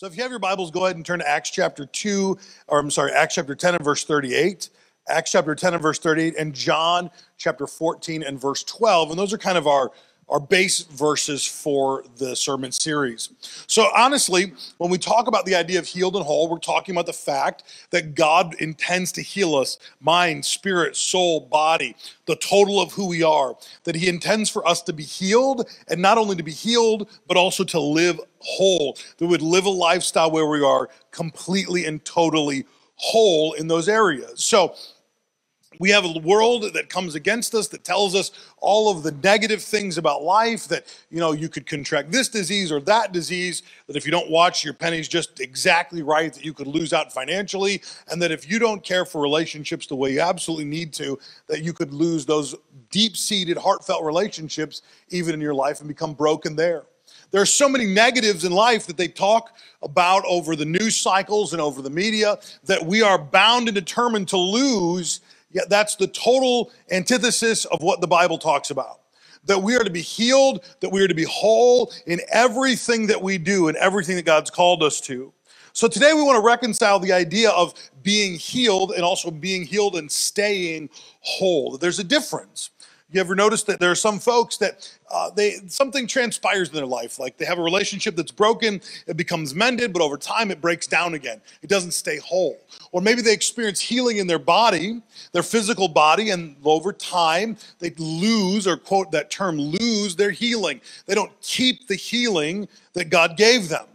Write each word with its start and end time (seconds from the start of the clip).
So 0.00 0.06
if 0.06 0.16
you 0.16 0.22
have 0.22 0.32
your 0.32 0.40
Bibles, 0.40 0.70
go 0.70 0.86
ahead 0.86 0.96
and 0.96 1.04
turn 1.04 1.18
to 1.18 1.28
Acts 1.28 1.50
chapter 1.50 1.84
2, 1.84 2.38
or 2.68 2.78
I'm 2.78 2.90
sorry, 2.90 3.12
Acts 3.12 3.34
chapter 3.34 3.54
10 3.54 3.74
and 3.74 3.84
verse 3.84 4.02
38. 4.02 4.70
Acts 5.10 5.32
chapter 5.32 5.54
10 5.54 5.74
and 5.74 5.82
verse 5.82 5.98
38, 5.98 6.36
and 6.38 6.54
John 6.54 7.10
chapter 7.36 7.66
14 7.66 8.22
and 8.22 8.40
verse 8.40 8.64
12. 8.64 9.10
And 9.10 9.18
those 9.18 9.34
are 9.34 9.36
kind 9.36 9.58
of 9.58 9.66
our 9.66 9.90
our 10.30 10.40
base 10.40 10.82
verses 10.84 11.44
for 11.44 12.04
the 12.16 12.36
sermon 12.36 12.70
series. 12.72 13.30
So, 13.66 13.88
honestly, 13.94 14.52
when 14.78 14.90
we 14.90 14.96
talk 14.96 15.26
about 15.26 15.44
the 15.44 15.56
idea 15.56 15.78
of 15.78 15.86
healed 15.86 16.16
and 16.16 16.24
whole, 16.24 16.48
we're 16.48 16.58
talking 16.58 16.94
about 16.94 17.06
the 17.06 17.12
fact 17.12 17.64
that 17.90 18.14
God 18.14 18.54
intends 18.60 19.10
to 19.12 19.22
heal 19.22 19.56
us 19.56 19.78
mind, 20.00 20.44
spirit, 20.44 20.96
soul, 20.96 21.40
body, 21.40 21.96
the 22.26 22.36
total 22.36 22.80
of 22.80 22.92
who 22.92 23.08
we 23.08 23.22
are. 23.22 23.56
That 23.84 23.96
He 23.96 24.08
intends 24.08 24.48
for 24.48 24.66
us 24.66 24.82
to 24.82 24.92
be 24.92 25.02
healed, 25.02 25.68
and 25.88 26.00
not 26.00 26.16
only 26.16 26.36
to 26.36 26.42
be 26.42 26.52
healed, 26.52 27.08
but 27.26 27.36
also 27.36 27.64
to 27.64 27.80
live 27.80 28.20
whole. 28.38 28.96
That 29.18 29.26
would 29.26 29.42
live 29.42 29.64
a 29.64 29.70
lifestyle 29.70 30.30
where 30.30 30.46
we 30.46 30.62
are 30.62 30.88
completely 31.10 31.86
and 31.86 32.04
totally 32.04 32.64
whole 32.94 33.54
in 33.54 33.66
those 33.66 33.88
areas. 33.88 34.44
So, 34.44 34.74
we 35.78 35.90
have 35.90 36.04
a 36.04 36.18
world 36.18 36.74
that 36.74 36.88
comes 36.88 37.14
against 37.14 37.54
us 37.54 37.68
that 37.68 37.84
tells 37.84 38.14
us 38.14 38.32
all 38.58 38.90
of 38.90 39.02
the 39.02 39.12
negative 39.12 39.62
things 39.62 39.98
about 39.98 40.22
life 40.22 40.66
that 40.66 40.84
you 41.10 41.20
know 41.20 41.32
you 41.32 41.48
could 41.48 41.66
contract 41.66 42.10
this 42.10 42.28
disease 42.28 42.72
or 42.72 42.80
that 42.80 43.12
disease 43.12 43.62
that 43.86 43.96
if 43.96 44.04
you 44.04 44.10
don't 44.10 44.30
watch 44.30 44.64
your 44.64 44.74
pennies 44.74 45.06
just 45.06 45.38
exactly 45.38 46.02
right 46.02 46.34
that 46.34 46.44
you 46.44 46.52
could 46.52 46.66
lose 46.66 46.92
out 46.92 47.12
financially 47.12 47.80
and 48.10 48.20
that 48.20 48.32
if 48.32 48.50
you 48.50 48.58
don't 48.58 48.82
care 48.82 49.04
for 49.04 49.20
relationships 49.20 49.86
the 49.86 49.94
way 49.94 50.12
you 50.12 50.20
absolutely 50.20 50.64
need 50.64 50.92
to 50.92 51.18
that 51.46 51.62
you 51.62 51.72
could 51.72 51.94
lose 51.94 52.26
those 52.26 52.54
deep-seated 52.90 53.56
heartfelt 53.56 54.04
relationships 54.04 54.82
even 55.10 55.34
in 55.34 55.40
your 55.40 55.54
life 55.54 55.78
and 55.78 55.88
become 55.88 56.12
broken 56.12 56.56
there. 56.56 56.84
There 57.30 57.40
are 57.40 57.46
so 57.46 57.68
many 57.68 57.86
negatives 57.86 58.44
in 58.44 58.52
life 58.52 58.86
that 58.86 58.96
they 58.96 59.08
talk 59.08 59.56
about 59.82 60.24
over 60.26 60.56
the 60.56 60.64
news 60.64 60.96
cycles 60.96 61.52
and 61.52 61.62
over 61.62 61.80
the 61.80 61.90
media 61.90 62.38
that 62.64 62.84
we 62.84 63.02
are 63.02 63.18
bound 63.18 63.68
and 63.68 63.74
determined 63.74 64.28
to 64.28 64.36
lose 64.36 65.20
yeah, 65.50 65.62
that's 65.68 65.96
the 65.96 66.06
total 66.06 66.70
antithesis 66.90 67.64
of 67.66 67.82
what 67.82 68.00
the 68.00 68.06
Bible 68.06 68.38
talks 68.38 68.70
about. 68.70 69.00
That 69.44 69.62
we 69.62 69.74
are 69.76 69.84
to 69.84 69.90
be 69.90 70.02
healed, 70.02 70.64
that 70.80 70.90
we 70.90 71.02
are 71.02 71.08
to 71.08 71.14
be 71.14 71.24
whole 71.24 71.92
in 72.06 72.20
everything 72.30 73.06
that 73.08 73.20
we 73.22 73.38
do 73.38 73.68
and 73.68 73.76
everything 73.78 74.16
that 74.16 74.26
God's 74.26 74.50
called 74.50 74.82
us 74.82 75.00
to. 75.02 75.32
So 75.72 75.88
today 75.88 76.12
we 76.12 76.22
want 76.22 76.36
to 76.36 76.42
reconcile 76.42 76.98
the 76.98 77.12
idea 77.12 77.50
of 77.50 77.74
being 78.02 78.34
healed 78.34 78.92
and 78.92 79.02
also 79.02 79.30
being 79.30 79.64
healed 79.64 79.96
and 79.96 80.10
staying 80.10 80.90
whole. 81.20 81.78
There's 81.78 81.98
a 81.98 82.04
difference. 82.04 82.70
You 83.12 83.20
ever 83.20 83.34
notice 83.34 83.64
that 83.64 83.80
there 83.80 83.90
are 83.90 83.96
some 83.96 84.20
folks 84.20 84.56
that 84.58 84.88
uh, 85.10 85.30
they 85.30 85.56
something 85.66 86.06
transpires 86.06 86.68
in 86.68 86.76
their 86.76 86.86
life, 86.86 87.18
like 87.18 87.36
they 87.36 87.44
have 87.44 87.58
a 87.58 87.62
relationship 87.62 88.14
that's 88.14 88.30
broken, 88.30 88.80
it 89.08 89.16
becomes 89.16 89.52
mended, 89.52 89.92
but 89.92 90.00
over 90.00 90.16
time 90.16 90.52
it 90.52 90.60
breaks 90.60 90.86
down 90.86 91.14
again. 91.14 91.40
It 91.60 91.68
doesn't 91.68 91.90
stay 91.90 92.18
whole. 92.18 92.60
Or 92.92 93.00
maybe 93.00 93.20
they 93.20 93.32
experience 93.32 93.80
healing 93.80 94.18
in 94.18 94.28
their 94.28 94.38
body, 94.38 95.02
their 95.32 95.42
physical 95.42 95.88
body, 95.88 96.30
and 96.30 96.54
over 96.64 96.92
time 96.92 97.56
they 97.80 97.90
lose, 97.98 98.68
or 98.68 98.76
quote 98.76 99.10
that 99.10 99.28
term, 99.28 99.58
lose 99.58 100.14
their 100.14 100.30
healing. 100.30 100.80
They 101.06 101.16
don't 101.16 101.32
keep 101.40 101.88
the 101.88 101.96
healing 101.96 102.68
that 102.92 103.10
God 103.10 103.36
gave 103.36 103.68
them. 103.68 103.86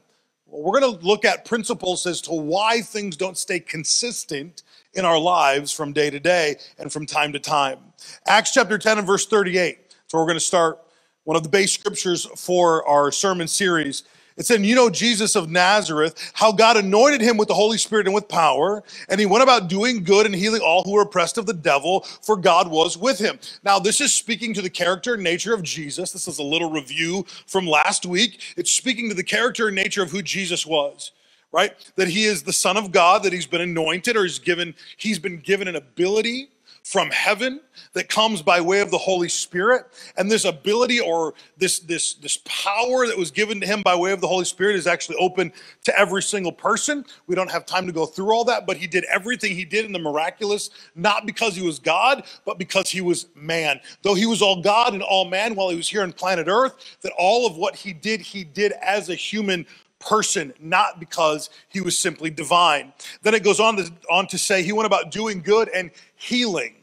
Well, 0.48 0.62
we're 0.62 0.82
going 0.82 1.00
to 1.00 1.06
look 1.06 1.24
at 1.24 1.46
principles 1.46 2.06
as 2.06 2.20
to 2.22 2.34
why 2.34 2.82
things 2.82 3.16
don't 3.16 3.38
stay 3.38 3.62
consistent 3.62 4.64
in 4.96 5.06
our 5.06 5.20
lives 5.20 5.72
from 5.72 5.94
day 5.94 6.10
to 6.10 6.20
day 6.20 6.56
and 6.80 6.92
from 6.92 7.06
time 7.06 7.34
to 7.34 7.40
time. 7.40 7.80
Acts 8.28 8.54
chapter 8.54 8.78
10 8.78 9.00
and 9.00 9.08
verse 9.08 9.26
38. 9.28 9.96
So 10.08 10.18
we're 10.18 10.26
going 10.26 10.36
to 10.36 10.40
start 10.40 10.80
one 11.24 11.36
of 11.38 11.44
the 11.44 11.50
base 11.50 11.74
scriptures 11.74 12.26
for 12.38 12.88
our 12.88 13.12
sermon 13.12 13.48
series. 13.48 14.04
It 14.38 14.46
said, 14.46 14.66
You 14.66 14.76
know, 14.76 14.90
Jesus 14.90 15.36
of 15.36 15.50
Nazareth, 15.50 16.32
how 16.34 16.52
God 16.52 16.78
anointed 16.78 17.22
him 17.22 17.38
with 17.38 17.48
the 17.48 17.54
Holy 17.54 17.78
Spirit 17.78 18.06
and 18.06 18.14
with 18.14 18.28
power, 18.28 18.84
and 19.10 19.20
he 19.20 19.26
went 19.26 19.44
about 19.44 19.70
doing 19.70 20.04
good 20.04 20.26
and 20.26 20.36
healing 20.36 20.62
all 20.62 20.84
who 20.84 20.92
were 20.92 21.02
oppressed 21.04 21.38
of 21.38 21.46
the 21.46 21.54
devil, 21.54 22.02
for 22.22 22.36
God 22.36 22.70
was 22.70 22.98
with 22.98 23.18
him. 23.18 23.40
Now, 23.64 23.80
this 23.80 24.02
is 24.02 24.14
speaking 24.14 24.54
to 24.54 24.62
the 24.62 24.70
character 24.70 25.14
and 25.14 25.24
nature 25.24 25.54
of 25.54 25.64
Jesus. 25.64 26.12
This 26.12 26.28
is 26.28 26.40
a 26.40 26.44
little 26.44 26.70
review 26.70 27.26
from 27.48 27.66
last 27.66 28.06
week. 28.06 28.42
It's 28.58 28.72
speaking 28.72 29.10
to 29.10 29.16
the 29.16 29.24
character 29.24 29.68
and 29.68 29.76
nature 29.76 30.04
of 30.04 30.12
who 30.12 30.22
Jesus 30.22 30.66
was 30.66 31.12
right? 31.56 31.74
That 31.96 32.10
he 32.10 32.26
is 32.26 32.44
the 32.44 32.52
son 32.52 32.76
of 32.76 32.92
God, 32.92 33.24
that 33.24 33.32
he's 33.32 33.46
been 33.46 33.62
anointed 33.62 34.18
or 34.18 34.24
he's 34.24 34.40
given, 34.40 34.76
he's 34.98 35.20
been 35.20 35.38
given 35.38 35.70
an 35.70 35.78
ability 35.78 36.50
from 36.84 37.10
heaven 37.10 37.60
that 37.94 38.10
comes 38.10 38.44
by 38.44 38.62
way 38.62 38.80
of 38.80 38.92
the 38.92 38.98
Holy 38.98 39.28
Spirit. 39.28 39.88
And 40.18 40.30
this 40.30 40.46
ability 40.46 41.00
or 41.00 41.34
this, 41.58 41.80
this, 41.80 42.14
this 42.16 42.40
power 42.46 43.08
that 43.08 43.18
was 43.18 43.32
given 43.32 43.60
to 43.62 43.66
him 43.66 43.82
by 43.82 43.96
way 43.96 44.12
of 44.12 44.22
the 44.22 44.28
Holy 44.28 44.46
Spirit 44.46 44.76
is 44.76 44.86
actually 44.86 45.16
open 45.16 45.52
to 45.86 46.00
every 46.00 46.22
single 46.22 46.52
person. 46.52 47.04
We 47.26 47.34
don't 47.34 47.50
have 47.50 47.66
time 47.66 47.88
to 47.88 47.92
go 47.92 48.06
through 48.06 48.32
all 48.32 48.44
that, 48.46 48.68
but 48.68 48.78
he 48.78 48.86
did 48.86 49.04
everything 49.06 49.56
he 49.56 49.66
did 49.66 49.86
in 49.86 49.94
the 49.94 50.00
miraculous, 50.00 50.70
not 50.94 51.26
because 51.26 51.56
he 51.56 51.66
was 51.66 51.80
God, 51.80 52.24
but 52.46 52.60
because 52.60 52.90
he 52.90 53.02
was 53.02 53.28
man. 53.34 53.80
Though 54.04 54.14
he 54.14 54.28
was 54.28 54.44
all 54.44 54.62
God 54.62 54.94
and 54.94 55.02
all 55.02 55.26
man 55.26 55.56
while 55.56 55.70
he 55.70 55.78
was 55.78 55.90
here 55.90 56.04
on 56.04 56.14
planet 56.14 56.48
Earth, 56.48 56.76
that 57.02 57.14
all 57.18 57.48
of 57.48 57.56
what 57.58 57.76
he 57.76 57.94
did, 57.94 58.22
he 58.22 58.44
did 58.44 58.74
as 58.74 59.10
a 59.10 59.16
human 59.16 59.66
person, 60.06 60.54
not 60.60 61.00
because 61.00 61.50
he 61.68 61.82
was 61.82 61.98
simply 61.98 62.30
divine. 62.30 62.94
Then 63.24 63.34
it 63.34 63.44
goes 63.44 63.60
on 63.60 63.76
to, 63.78 63.92
on 64.10 64.28
to 64.28 64.38
say 64.38 64.64
he 64.64 64.72
went 64.72 64.86
about 64.86 65.12
doing 65.12 65.42
good 65.42 65.70
and 65.70 65.92
healing. 66.16 66.76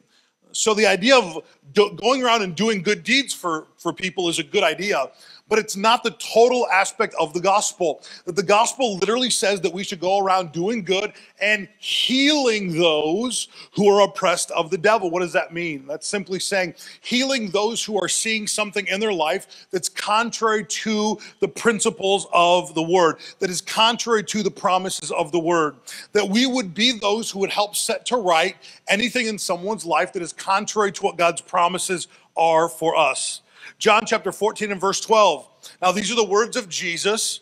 So 0.53 0.75
the 0.75 0.87
idea 0.87 1.17
of 1.17 1.43
do, 1.73 1.97
going 2.01 2.23
around 2.23 2.43
and 2.43 2.55
doing 2.55 2.83
good 2.83 3.03
deeds 3.05 3.33
for, 3.33 3.69
for 3.79 3.93
people 3.93 4.29
is 4.29 4.39
a 4.39 4.43
good 4.43 4.63
idea 4.63 5.11
but 5.49 5.59
it's 5.59 5.77
not 5.77 6.03
the 6.03 6.13
total 6.13 6.67
aspect 6.69 7.15
of 7.21 7.35
the 7.35 7.41
gospel. 7.41 8.03
That 8.25 8.37
the 8.37 8.43
gospel 8.43 8.97
literally 8.97 9.29
says 9.29 9.61
that 9.61 9.73
we 9.73 9.85
should 9.85 10.01
go 10.01 10.19
around 10.19 10.53
doing 10.53 10.83
good 10.83 11.13
and 11.41 11.69
healing 11.79 12.79
those 12.79 13.49
who 13.75 13.89
are 13.89 14.03
oppressed 14.03 14.51
of 14.53 14.71
the 14.71 14.79
devil. 14.79 15.11
What 15.11 15.21
does 15.21 15.35
that 15.35 15.53
mean? 15.53 15.87
That's 15.87 16.09
simply 16.09 16.39
saying 16.39 16.75
healing 17.03 17.51
those 17.51 17.85
who 17.85 18.01
are 18.03 18.09
seeing 18.09 18.47
something 18.47 18.87
in 18.87 18.99
their 18.99 19.13
life 19.13 19.67
that's 19.71 19.89
contrary 19.91 20.65
to 20.65 21.19
the 21.41 21.49
principles 21.49 22.27
of 22.33 22.75
the 22.75 22.83
word, 22.83 23.17
that 23.41 23.51
is 23.51 23.61
contrary 23.61 24.25
to 24.25 24.43
the 24.43 24.51
promises 24.51 25.11
of 25.11 25.33
the 25.33 25.39
word. 25.39 25.77
That 26.13 26.29
we 26.29 26.47
would 26.47 26.73
be 26.73 26.99
those 26.99 27.31
who 27.31 27.41
would 27.41 27.51
help 27.51 27.77
set 27.77 28.07
to 28.07 28.17
right 28.17 28.57
anything 28.89 29.27
in 29.27 29.39
someone's 29.39 29.85
life 29.85 30.13
that 30.15 30.23
is 30.23 30.33
contrary 30.33 30.93
to 30.93 31.03
what 31.03 31.19
God's 31.19 31.43
promises 31.43 32.09
are 32.37 32.69
for 32.69 32.97
us. 32.97 33.42
John 33.79 34.05
chapter 34.07 34.33
14 34.33 34.73
and 34.73 34.81
verse 34.81 35.01
12. 35.01 35.77
Now, 35.81 35.93
these 35.93 36.11
are 36.11 36.17
the 36.17 36.25
words 36.25 36.57
of 36.57 36.69
Jesus. 36.69 37.41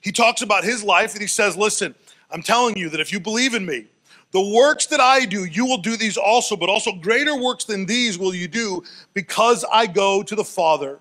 He 0.00 0.12
talks 0.12 0.42
about 0.42 0.64
his 0.64 0.82
life 0.82 1.12
and 1.12 1.20
he 1.20 1.28
says, 1.28 1.56
Listen, 1.56 1.94
I'm 2.30 2.42
telling 2.42 2.76
you 2.76 2.88
that 2.90 3.00
if 3.00 3.12
you 3.12 3.20
believe 3.20 3.54
in 3.54 3.64
me, 3.64 3.86
the 4.32 4.40
works 4.40 4.86
that 4.86 5.00
I 5.00 5.24
do, 5.24 5.44
you 5.44 5.64
will 5.64 5.78
do 5.78 5.96
these 5.96 6.16
also, 6.16 6.56
but 6.56 6.68
also 6.68 6.92
greater 6.92 7.36
works 7.36 7.64
than 7.64 7.86
these 7.86 8.18
will 8.18 8.34
you 8.34 8.48
do 8.48 8.82
because 9.14 9.64
I 9.72 9.86
go 9.86 10.22
to 10.22 10.34
the 10.34 10.44
Father. 10.44 11.00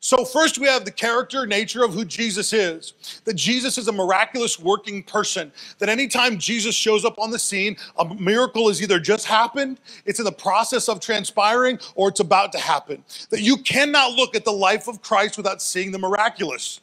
So, 0.00 0.24
first, 0.24 0.58
we 0.58 0.66
have 0.68 0.84
the 0.84 0.92
character, 0.92 1.44
nature 1.44 1.84
of 1.84 1.92
who 1.92 2.04
Jesus 2.04 2.52
is. 2.52 2.94
That 3.24 3.34
Jesus 3.34 3.78
is 3.78 3.88
a 3.88 3.92
miraculous 3.92 4.58
working 4.58 5.02
person. 5.02 5.50
That 5.78 5.88
anytime 5.88 6.38
Jesus 6.38 6.74
shows 6.74 7.04
up 7.04 7.18
on 7.18 7.30
the 7.30 7.38
scene, 7.38 7.76
a 7.98 8.14
miracle 8.14 8.68
has 8.68 8.80
either 8.80 9.00
just 9.00 9.26
happened, 9.26 9.80
it's 10.04 10.20
in 10.20 10.24
the 10.24 10.32
process 10.32 10.88
of 10.88 11.00
transpiring, 11.00 11.80
or 11.96 12.08
it's 12.08 12.20
about 12.20 12.52
to 12.52 12.58
happen. 12.58 13.02
That 13.30 13.40
you 13.40 13.56
cannot 13.58 14.12
look 14.12 14.36
at 14.36 14.44
the 14.44 14.52
life 14.52 14.86
of 14.86 15.02
Christ 15.02 15.36
without 15.36 15.60
seeing 15.60 15.90
the 15.90 15.98
miraculous 15.98 16.80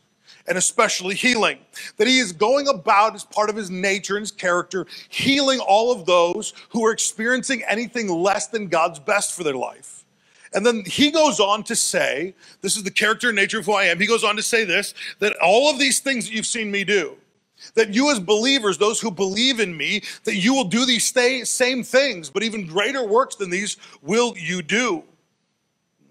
and 0.47 0.57
especially 0.57 1.15
healing. 1.15 1.57
That 1.97 2.07
he 2.07 2.19
is 2.19 2.31
going 2.31 2.67
about 2.67 3.15
as 3.15 3.23
part 3.23 3.49
of 3.49 3.55
his 3.55 3.71
nature 3.71 4.17
and 4.17 4.23
his 4.23 4.31
character, 4.31 4.85
healing 5.09 5.59
all 5.59 5.91
of 5.91 6.05
those 6.05 6.53
who 6.69 6.85
are 6.85 6.91
experiencing 6.91 7.63
anything 7.67 8.09
less 8.09 8.47
than 8.47 8.67
God's 8.67 8.99
best 8.99 9.35
for 9.35 9.43
their 9.43 9.55
life. 9.55 10.04
And 10.55 10.65
then 10.65 10.83
he 10.85 11.11
goes 11.11 11.41
on 11.41 11.63
to 11.65 11.75
say, 11.75 12.33
this 12.61 12.77
is 12.77 12.83
the 12.83 12.89
character 12.89 13.27
and 13.27 13.35
nature 13.35 13.59
of 13.59 13.65
who 13.65 13.73
I 13.73 13.83
am. 13.83 13.99
He 13.99 14.07
goes 14.07 14.23
on 14.23 14.37
to 14.37 14.41
say 14.41 14.63
this 14.63 14.93
that 15.19 15.35
all 15.43 15.69
of 15.69 15.77
these 15.77 15.99
things 15.99 16.25
that 16.25 16.33
you've 16.33 16.45
seen 16.45 16.71
me 16.71 16.85
do, 16.85 17.17
that 17.75 17.93
you 17.93 18.09
as 18.09 18.21
believers, 18.21 18.77
those 18.77 19.01
who 19.01 19.11
believe 19.11 19.59
in 19.59 19.75
me, 19.75 20.01
that 20.23 20.37
you 20.37 20.53
will 20.53 20.63
do 20.63 20.85
these 20.85 21.05
same 21.05 21.83
things, 21.83 22.29
but 22.29 22.41
even 22.41 22.65
greater 22.65 23.05
works 23.05 23.35
than 23.35 23.49
these 23.49 23.75
will 24.01 24.33
you 24.37 24.61
do. 24.61 25.03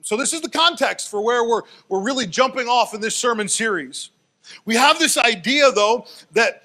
So, 0.03 0.15
this 0.15 0.35
is 0.35 0.43
the 0.43 0.51
context 0.51 1.11
for 1.11 1.23
where 1.23 1.49
we're, 1.49 1.63
we're 1.89 2.03
really 2.03 2.27
jumping 2.27 2.69
off 2.69 2.93
in 2.93 3.01
this 3.01 3.17
sermon 3.17 3.49
series. 3.49 4.11
We 4.67 4.75
have 4.75 4.99
this 4.99 5.17
idea, 5.17 5.73
though, 5.73 6.07
that 6.33 6.65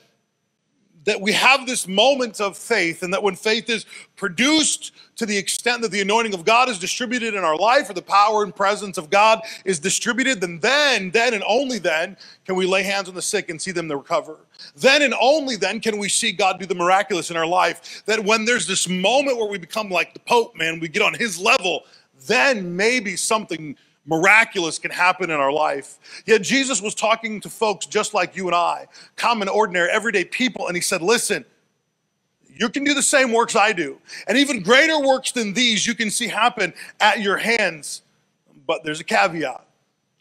that 1.09 1.19
we 1.19 1.31
have 1.31 1.65
this 1.65 1.88
moment 1.88 2.39
of 2.39 2.56
faith, 2.56 3.01
and 3.01 3.11
that 3.11 3.23
when 3.23 3.35
faith 3.35 3.67
is 3.67 3.88
produced 4.15 4.91
to 5.15 5.25
the 5.25 5.35
extent 5.35 5.81
that 5.81 5.89
the 5.89 6.01
anointing 6.01 6.35
of 6.35 6.45
God 6.45 6.69
is 6.69 6.77
distributed 6.77 7.33
in 7.33 7.44
our 7.44 7.57
life, 7.57 7.89
or 7.89 7.94
the 7.94 8.01
power 8.03 8.44
and 8.44 8.56
presence 8.56 8.95
of 8.95 9.09
God 9.09 9.41
is 9.65 9.79
distributed, 9.79 10.39
then 10.39 10.59
then, 10.59 11.09
then 11.09 11.33
and 11.33 11.44
only 11.47 11.79
then 11.79 12.15
can 12.45 12.56
we 12.56 12.67
lay 12.67 12.83
hands 12.83 13.09
on 13.09 13.15
the 13.15 13.23
sick 13.23 13.50
and 13.50 13.59
see 13.59 13.71
them 13.71 13.91
recover. 13.91 14.38
Then 14.75 15.01
and 15.01 15.15
only 15.19 15.56
then 15.56 15.79
can 15.79 15.97
we 15.97 16.09
see 16.09 16.31
God 16.31 16.59
do 16.59 16.67
the 16.67 16.75
miraculous 16.75 17.31
in 17.31 17.38
our 17.38 17.47
life. 17.47 18.03
That 18.06 18.23
when 18.23 18.45
there's 18.45 18.67
this 18.67 18.88
moment 18.88 19.38
where 19.38 19.50
we 19.50 19.57
become 19.57 19.89
like 19.89 20.13
the 20.13 20.19
Pope, 20.19 20.56
man, 20.56 20.79
we 20.79 20.89
get 20.89 21.01
on 21.01 21.15
his 21.15 21.39
level, 21.39 21.85
then 22.27 22.75
maybe 22.75 23.15
something 23.15 23.75
miraculous 24.09 24.79
can 24.79 24.91
happen 24.91 25.29
in 25.29 25.39
our 25.39 25.51
life. 25.51 26.00
Yet 26.25 26.41
Jesus 26.41 26.81
was 26.81 26.95
talking 26.95 27.39
to 27.41 27.50
folks 27.50 27.85
just 27.85 28.13
like 28.13 28.35
you 28.35 28.47
and 28.47 28.56
I, 28.56 28.88
common, 29.15 29.47
ordinary, 29.47 29.89
everyday 29.89 30.25
people, 30.25 30.67
and 30.67 30.75
he 30.75 30.81
said, 30.81 31.01
Listen, 31.01 31.45
you 32.53 32.67
can 32.67 32.83
do 32.83 32.94
the 32.94 33.03
same 33.03 33.31
works 33.31 33.56
I 33.56 33.71
do. 33.71 34.00
And 34.27 34.38
even 34.38 34.61
greater 34.61 35.00
works 35.00 35.31
than 35.31 35.53
these 35.53 35.88
you 35.88 35.94
can 35.94 36.09
see 36.09 36.27
happen 36.27 36.73
at 37.00 37.21
your 37.21 37.38
hands. 37.38 38.01
But 38.67 38.83
there's 38.83 39.00
a 39.00 39.06
caveat. 39.06 39.65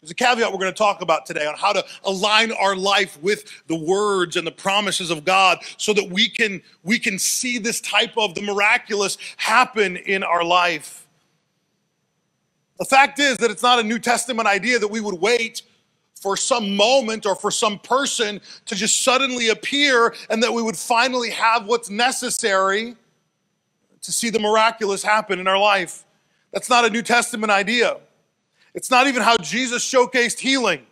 There's 0.01 0.11
a 0.11 0.15
caveat 0.15 0.49
we're 0.49 0.59
going 0.59 0.71
to 0.71 0.77
talk 0.77 1.01
about 1.01 1.25
today 1.25 1.45
on 1.45 1.55
how 1.57 1.73
to 1.73 1.83
align 2.05 2.53
our 2.53 2.75
life 2.75 3.21
with 3.21 3.43
the 3.67 3.75
words 3.75 4.37
and 4.37 4.47
the 4.47 4.51
promises 4.51 5.11
of 5.11 5.25
God 5.25 5.59
so 5.75 5.91
that 5.93 6.09
we 6.09 6.29
can 6.29 6.61
we 6.83 6.99
can 6.99 7.19
see 7.19 7.57
this 7.57 7.81
type 7.81 8.13
of 8.17 8.35
the 8.35 8.41
miraculous 8.41 9.17
happen 9.35 9.97
in 9.97 10.23
our 10.23 10.43
life. 10.43 11.08
The 12.79 12.85
fact 12.85 13.19
is 13.19 13.37
that 13.37 13.51
it's 13.51 13.61
not 13.61 13.79
a 13.79 13.83
New 13.83 13.99
Testament 13.99 14.47
idea 14.47 14.79
that 14.79 14.87
we 14.87 15.01
would 15.01 15.19
wait 15.19 15.63
for 16.15 16.35
some 16.35 16.75
moment 16.75 17.25
or 17.25 17.35
for 17.35 17.51
some 17.51 17.77
person 17.79 18.41
to 18.65 18.75
just 18.75 19.03
suddenly 19.03 19.49
appear 19.49 20.13
and 20.29 20.41
that 20.43 20.53
we 20.53 20.61
would 20.61 20.77
finally 20.77 21.29
have 21.29 21.65
what's 21.65 21.89
necessary 21.89 22.95
to 24.01 24.11
see 24.11 24.29
the 24.29 24.39
miraculous 24.39 25.03
happen 25.03 25.39
in 25.39 25.47
our 25.47 25.59
life. 25.59 26.05
That's 26.51 26.69
not 26.69 26.85
a 26.85 26.89
New 26.89 27.01
Testament 27.01 27.51
idea. 27.51 27.97
It's 28.73 28.89
not 28.89 29.07
even 29.07 29.21
how 29.23 29.37
Jesus 29.37 29.83
showcased 29.83 30.39
healing. 30.39 30.85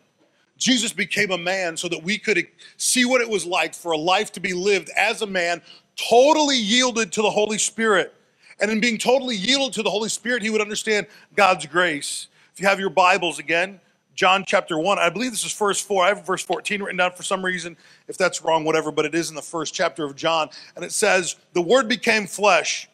Jesus 0.57 0.91
became 0.91 1.31
a 1.31 1.37
man 1.37 1.77
so 1.77 1.87
that 1.87 2.03
we 2.03 2.17
could 2.17 2.45
see 2.77 3.05
what 3.05 3.21
it 3.21 3.29
was 3.29 3.45
like 3.45 3.73
for 3.73 3.91
a 3.91 3.97
life 3.97 4.31
to 4.33 4.39
be 4.39 4.53
lived 4.53 4.89
as 4.97 5.21
a 5.21 5.27
man, 5.27 5.61
totally 5.95 6.57
yielded 6.57 7.11
to 7.13 7.21
the 7.21 7.29
Holy 7.29 7.57
Spirit. 7.57 8.13
And 8.59 8.71
in 8.71 8.79
being 8.79 8.97
totally 8.97 9.35
yielded 9.35 9.73
to 9.75 9.83
the 9.83 9.89
Holy 9.89 10.09
Spirit, 10.09 10.41
he 10.41 10.49
would 10.49 10.61
understand 10.61 11.07
God's 11.35 11.65
grace. 11.65 12.27
If 12.53 12.61
you 12.61 12.67
have 12.67 12.79
your 12.79 12.89
Bibles 12.89 13.39
again, 13.39 13.79
John 14.15 14.43
chapter 14.47 14.79
1, 14.79 14.97
I 14.97 15.09
believe 15.11 15.29
this 15.29 15.45
is 15.45 15.53
verse 15.53 15.79
4. 15.79 16.03
I 16.03 16.07
have 16.07 16.25
verse 16.25 16.43
14 16.43 16.81
written 16.81 16.97
down 16.97 17.11
for 17.11 17.21
some 17.21 17.45
reason. 17.45 17.77
If 18.07 18.17
that's 18.17 18.41
wrong, 18.41 18.63
whatever, 18.63 18.91
but 18.91 19.05
it 19.05 19.13
is 19.13 19.29
in 19.29 19.35
the 19.35 19.43
first 19.43 19.75
chapter 19.75 20.03
of 20.03 20.15
John. 20.15 20.49
And 20.75 20.83
it 20.83 20.91
says, 20.91 21.35
The 21.53 21.61
Word 21.61 21.87
became 21.87 22.25
flesh 22.25 22.89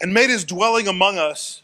and 0.00 0.14
made 0.14 0.30
his 0.30 0.42
dwelling 0.42 0.88
among 0.88 1.18
us. 1.18 1.62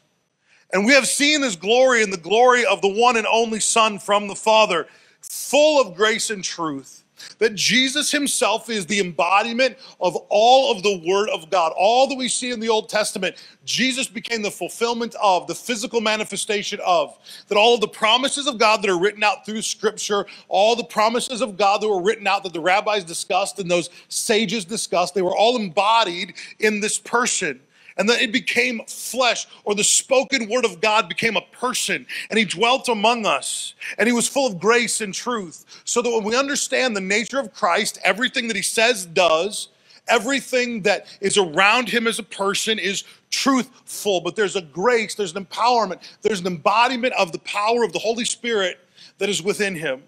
And 0.72 0.84
we 0.84 0.92
have 0.92 1.06
seen 1.06 1.42
his 1.42 1.56
glory 1.56 2.02
and 2.02 2.12
the 2.12 2.18
glory 2.18 2.64
of 2.66 2.82
the 2.82 2.88
one 2.88 3.16
and 3.16 3.26
only 3.26 3.58
Son 3.58 3.98
from 3.98 4.28
the 4.28 4.36
Father, 4.36 4.86
full 5.30 5.80
of 5.80 5.94
grace 5.94 6.30
and 6.30 6.42
truth. 6.42 7.04
That 7.38 7.54
Jesus 7.54 8.10
himself 8.10 8.68
is 8.68 8.86
the 8.86 8.98
embodiment 8.98 9.76
of 10.00 10.16
all 10.28 10.72
of 10.72 10.82
the 10.82 11.02
Word 11.06 11.28
of 11.28 11.50
God. 11.50 11.72
All 11.76 12.08
that 12.08 12.16
we 12.16 12.28
see 12.28 12.50
in 12.50 12.58
the 12.58 12.68
Old 12.68 12.88
Testament, 12.88 13.36
Jesus 13.64 14.08
became 14.08 14.42
the 14.42 14.50
fulfillment 14.50 15.14
of, 15.22 15.46
the 15.46 15.54
physical 15.54 16.00
manifestation 16.00 16.80
of. 16.84 17.16
That 17.46 17.58
all 17.58 17.74
of 17.74 17.80
the 17.80 17.88
promises 17.88 18.48
of 18.48 18.58
God 18.58 18.82
that 18.82 18.90
are 18.90 18.98
written 18.98 19.22
out 19.22 19.46
through 19.46 19.62
Scripture, 19.62 20.26
all 20.48 20.74
the 20.74 20.82
promises 20.82 21.42
of 21.42 21.56
God 21.56 21.80
that 21.82 21.88
were 21.88 22.02
written 22.02 22.26
out 22.26 22.42
that 22.42 22.52
the 22.52 22.60
rabbis 22.60 23.04
discussed 23.04 23.60
and 23.60 23.70
those 23.70 23.90
sages 24.08 24.64
discussed, 24.64 25.14
they 25.14 25.22
were 25.22 25.36
all 25.36 25.56
embodied 25.56 26.34
in 26.58 26.80
this 26.80 26.98
person 26.98 27.60
and 28.00 28.08
that 28.08 28.22
it 28.22 28.32
became 28.32 28.80
flesh, 28.86 29.46
or 29.64 29.74
the 29.74 29.84
spoken 29.84 30.48
word 30.48 30.64
of 30.64 30.80
God 30.80 31.06
became 31.06 31.36
a 31.36 31.42
person, 31.52 32.06
and 32.30 32.38
he 32.38 32.46
dwelt 32.46 32.88
among 32.88 33.26
us, 33.26 33.74
and 33.98 34.06
he 34.06 34.12
was 34.14 34.26
full 34.26 34.46
of 34.46 34.58
grace 34.58 35.02
and 35.02 35.12
truth. 35.12 35.66
So 35.84 36.00
that 36.00 36.08
when 36.08 36.24
we 36.24 36.34
understand 36.34 36.96
the 36.96 37.02
nature 37.02 37.38
of 37.38 37.52
Christ, 37.52 37.98
everything 38.02 38.48
that 38.48 38.56
he 38.56 38.62
says 38.62 39.04
does, 39.04 39.68
everything 40.08 40.80
that 40.82 41.08
is 41.20 41.36
around 41.36 41.90
him 41.90 42.06
as 42.06 42.18
a 42.18 42.22
person 42.22 42.78
is 42.78 43.04
truthful, 43.28 44.22
but 44.22 44.34
there's 44.34 44.56
a 44.56 44.62
grace, 44.62 45.14
there's 45.14 45.36
an 45.36 45.44
empowerment, 45.44 46.00
there's 46.22 46.40
an 46.40 46.46
embodiment 46.46 47.12
of 47.18 47.32
the 47.32 47.38
power 47.40 47.84
of 47.84 47.92
the 47.92 47.98
Holy 47.98 48.24
Spirit 48.24 48.78
that 49.18 49.28
is 49.28 49.42
within 49.42 49.74
him. 49.74 50.02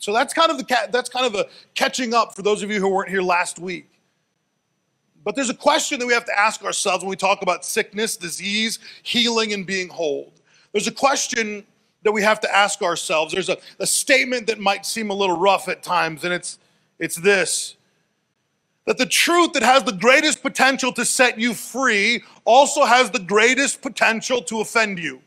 So 0.00 0.12
that's 0.12 0.34
kind 0.34 0.50
of 0.50 0.58
the 0.58 0.88
that's 0.90 1.08
kind 1.08 1.24
of 1.24 1.36
a 1.36 1.46
catching 1.76 2.14
up 2.14 2.34
for 2.34 2.42
those 2.42 2.64
of 2.64 2.70
you 2.70 2.80
who 2.80 2.88
weren't 2.88 3.10
here 3.10 3.22
last 3.22 3.60
week. 3.60 3.88
But 5.26 5.34
there's 5.34 5.50
a 5.50 5.54
question 5.54 5.98
that 5.98 6.06
we 6.06 6.12
have 6.12 6.24
to 6.26 6.38
ask 6.38 6.62
ourselves 6.62 7.02
when 7.02 7.10
we 7.10 7.16
talk 7.16 7.42
about 7.42 7.64
sickness, 7.64 8.16
disease, 8.16 8.78
healing, 9.02 9.52
and 9.52 9.66
being 9.66 9.88
whole. 9.88 10.32
There's 10.70 10.86
a 10.86 10.92
question 10.92 11.66
that 12.04 12.12
we 12.12 12.22
have 12.22 12.38
to 12.42 12.56
ask 12.56 12.80
ourselves. 12.80 13.34
There's 13.34 13.48
a, 13.48 13.58
a 13.80 13.88
statement 13.88 14.46
that 14.46 14.60
might 14.60 14.86
seem 14.86 15.10
a 15.10 15.14
little 15.14 15.36
rough 15.36 15.66
at 15.66 15.82
times, 15.82 16.22
and 16.22 16.32
it's, 16.32 16.60
it's 17.00 17.16
this 17.16 17.74
that 18.84 18.98
the 18.98 19.06
truth 19.06 19.52
that 19.54 19.64
has 19.64 19.82
the 19.82 19.90
greatest 19.90 20.42
potential 20.42 20.92
to 20.92 21.04
set 21.04 21.40
you 21.40 21.54
free 21.54 22.22
also 22.44 22.84
has 22.84 23.10
the 23.10 23.18
greatest 23.18 23.82
potential 23.82 24.40
to 24.40 24.60
offend 24.60 24.96
you. 24.96 25.20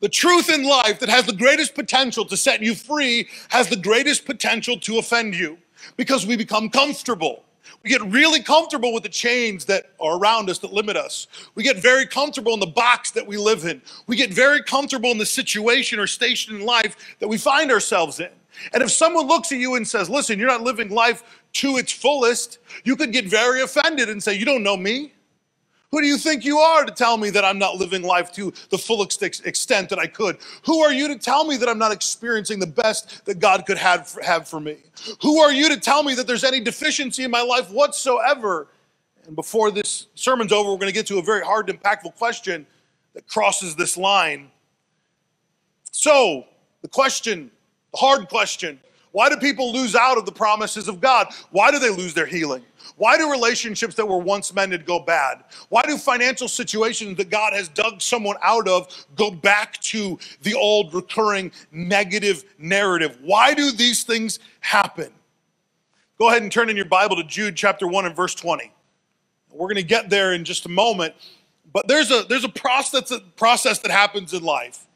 The 0.00 0.08
truth 0.08 0.50
in 0.50 0.64
life 0.64 0.98
that 0.98 1.08
has 1.08 1.26
the 1.26 1.32
greatest 1.32 1.76
potential 1.76 2.24
to 2.24 2.36
set 2.36 2.60
you 2.60 2.74
free 2.74 3.28
has 3.50 3.68
the 3.68 3.76
greatest 3.76 4.26
potential 4.26 4.76
to 4.80 4.98
offend 4.98 5.36
you 5.36 5.58
because 5.96 6.26
we 6.26 6.36
become 6.36 6.68
comfortable. 6.70 7.44
We 7.82 7.90
get 7.90 8.02
really 8.02 8.42
comfortable 8.42 8.92
with 8.92 9.02
the 9.02 9.08
chains 9.08 9.64
that 9.66 9.90
are 10.00 10.18
around 10.18 10.50
us 10.50 10.58
that 10.58 10.72
limit 10.72 10.96
us. 10.96 11.26
We 11.54 11.62
get 11.62 11.78
very 11.78 12.06
comfortable 12.06 12.54
in 12.54 12.60
the 12.60 12.66
box 12.66 13.10
that 13.12 13.26
we 13.26 13.36
live 13.36 13.64
in. 13.64 13.80
We 14.06 14.16
get 14.16 14.32
very 14.32 14.62
comfortable 14.62 15.10
in 15.10 15.18
the 15.18 15.26
situation 15.26 15.98
or 15.98 16.06
station 16.06 16.56
in 16.56 16.64
life 16.64 17.16
that 17.20 17.28
we 17.28 17.38
find 17.38 17.70
ourselves 17.72 18.20
in. 18.20 18.30
And 18.72 18.82
if 18.82 18.90
someone 18.90 19.26
looks 19.26 19.50
at 19.50 19.58
you 19.58 19.74
and 19.74 19.86
says, 19.86 20.10
listen, 20.10 20.38
you're 20.38 20.48
not 20.48 20.62
living 20.62 20.90
life 20.90 21.40
to 21.54 21.76
its 21.76 21.92
fullest, 21.92 22.58
you 22.84 22.96
could 22.96 23.12
get 23.12 23.26
very 23.26 23.62
offended 23.62 24.08
and 24.08 24.22
say, 24.22 24.34
you 24.34 24.44
don't 24.44 24.62
know 24.62 24.76
me. 24.76 25.13
Who 25.94 26.00
do 26.00 26.08
you 26.08 26.18
think 26.18 26.44
you 26.44 26.58
are 26.58 26.84
to 26.84 26.92
tell 26.92 27.16
me 27.16 27.30
that 27.30 27.44
I'm 27.44 27.56
not 27.56 27.76
living 27.76 28.02
life 28.02 28.32
to 28.32 28.52
the 28.70 28.76
full 28.76 29.00
extent 29.04 29.88
that 29.90 29.98
I 30.00 30.08
could? 30.08 30.38
Who 30.64 30.82
are 30.82 30.92
you 30.92 31.06
to 31.06 31.16
tell 31.16 31.44
me 31.44 31.56
that 31.58 31.68
I'm 31.68 31.78
not 31.78 31.92
experiencing 31.92 32.58
the 32.58 32.66
best 32.66 33.24
that 33.26 33.38
God 33.38 33.64
could 33.64 33.78
have, 33.78 34.18
have 34.20 34.48
for 34.48 34.58
me? 34.58 34.78
Who 35.22 35.38
are 35.38 35.52
you 35.52 35.68
to 35.68 35.78
tell 35.78 36.02
me 36.02 36.14
that 36.14 36.26
there's 36.26 36.42
any 36.42 36.58
deficiency 36.58 37.22
in 37.22 37.30
my 37.30 37.42
life 37.42 37.70
whatsoever? 37.70 38.66
And 39.28 39.36
before 39.36 39.70
this 39.70 40.08
sermon's 40.16 40.50
over, 40.50 40.68
we're 40.68 40.78
going 40.78 40.88
to 40.88 40.92
get 40.92 41.06
to 41.06 41.18
a 41.18 41.22
very 41.22 41.44
hard, 41.44 41.68
impactful 41.68 42.16
question 42.16 42.66
that 43.12 43.28
crosses 43.28 43.76
this 43.76 43.96
line. 43.96 44.50
So, 45.92 46.44
the 46.82 46.88
question, 46.88 47.52
the 47.92 47.98
hard 47.98 48.28
question, 48.28 48.80
why 49.12 49.28
do 49.28 49.36
people 49.36 49.72
lose 49.72 49.94
out 49.94 50.18
of 50.18 50.26
the 50.26 50.32
promises 50.32 50.88
of 50.88 51.00
God? 51.00 51.28
Why 51.52 51.70
do 51.70 51.78
they 51.78 51.90
lose 51.90 52.14
their 52.14 52.26
healing? 52.26 52.64
Why 52.96 53.18
do 53.18 53.30
relationships 53.30 53.96
that 53.96 54.06
were 54.06 54.18
once 54.18 54.54
mended 54.54 54.86
go 54.86 55.00
bad? 55.00 55.44
Why 55.68 55.82
do 55.82 55.98
financial 55.98 56.46
situations 56.46 57.16
that 57.16 57.28
God 57.28 57.52
has 57.52 57.68
dug 57.68 58.00
someone 58.00 58.36
out 58.42 58.68
of 58.68 59.06
go 59.16 59.30
back 59.30 59.80
to 59.82 60.18
the 60.42 60.54
old 60.54 60.94
recurring 60.94 61.50
negative 61.72 62.44
narrative? 62.58 63.18
Why 63.20 63.52
do 63.52 63.72
these 63.72 64.04
things 64.04 64.38
happen? 64.60 65.12
Go 66.18 66.28
ahead 66.28 66.42
and 66.42 66.52
turn 66.52 66.70
in 66.70 66.76
your 66.76 66.84
Bible 66.84 67.16
to 67.16 67.24
Jude 67.24 67.56
chapter 67.56 67.88
1 67.88 68.06
and 68.06 68.14
verse 68.14 68.34
20. 68.36 68.72
We're 69.50 69.66
going 69.66 69.76
to 69.76 69.82
get 69.82 70.08
there 70.08 70.32
in 70.32 70.44
just 70.44 70.66
a 70.66 70.68
moment, 70.68 71.14
but 71.72 71.88
there's 71.88 72.10
a 72.10 72.24
there's 72.28 72.44
a 72.44 72.48
process 72.48 73.12
process 73.36 73.78
that 73.80 73.90
happens 73.90 74.32
in 74.32 74.42
life. 74.42 74.86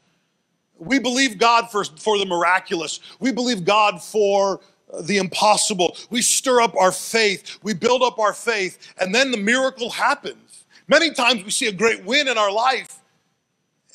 We 0.77 0.99
believe 0.99 1.37
God 1.37 1.69
for, 1.69 1.83
for 1.83 2.17
the 2.17 2.25
miraculous. 2.25 3.01
We 3.19 3.33
believe 3.33 3.65
God 3.65 4.01
for 4.01 4.61
the 5.01 5.17
impossible. 5.17 5.95
We 6.09 6.21
stir 6.21 6.61
up 6.61 6.75
our 6.75 6.91
faith. 6.91 7.59
We 7.63 7.73
build 7.73 8.01
up 8.01 8.19
our 8.19 8.33
faith, 8.33 8.93
and 8.99 9.13
then 9.13 9.31
the 9.31 9.37
miracle 9.37 9.89
happens. 9.89 10.65
Many 10.87 11.11
times 11.11 11.43
we 11.43 11.51
see 11.51 11.67
a 11.67 11.71
great 11.71 12.03
win 12.03 12.27
in 12.27 12.37
our 12.37 12.51
life, 12.51 12.99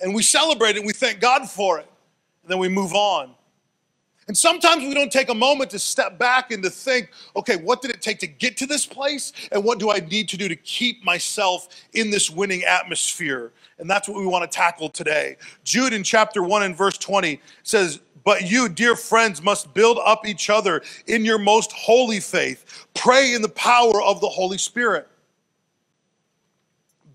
and 0.02 0.14
we 0.14 0.22
celebrate 0.22 0.76
it 0.76 0.78
and 0.78 0.86
we 0.86 0.92
thank 0.92 1.20
God 1.20 1.48
for 1.48 1.78
it, 1.78 1.88
and 2.42 2.50
then 2.50 2.58
we 2.58 2.68
move 2.68 2.94
on. 2.94 3.34
And 4.26 4.36
sometimes 4.36 4.82
we 4.82 4.94
don't 4.94 5.12
take 5.12 5.28
a 5.28 5.34
moment 5.34 5.70
to 5.70 5.78
step 5.78 6.18
back 6.18 6.50
and 6.50 6.62
to 6.62 6.70
think, 6.70 7.10
okay, 7.36 7.56
what 7.56 7.82
did 7.82 7.90
it 7.90 8.00
take 8.00 8.18
to 8.20 8.26
get 8.26 8.56
to 8.58 8.66
this 8.66 8.86
place? 8.86 9.32
And 9.52 9.62
what 9.62 9.78
do 9.78 9.90
I 9.90 9.98
need 9.98 10.30
to 10.30 10.38
do 10.38 10.48
to 10.48 10.56
keep 10.56 11.04
myself 11.04 11.68
in 11.92 12.10
this 12.10 12.30
winning 12.30 12.64
atmosphere? 12.64 13.52
And 13.78 13.90
that's 13.90 14.08
what 14.08 14.18
we 14.18 14.26
want 14.26 14.50
to 14.50 14.56
tackle 14.56 14.88
today. 14.88 15.36
Jude 15.62 15.92
in 15.92 16.02
chapter 16.02 16.42
1 16.42 16.62
and 16.62 16.76
verse 16.76 16.96
20 16.96 17.38
says, 17.64 18.00
But 18.24 18.50
you, 18.50 18.68
dear 18.68 18.96
friends, 18.96 19.42
must 19.42 19.74
build 19.74 19.98
up 20.04 20.26
each 20.26 20.50
other 20.50 20.82
in 21.06 21.24
your 21.24 21.38
most 21.38 21.72
holy 21.72 22.20
faith. 22.20 22.86
Pray 22.94 23.34
in 23.34 23.42
the 23.42 23.48
power 23.50 24.02
of 24.02 24.20
the 24.20 24.28
Holy 24.28 24.58
Spirit. 24.58 25.08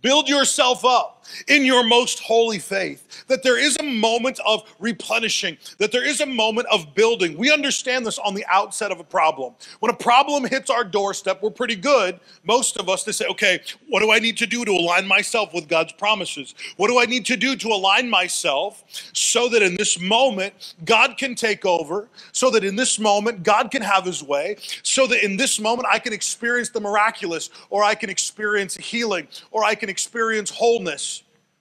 Build 0.02 0.30
yourself 0.30 0.86
up 0.86 1.19
in 1.48 1.66
your 1.66 1.84
most 1.84 2.20
holy 2.20 2.60
faith, 2.60 3.26
that 3.28 3.44
there 3.44 3.58
is 3.58 3.78
a 3.80 3.84
moment 3.84 4.40
of 4.46 4.64
replenishing, 4.80 5.58
that 5.78 5.92
there 5.92 6.06
is 6.06 6.22
a 6.22 6.26
moment 6.26 6.68
of 6.72 6.94
building. 6.96 7.38
We 7.38 7.52
understand 7.52 8.06
this 8.06 8.20
on 8.20 8.34
the 8.34 8.46
outset 8.50 8.92
of 8.92 9.00
a 9.00 9.04
problem. 9.04 9.54
When 9.80 9.92
a 9.92 9.96
problem 9.96 10.46
hits 10.46 10.70
our 10.70 10.84
doorstep, 10.84 11.42
we're 11.42 11.50
pretty 11.50 11.76
good, 11.76 12.20
most 12.44 12.78
of 12.78 12.90
us, 12.90 13.04
to 13.04 13.14
say, 13.14 13.26
okay, 13.28 13.62
what 13.88 14.02
do 14.02 14.12
I 14.12 14.20
need 14.20 14.38
to 14.38 14.46
do 14.46 14.66
to 14.66 14.72
align 14.72 15.08
myself 15.08 15.54
with 15.54 15.68
God's 15.68 15.94
promises? 15.94 16.56
What 16.78 16.88
do 16.88 17.00
I 17.00 17.06
need 17.06 17.26
to 17.28 17.38
do 17.38 17.56
to 17.56 17.68
align 17.70 18.10
myself 18.10 18.84
so 19.14 19.50
that 19.50 19.62
in 19.62 19.76
this 19.76 20.00
moment, 20.00 20.76
God 20.86 21.18
can 21.18 21.36
take 21.36 21.66
over, 21.66 22.08
so 22.32 22.50
that 22.52 22.64
in 22.64 22.76
this 22.76 23.00
moment, 23.00 23.44
God 23.44 23.72
can 23.72 23.82
have 23.82 24.06
his 24.06 24.24
way, 24.24 24.58
so 24.84 25.08
that 25.08 25.24
in 25.24 25.38
this 25.38 25.60
moment, 25.60 25.88
I 25.92 26.00
can 26.00 26.14
experience 26.14 26.70
the 26.70 26.80
miraculous, 26.80 27.50
or 27.70 27.84
I 27.84 27.96
can 27.96 28.10
experience 28.10 28.76
healing, 28.76 29.28
or 29.52 29.64
I 29.64 29.76
can 29.76 29.90
experience 29.90 30.50
wholeness? 30.50 31.19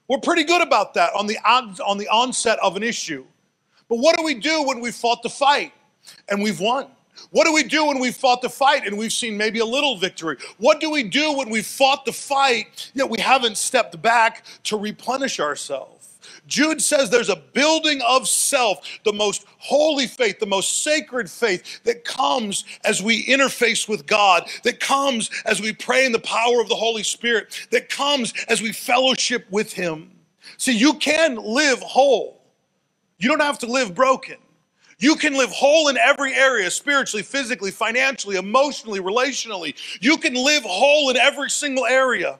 We're 0.08 0.18
pretty 0.18 0.44
good 0.44 0.62
about 0.62 0.94
that 0.94 1.12
on 1.14 1.26
the, 1.26 1.38
on, 1.44 1.98
the 1.98 2.08
onset 2.08 2.58
of 2.62 2.76
an 2.76 2.82
issue. 2.82 3.24
But 3.88 3.96
what 3.96 4.16
do 4.16 4.24
we 4.24 4.34
do 4.34 4.62
when 4.64 4.80
we've 4.80 4.94
fought 4.94 5.22
the 5.22 5.28
fight 5.28 5.72
and 6.28 6.42
we've 6.42 6.60
won? 6.60 6.86
What 7.30 7.44
do 7.44 7.52
we 7.52 7.62
do 7.62 7.86
when 7.86 7.98
we've 7.98 8.16
fought 8.16 8.42
the 8.42 8.48
fight 8.48 8.86
and 8.86 8.96
we've 8.96 9.12
seen 9.12 9.36
maybe 9.36 9.58
a 9.58 9.64
little 9.64 9.96
victory? 9.96 10.36
What 10.56 10.80
do 10.80 10.90
we 10.90 11.02
do 11.02 11.36
when 11.36 11.50
we've 11.50 11.66
fought 11.66 12.04
the 12.04 12.12
fight 12.12 12.90
yet 12.94 13.10
we 13.10 13.20
haven't 13.20 13.58
stepped 13.58 14.00
back 14.00 14.44
to 14.64 14.78
replenish 14.78 15.40
ourselves? 15.40 15.97
Jude 16.47 16.82
says 16.82 17.11
there's 17.11 17.28
a 17.30 17.37
building 17.37 18.00
of 18.06 18.28
self, 18.28 18.87
the 19.04 19.12
most 19.12 19.47
holy 19.58 20.06
faith, 20.06 20.38
the 20.40 20.47
most 20.47 20.82
sacred 20.82 21.30
faith 21.30 21.82
that 21.85 22.04
comes 22.04 22.64
as 22.85 23.02
we 23.02 23.25
interface 23.26 23.88
with 23.88 24.06
God, 24.06 24.49
that 24.64 24.80
comes 24.80 25.30
as 25.47 25.61
we 25.61 25.73
pray 25.73 26.06
in 26.06 26.12
the 26.12 26.20
power 26.20 26.61
of 26.61 26.68
the 26.68 26.76
Holy 26.76 27.02
Spirit, 27.02 27.68
that 27.73 27.88
comes 27.88 28.35
as 28.49 28.62
we 28.62 28.73
fellowship 28.73 29.47
with 29.50 29.73
Him. 29.73 30.11
See, 30.58 30.76
you 30.76 30.94
can 30.94 31.37
live 31.37 31.80
whole, 31.80 32.42
you 33.18 33.28
don't 33.28 33.42
have 33.42 33.58
to 33.61 33.66
live 33.66 33.94
broken. 33.94 34.37
You 35.00 35.16
can 35.16 35.35
live 35.37 35.50
whole 35.50 35.88
in 35.88 35.99
every 35.99 36.35
area 36.35 36.70
spiritually, 36.70 37.23
physically, 37.23 37.70
financially, 37.70 38.37
emotionally, 38.37 39.00
relationally. 39.00 39.75
You 40.02 40.16
can 40.18 40.35
live 40.35 40.64
whole 40.64 41.11
in 41.11 41.16
every 41.16 41.50
single 41.50 41.87
area, 41.87 42.38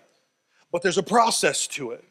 but 0.73 0.83
there's 0.83 0.99
a 0.99 1.05
process 1.05 1.67
to 1.69 1.93
it. 1.93 2.05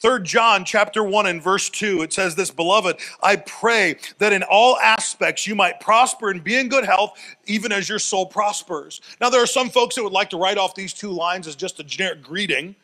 Third 0.00 0.24
John 0.24 0.64
chapter 0.64 1.02
1 1.02 1.26
and 1.26 1.42
verse 1.42 1.68
2 1.70 2.02
it 2.02 2.12
says 2.12 2.36
this 2.36 2.50
beloved 2.50 3.00
I 3.20 3.36
pray 3.36 3.96
that 4.18 4.32
in 4.32 4.44
all 4.44 4.78
aspects 4.78 5.46
you 5.46 5.56
might 5.56 5.80
prosper 5.80 6.30
and 6.30 6.42
be 6.42 6.56
in 6.56 6.68
good 6.68 6.84
health 6.84 7.18
even 7.46 7.72
as 7.72 7.88
your 7.88 7.98
soul 7.98 8.24
prospers. 8.24 9.00
Now 9.20 9.28
there 9.28 9.42
are 9.42 9.46
some 9.46 9.68
folks 9.68 9.96
that 9.96 10.04
would 10.04 10.12
like 10.12 10.30
to 10.30 10.36
write 10.36 10.56
off 10.56 10.76
these 10.76 10.92
two 10.92 11.10
lines 11.10 11.48
as 11.48 11.56
just 11.56 11.80
a 11.80 11.84
generic 11.84 12.22
greeting. 12.22 12.76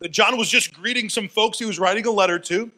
That 0.00 0.12
John 0.12 0.38
was 0.38 0.48
just 0.48 0.72
greeting 0.72 1.08
some 1.08 1.28
folks 1.28 1.58
he 1.58 1.66
was 1.66 1.78
writing 1.78 2.06
a 2.06 2.10
letter 2.10 2.38
to. 2.38 2.70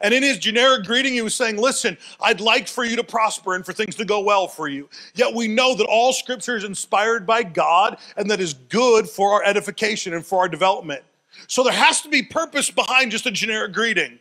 And 0.00 0.14
in 0.14 0.22
his 0.22 0.38
generic 0.38 0.84
greeting, 0.86 1.12
he 1.12 1.22
was 1.22 1.34
saying, 1.34 1.56
Listen, 1.56 1.98
I'd 2.20 2.40
like 2.40 2.68
for 2.68 2.84
you 2.84 2.96
to 2.96 3.04
prosper 3.04 3.54
and 3.54 3.66
for 3.66 3.72
things 3.72 3.96
to 3.96 4.04
go 4.04 4.20
well 4.20 4.48
for 4.48 4.68
you. 4.68 4.88
Yet 5.14 5.34
we 5.34 5.46
know 5.48 5.74
that 5.74 5.86
all 5.86 6.12
scripture 6.12 6.56
is 6.56 6.64
inspired 6.64 7.26
by 7.26 7.42
God 7.42 7.98
and 8.16 8.30
that 8.30 8.40
is 8.40 8.54
good 8.54 9.08
for 9.08 9.32
our 9.32 9.44
edification 9.44 10.14
and 10.14 10.24
for 10.24 10.38
our 10.38 10.48
development. 10.48 11.02
So 11.46 11.62
there 11.62 11.72
has 11.72 12.00
to 12.02 12.08
be 12.08 12.22
purpose 12.22 12.70
behind 12.70 13.10
just 13.12 13.26
a 13.26 13.30
generic 13.30 13.72
greeting. 13.72 14.18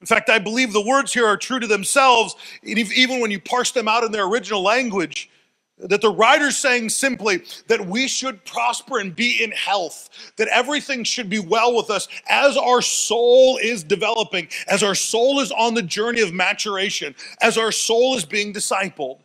In 0.00 0.06
fact, 0.06 0.28
I 0.28 0.38
believe 0.38 0.72
the 0.72 0.84
words 0.84 1.12
here 1.12 1.26
are 1.26 1.36
true 1.36 1.58
to 1.58 1.66
themselves, 1.66 2.36
even 2.62 3.20
when 3.20 3.30
you 3.30 3.40
parse 3.40 3.70
them 3.70 3.88
out 3.88 4.04
in 4.04 4.12
their 4.12 4.26
original 4.26 4.62
language. 4.62 5.30
That 5.78 6.00
the 6.00 6.10
writer's 6.10 6.56
saying 6.56 6.88
simply 6.88 7.42
that 7.68 7.86
we 7.86 8.08
should 8.08 8.42
prosper 8.46 8.98
and 8.98 9.14
be 9.14 9.44
in 9.44 9.50
health, 9.52 10.32
that 10.36 10.48
everything 10.48 11.04
should 11.04 11.28
be 11.28 11.38
well 11.38 11.76
with 11.76 11.90
us 11.90 12.08
as 12.28 12.56
our 12.56 12.80
soul 12.80 13.58
is 13.62 13.84
developing, 13.84 14.48
as 14.68 14.82
our 14.82 14.94
soul 14.94 15.40
is 15.40 15.52
on 15.52 15.74
the 15.74 15.82
journey 15.82 16.22
of 16.22 16.32
maturation, 16.32 17.14
as 17.42 17.58
our 17.58 17.70
soul 17.70 18.16
is 18.16 18.24
being 18.24 18.54
discipled 18.54 19.18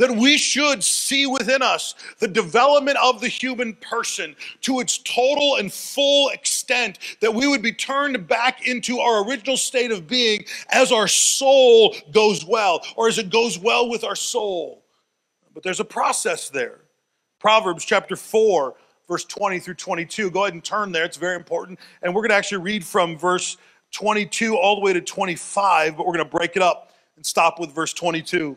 that 0.00 0.16
we 0.16 0.38
should 0.38 0.82
see 0.82 1.26
within 1.26 1.60
us 1.60 1.94
the 2.20 2.26
development 2.26 2.96
of 3.02 3.20
the 3.20 3.28
human 3.28 3.74
person 3.74 4.34
to 4.62 4.80
its 4.80 4.96
total 4.96 5.56
and 5.56 5.70
full 5.70 6.30
extent, 6.30 6.98
that 7.20 7.34
we 7.34 7.46
would 7.46 7.60
be 7.60 7.70
turned 7.70 8.26
back 8.26 8.66
into 8.66 8.98
our 8.98 9.22
original 9.28 9.58
state 9.58 9.90
of 9.90 10.08
being 10.08 10.42
as 10.70 10.90
our 10.90 11.06
soul 11.06 11.94
goes 12.12 12.46
well, 12.46 12.80
or 12.96 13.08
as 13.08 13.18
it 13.18 13.28
goes 13.28 13.58
well 13.58 13.90
with 13.90 14.02
our 14.02 14.16
soul. 14.16 14.82
But 15.52 15.62
there's 15.62 15.80
a 15.80 15.84
process 15.84 16.48
there. 16.48 16.80
Proverbs 17.38 17.84
chapter 17.84 18.16
4, 18.16 18.74
verse 19.06 19.26
20 19.26 19.60
through 19.60 19.74
22. 19.74 20.30
Go 20.30 20.44
ahead 20.44 20.54
and 20.54 20.64
turn 20.64 20.92
there, 20.92 21.04
it's 21.04 21.18
very 21.18 21.36
important. 21.36 21.78
And 22.00 22.14
we're 22.14 22.22
going 22.22 22.30
to 22.30 22.36
actually 22.36 22.62
read 22.62 22.86
from 22.86 23.18
verse 23.18 23.58
22 23.90 24.56
all 24.56 24.76
the 24.76 24.80
way 24.80 24.94
to 24.94 25.02
25, 25.02 25.98
but 25.98 26.06
we're 26.06 26.14
going 26.14 26.24
to 26.24 26.36
break 26.36 26.56
it 26.56 26.62
up 26.62 26.94
and 27.16 27.26
stop 27.26 27.60
with 27.60 27.74
verse 27.74 27.92
22. 27.92 28.56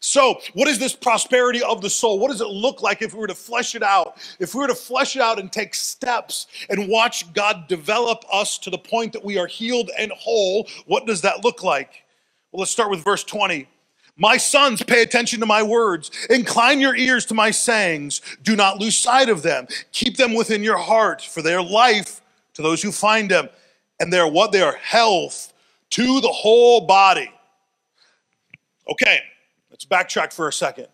So, 0.00 0.40
what 0.54 0.68
is 0.68 0.78
this 0.78 0.94
prosperity 0.94 1.62
of 1.62 1.80
the 1.80 1.90
soul? 1.90 2.18
What 2.18 2.30
does 2.30 2.40
it 2.40 2.48
look 2.48 2.82
like 2.82 3.02
if 3.02 3.12
we 3.12 3.20
were 3.20 3.26
to 3.26 3.34
flesh 3.34 3.74
it 3.74 3.82
out? 3.82 4.16
If 4.38 4.54
we 4.54 4.60
were 4.60 4.66
to 4.68 4.74
flesh 4.74 5.16
it 5.16 5.22
out 5.22 5.38
and 5.38 5.50
take 5.50 5.74
steps 5.74 6.46
and 6.68 6.88
watch 6.88 7.32
God 7.32 7.68
develop 7.68 8.24
us 8.32 8.58
to 8.58 8.70
the 8.70 8.78
point 8.78 9.12
that 9.12 9.24
we 9.24 9.38
are 9.38 9.46
healed 9.46 9.90
and 9.98 10.12
whole, 10.12 10.68
what 10.86 11.06
does 11.06 11.20
that 11.22 11.44
look 11.44 11.62
like? 11.62 12.04
Well, 12.52 12.60
let's 12.60 12.70
start 12.70 12.90
with 12.90 13.04
verse 13.04 13.24
20. 13.24 13.68
My 14.18 14.38
sons, 14.38 14.82
pay 14.82 15.02
attention 15.02 15.40
to 15.40 15.46
my 15.46 15.62
words. 15.62 16.10
Incline 16.30 16.80
your 16.80 16.96
ears 16.96 17.26
to 17.26 17.34
my 17.34 17.50
sayings. 17.50 18.22
Do 18.42 18.56
not 18.56 18.78
lose 18.78 18.96
sight 18.96 19.28
of 19.28 19.42
them. 19.42 19.66
Keep 19.92 20.16
them 20.16 20.34
within 20.34 20.62
your 20.62 20.78
heart, 20.78 21.20
for 21.20 21.42
they 21.42 21.52
are 21.52 21.62
life 21.62 22.22
to 22.54 22.62
those 22.62 22.82
who 22.82 22.92
find 22.92 23.30
them. 23.30 23.50
And 24.00 24.10
they 24.10 24.18
are 24.18 24.30
what? 24.30 24.52
They 24.52 24.62
are 24.62 24.76
health 24.76 25.52
to 25.90 26.20
the 26.20 26.28
whole 26.28 26.86
body. 26.86 27.30
Okay, 28.88 29.20
Let's 29.76 29.84
backtrack 29.84 30.32
for 30.32 30.48
a 30.48 30.52
second. 30.52 30.86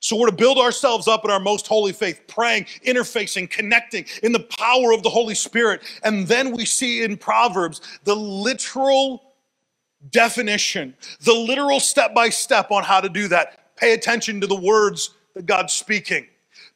So 0.00 0.16
we're 0.16 0.28
to 0.28 0.36
build 0.36 0.58
ourselves 0.58 1.08
up 1.08 1.24
in 1.24 1.30
our 1.30 1.40
most 1.40 1.66
holy 1.66 1.92
faith, 1.92 2.20
praying, 2.28 2.64
interfacing, 2.86 3.48
connecting 3.48 4.04
in 4.22 4.32
the 4.32 4.40
power 4.40 4.92
of 4.92 5.02
the 5.02 5.08
Holy 5.08 5.34
Spirit. 5.34 5.80
And 6.04 6.26
then 6.26 6.52
we 6.52 6.66
see 6.66 7.02
in 7.04 7.16
Proverbs 7.16 7.80
the 8.04 8.14
literal 8.14 9.32
definition, 10.10 10.94
the 11.22 11.32
literal 11.32 11.80
step 11.80 12.14
by 12.14 12.28
step 12.28 12.70
on 12.70 12.84
how 12.84 13.00
to 13.00 13.08
do 13.08 13.28
that. 13.28 13.74
Pay 13.76 13.94
attention 13.94 14.42
to 14.42 14.46
the 14.46 14.60
words 14.60 15.14
that 15.34 15.46
God's 15.46 15.72
speaking. 15.72 16.26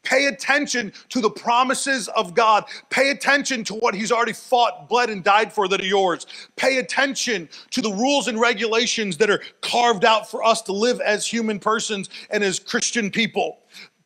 Pay 0.03 0.27
attention 0.27 0.93
to 1.11 1.21
the 1.21 1.31
promises 1.31 2.09
of 2.09 2.35
God. 2.35 2.65
Pay 2.91 3.11
attention 3.11 3.63
to 3.65 3.75
what 3.75 3.95
He's 3.95 4.11
already 4.11 4.33
fought, 4.33 4.89
bled, 4.89 5.11
and 5.11 5.23
died 5.23 5.53
for 5.53 5.69
that 5.69 5.81
are 5.81 5.87
yours. 5.87 6.27
Pay 6.57 6.79
attention 6.79 7.49
to 7.71 7.81
the 7.81 7.91
rules 7.91 8.27
and 8.29 8.41
regulations 8.41 9.17
that 9.19 9.31
are 9.31 9.43
carved 9.61 10.05
out 10.05 10.29
for 10.29 10.43
us 10.43 10.61
to 10.63 10.73
live 10.73 11.01
as 11.01 11.27
human 11.27 11.61
persons 11.61 12.11
and 12.31 12.43
as 12.43 12.59
Christian 12.59 13.11
people. 13.11 13.59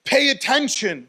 Pay 0.05 0.31
attention 0.31 1.09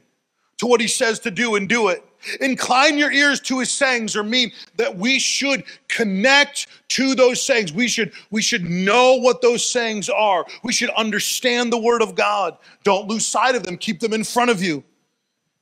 to 0.57 0.67
what 0.67 0.79
He 0.79 0.87
says 0.87 1.19
to 1.19 1.31
do 1.31 1.55
and 1.55 1.67
do 1.67 1.89
it. 1.89 2.06
Incline 2.41 2.97
your 2.97 3.11
ears 3.11 3.39
to 3.41 3.59
his 3.59 3.71
sayings 3.71 4.15
or 4.15 4.23
mean 4.23 4.51
that 4.75 4.95
we 4.95 5.19
should 5.19 5.63
connect 5.87 6.67
to 6.89 7.15
those 7.15 7.41
sayings. 7.41 7.71
We 7.71 7.87
should, 7.87 8.11
we 8.31 8.41
should 8.41 8.69
know 8.69 9.15
what 9.15 9.41
those 9.41 9.63
sayings 9.63 10.09
are. 10.09 10.45
We 10.63 10.73
should 10.73 10.89
understand 10.91 11.71
the 11.71 11.77
word 11.77 12.01
of 12.01 12.15
God. 12.15 12.57
Don't 12.83 13.07
lose 13.07 13.25
sight 13.25 13.55
of 13.55 13.63
them. 13.63 13.77
Keep 13.77 13.99
them 13.99 14.13
in 14.13 14.23
front 14.23 14.49
of 14.49 14.61
you 14.61 14.83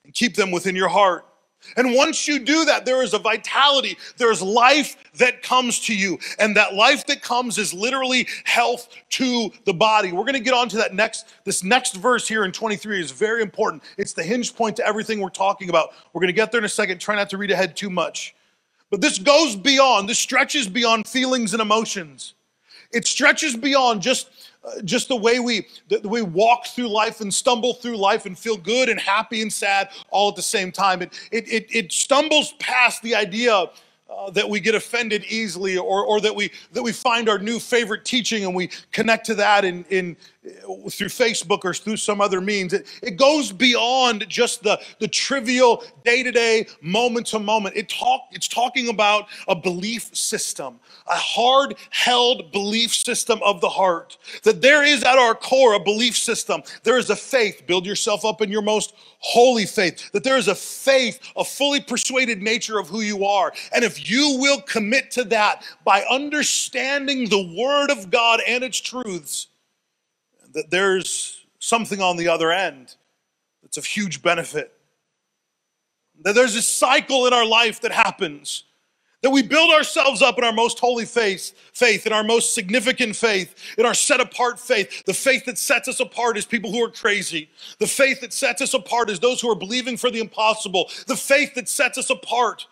and 0.04 0.14
keep 0.14 0.36
them 0.36 0.52
within 0.52 0.76
your 0.76 0.90
heart. 0.90 1.26
And 1.78 1.94
once 1.94 2.28
you 2.28 2.40
do 2.40 2.66
that, 2.66 2.86
there 2.86 3.02
is 3.02 3.14
a 3.14 3.20
vitality, 3.20 3.98
there's 4.18 4.42
life 4.42 4.96
that 5.16 5.42
comes 5.42 5.80
to 5.82 5.96
you. 5.96 6.20
And 6.40 6.56
that 6.56 6.74
life 6.74 7.06
that 7.08 7.22
comes 7.22 7.58
is 7.58 7.74
literally 7.74 8.28
health 8.44 8.90
to 9.12 9.52
the 9.66 9.74
body. 9.74 10.12
We're 10.12 10.24
going 10.24 10.34
to 10.34 10.40
get 10.40 10.54
on 10.54 10.70
to 10.70 10.78
that 10.78 10.94
next, 10.94 11.28
this 11.44 11.64
next 11.64 11.96
verse 11.96 12.28
here 12.28 12.46
in 12.46 12.52
23 12.52 13.00
is 13.00 13.12
very 13.12 13.42
important. 13.42 13.84
It's 13.98 14.14
the 14.14 14.24
hinge 14.24 14.56
point 14.56 14.76
to 14.78 14.86
everything 14.86 15.20
we're 15.20 15.30
talking 15.30 15.70
about. 15.70 15.90
We're 16.14 16.22
going 16.22 16.28
to 16.28 16.34
get 16.34 16.52
there 16.52 16.60
in 16.60 16.66
a 16.66 16.70
second. 16.70 17.00
Try 17.00 17.16
not 17.16 17.30
to 17.32 17.38
read 17.38 17.52
ahead 17.52 17.76
too 17.76 17.90
much. 17.90 18.36
But 18.92 19.02
this 19.02 19.18
goes 19.18 19.56
beyond, 19.56 20.08
this 20.08 20.20
stretches 20.20 20.68
beyond 20.68 21.08
feelings 21.08 21.54
and 21.54 21.62
emotions. 21.62 22.35
It 22.96 23.06
stretches 23.06 23.56
beyond 23.56 24.02
just 24.02 24.30
uh, 24.64 24.82
just 24.82 25.10
the 25.10 25.16
way 25.16 25.40
we 25.40 25.68
the, 25.90 26.00
the, 26.00 26.10
way 26.10 26.22
we 26.22 26.32
walk 26.32 26.66
through 26.66 26.88
life 26.88 27.22
and 27.22 27.32
stumble 27.32 27.74
through 27.74 27.98
life 27.98 28.26
and 28.26 28.40
feel 28.40 28.58
good 28.58 28.90
and 28.90 29.00
happy 29.00 29.42
and 29.42 29.54
sad 29.54 29.90
all 30.10 30.30
at 30.30 30.36
the 30.36 30.42
same 30.42 30.72
time. 30.72 31.02
It 31.02 31.14
it 31.32 31.48
it, 31.48 31.68
it 31.70 31.92
stumbles 31.92 32.54
past 32.54 33.04
the 33.04 33.14
idea 33.14 33.70
uh, 34.10 34.30
that 34.32 34.48
we 34.50 34.60
get 34.60 34.76
offended 34.76 35.26
easily 35.26 35.78
or, 35.78 36.06
or 36.06 36.22
that 36.22 36.36
we 36.36 36.52
that 36.72 36.82
we 36.82 36.92
find 36.92 37.28
our 37.28 37.38
new 37.40 37.60
favorite 37.60 38.06
teaching 38.06 38.46
and 38.46 38.56
we 38.56 38.70
connect 38.92 39.26
to 39.26 39.36
that 39.36 39.66
in, 39.66 39.84
in 39.90 40.16
through 40.90 41.08
Facebook 41.08 41.62
or 41.64 41.74
through 41.74 41.98
some 41.98 42.22
other 42.22 42.42
means. 42.42 42.74
It, 42.74 42.88
it 43.02 43.18
goes 43.18 43.52
beyond 43.52 44.26
just 44.30 44.64
the, 44.64 44.80
the 45.00 45.08
trivial 45.08 45.84
day-to-day, 46.04 46.68
moment-to-moment. 46.82 47.76
It 47.76 47.90
talk, 47.90 48.22
it's 48.32 48.48
talking 48.48 48.90
about 48.90 49.28
a 49.48 49.56
belief 49.56 50.16
system, 50.16 50.80
a 51.08 51.16
hard-held 51.16 52.52
belief 52.52 52.94
system 52.94 53.40
of 53.44 53.62
the 53.62 53.70
heart. 53.70 54.18
That 54.44 54.62
there 54.62 54.84
is 54.84 55.04
at 55.04 55.18
our 55.18 55.36
core 55.36 55.74
a 55.74 55.80
belief 55.80 56.16
system. 56.16 56.62
There 56.84 56.98
is 56.98 57.10
a 57.10 57.16
faith. 57.16 57.64
Build 57.66 57.86
yourself 57.86 58.26
up 58.26 58.42
in 58.42 58.52
your 58.52 58.62
most 58.62 58.94
holy 59.20 59.66
faith. 59.66 60.12
That 60.12 60.24
there 60.24 60.38
is 60.38 60.48
a 60.48 60.56
faith, 60.56 61.20
a 61.36 61.44
fully 61.44 61.82
persuaded 61.82 62.42
nature 62.42 62.78
of 62.78 62.88
who 62.88 63.02
you 63.02 63.26
are. 63.26 63.52
And 63.74 63.84
if 63.84 64.10
you 64.10 64.38
will 64.40 64.62
commit 64.62 65.12
to 65.12 65.24
that 65.26 65.64
by 65.84 66.04
understanding 66.10 67.30
the 67.30 67.56
word 67.58 67.90
of 67.90 68.12
God 68.12 68.42
and 68.48 68.64
its 68.64 68.80
truths, 68.80 69.48
that 70.56 70.72
there's 70.72 71.46
something 71.60 72.02
on 72.02 72.18
the 72.18 72.30
other 72.30 72.52
end 72.52 72.96
that's 73.62 73.78
of 73.78 73.86
huge 73.86 74.24
benefit. 74.24 74.72
That 76.22 76.34
there's 76.34 76.56
a 76.56 76.62
cycle 76.62 77.28
in 77.28 77.34
our 77.34 77.46
life 77.46 77.82
that 77.82 77.92
happens. 77.92 78.64
That 79.22 79.32
we 79.32 79.42
build 79.42 79.74
ourselves 79.74 80.22
up 80.22 80.38
in 80.38 80.44
our 80.44 80.54
most 80.54 80.80
holy 80.80 81.06
faith, 81.06 81.52
faith, 81.74 82.08
in 82.08 82.14
our 82.14 82.24
most 82.24 82.54
significant 82.54 83.16
faith, 83.16 83.56
in 83.78 83.86
our 83.86 83.94
set 83.94 84.22
apart 84.22 84.60
faith. 84.60 85.04
The 85.06 85.14
faith 85.14 85.46
that 85.46 85.58
sets 85.58 85.88
us 85.88 86.00
apart 86.00 86.38
is 86.38 86.46
people 86.46 86.72
who 86.72 86.84
are 86.84 86.92
crazy. 86.92 87.50
The 87.80 87.88
faith 87.88 88.22
that 88.22 88.34
sets 88.34 88.62
us 88.62 88.74
apart 88.74 89.10
is 89.10 89.20
those 89.20 89.42
who 89.42 89.50
are 89.50 89.56
believing 89.56 89.98
for 89.98 90.10
the 90.10 90.20
impossible. 90.22 90.90
The 91.08 91.18
faith 91.18 91.56
that 91.56 91.68
sets 91.68 91.98
us 91.98 92.10
apart 92.10 92.66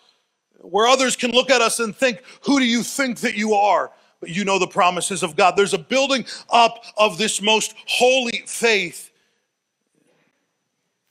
where 0.61 0.87
others 0.87 1.17
can 1.17 1.31
look 1.31 1.49
at 1.49 1.61
us 1.61 1.79
and 1.79 1.93
think, 1.93 2.21
Who 2.43 2.59
do 2.59 2.65
you 2.65 2.83
think 2.83 3.19
that 3.19 3.35
you 3.35 3.53
are? 3.53 3.91
You 4.27 4.45
know 4.45 4.59
the 4.59 4.67
promises 4.67 5.23
of 5.23 5.35
God. 5.35 5.55
There's 5.55 5.73
a 5.73 5.79
building 5.79 6.25
up 6.49 6.85
of 6.97 7.17
this 7.17 7.41
most 7.41 7.75
holy 7.87 8.43
faith. 8.45 9.11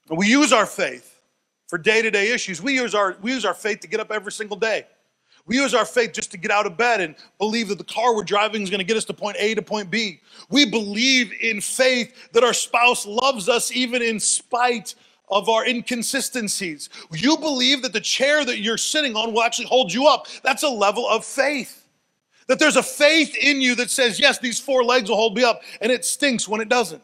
We 0.08 0.28
use 0.28 0.52
our 0.52 0.66
faith 0.66 1.20
for 1.68 1.78
day 1.78 2.02
to 2.02 2.10
day 2.10 2.32
issues. 2.32 2.60
We 2.62 2.74
use, 2.74 2.94
our, 2.94 3.16
we 3.22 3.32
use 3.32 3.44
our 3.44 3.54
faith 3.54 3.80
to 3.80 3.88
get 3.88 4.00
up 4.00 4.10
every 4.10 4.32
single 4.32 4.56
day. 4.56 4.86
We 5.46 5.56
use 5.56 5.74
our 5.74 5.84
faith 5.84 6.12
just 6.12 6.30
to 6.32 6.36
get 6.36 6.50
out 6.50 6.66
of 6.66 6.76
bed 6.76 7.00
and 7.00 7.16
believe 7.38 7.68
that 7.68 7.78
the 7.78 7.84
car 7.84 8.14
we're 8.14 8.22
driving 8.22 8.62
is 8.62 8.70
going 8.70 8.78
to 8.78 8.84
get 8.84 8.96
us 8.96 9.04
to 9.06 9.14
point 9.14 9.36
A 9.40 9.54
to 9.54 9.62
point 9.62 9.90
B. 9.90 10.20
We 10.50 10.66
believe 10.70 11.32
in 11.40 11.60
faith 11.60 12.30
that 12.32 12.44
our 12.44 12.52
spouse 12.52 13.06
loves 13.06 13.48
us 13.48 13.72
even 13.72 14.02
in 14.02 14.20
spite 14.20 14.94
of 15.28 15.48
our 15.48 15.66
inconsistencies. 15.66 16.90
You 17.10 17.36
believe 17.38 17.82
that 17.82 17.92
the 17.92 18.00
chair 18.00 18.44
that 18.44 18.60
you're 18.60 18.76
sitting 18.76 19.16
on 19.16 19.32
will 19.32 19.42
actually 19.42 19.66
hold 19.66 19.92
you 19.92 20.06
up. 20.06 20.26
That's 20.44 20.62
a 20.62 20.68
level 20.68 21.08
of 21.08 21.24
faith. 21.24 21.81
That 22.48 22.58
there's 22.58 22.76
a 22.76 22.82
faith 22.82 23.36
in 23.36 23.60
you 23.60 23.74
that 23.76 23.90
says, 23.90 24.18
yes, 24.18 24.38
these 24.38 24.58
four 24.58 24.84
legs 24.84 25.08
will 25.08 25.16
hold 25.16 25.36
me 25.36 25.44
up, 25.44 25.62
and 25.80 25.92
it 25.92 26.04
stinks 26.04 26.48
when 26.48 26.60
it 26.60 26.68
doesn't. 26.68 27.02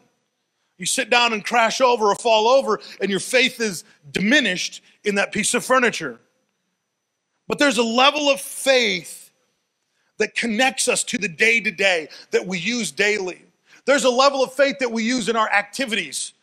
You 0.77 0.85
sit 0.85 1.09
down 1.09 1.33
and 1.33 1.43
crash 1.43 1.81
over 1.81 2.07
or 2.07 2.15
fall 2.15 2.47
over, 2.47 2.79
and 3.01 3.09
your 3.09 3.19
faith 3.19 3.59
is 3.59 3.83
diminished 4.11 4.81
in 5.03 5.15
that 5.15 5.31
piece 5.31 5.53
of 5.53 5.63
furniture. 5.65 6.19
But 7.47 7.59
there's 7.59 7.77
a 7.77 7.83
level 7.83 8.29
of 8.29 8.39
faith 8.39 9.31
that 10.19 10.35
connects 10.35 10.87
us 10.87 11.03
to 11.05 11.17
the 11.17 11.27
day 11.27 11.59
to 11.59 11.71
day 11.71 12.09
that 12.31 12.45
we 12.45 12.59
use 12.59 12.91
daily. 12.91 13.41
There's 13.85 14.03
a 14.03 14.09
level 14.09 14.43
of 14.43 14.53
faith 14.53 14.77
that 14.79 14.91
we 14.91 15.03
use 15.03 15.29
in 15.29 15.35
our 15.35 15.49
activities. 15.49 16.33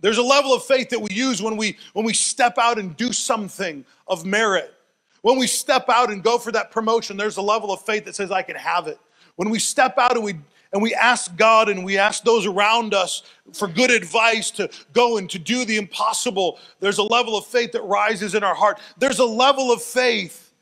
There's 0.00 0.18
a 0.18 0.22
level 0.22 0.54
of 0.54 0.64
faith 0.64 0.88
that 0.90 1.00
we 1.00 1.10
use 1.14 1.42
when 1.42 1.56
we 1.56 1.76
when 1.92 2.06
we 2.06 2.14
step 2.14 2.56
out 2.58 2.78
and 2.78 2.96
do 2.96 3.12
something 3.12 3.84
of 4.08 4.24
merit. 4.24 4.74
When 5.22 5.38
we 5.38 5.46
step 5.46 5.88
out 5.88 6.10
and 6.10 6.22
go 6.22 6.38
for 6.38 6.52
that 6.52 6.70
promotion, 6.70 7.16
there's 7.16 7.36
a 7.36 7.42
level 7.42 7.72
of 7.72 7.82
faith 7.82 8.04
that 8.06 8.14
says 8.14 8.30
I 8.30 8.42
can 8.42 8.56
have 8.56 8.86
it. 8.86 8.98
When 9.36 9.50
we 9.50 9.58
step 9.58 9.98
out 9.98 10.16
and 10.16 10.24
we 10.24 10.36
and 10.72 10.80
we 10.80 10.94
ask 10.94 11.34
God 11.36 11.68
and 11.68 11.84
we 11.84 11.98
ask 11.98 12.22
those 12.22 12.46
around 12.46 12.94
us 12.94 13.22
for 13.52 13.66
good 13.66 13.90
advice 13.90 14.50
to 14.52 14.70
go 14.92 15.16
and 15.18 15.28
to 15.30 15.38
do 15.38 15.64
the 15.64 15.76
impossible. 15.76 16.58
There's 16.78 16.98
a 16.98 17.02
level 17.02 17.36
of 17.36 17.44
faith 17.46 17.72
that 17.72 17.82
rises 17.82 18.34
in 18.34 18.44
our 18.44 18.54
heart. 18.54 18.78
There's 18.96 19.18
a 19.18 19.24
level 19.24 19.72
of 19.72 19.82
faith 19.82 20.52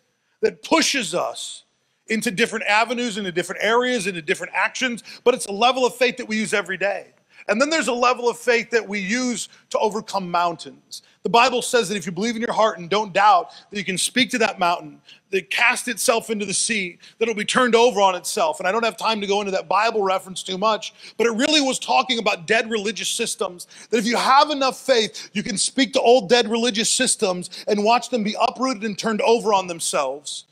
that 0.41 0.63
pushes 0.63 1.15
us 1.15 1.65
into 2.07 2.31
different 2.31 2.65
avenues, 2.65 3.19
into 3.19 3.33
different 3.33 3.63
areas, 3.63 4.07
into 4.07 4.23
different 4.23 4.55
actions, 4.55 5.03
but 5.25 5.35
it's 5.35 5.47
a 5.47 5.53
level 5.53 5.85
of 5.85 5.95
faith 5.95 6.17
that 6.17 6.27
we 6.27 6.37
use 6.39 6.55
every 6.55 6.79
day. 6.79 7.09
And 7.49 7.61
then 7.61 7.71
there's 7.71 7.89
a 7.89 7.95
level 7.95 8.29
of 8.29 8.39
faith 8.39 8.71
that 8.71 8.87
we 8.87 9.01
use 9.01 9.49
to 9.71 9.79
overcome 9.79 10.31
mountains. 10.31 11.03
The 11.23 11.31
Bible 11.31 11.63
says 11.63 11.89
that 11.89 11.97
if 11.97 12.07
you 12.07 12.13
believe 12.13 12.37
in 12.37 12.43
your 12.43 12.53
heart 12.53 12.79
and 12.79 12.89
don't 12.89 13.13
doubt, 13.13 13.51
that 13.71 13.79
you 13.79 13.85
can 13.85 13.99
speak 13.99 14.31
to 14.31 14.39
that 14.39 14.59
mountain, 14.59 15.01
that 15.31 15.51
cast 15.51 15.89
itself 15.89 16.31
into 16.31 16.47
the 16.47 16.55
sea, 16.55 16.99
that 17.19 17.29
it'll 17.29 17.35
be 17.35 17.45
turned 17.45 17.75
over 17.75 18.01
on 18.01 18.15
itself. 18.15 18.61
And 18.61 18.69
I 18.69 18.73
don't 18.73 18.85
have 18.85 18.97
time 18.97 19.21
to 19.21 19.27
go 19.27 19.41
into 19.41 19.51
that 19.53 19.69
Bible 19.69 20.03
reference 20.03 20.43
too 20.43 20.59
much, 20.59 20.95
but 21.17 21.27
it 21.27 21.33
really 21.33 21.61
was 21.61 21.79
talking 21.79 22.19
about 22.19 22.47
dead 22.47 22.71
religious 22.71 23.09
systems. 23.09 23.67
That 23.91 23.99
if 23.99 24.07
you 24.07 24.17
have 24.17 24.51
enough 24.51 24.79
faith, 24.79 25.31
you 25.33 25.43
can 25.43 25.59
speak 25.59 25.93
to 25.95 26.01
old 26.01 26.29
dead 26.29 26.49
religious 26.49 26.91
systems 26.91 27.65
and 27.67 27.83
watch 27.83 28.11
them 28.11 28.23
be 28.23 28.37
uprooted 28.41 28.85
and 28.85 28.97
turned 28.97 29.21
over 29.23 29.53
on 29.53 29.67
themselves. 29.67 30.45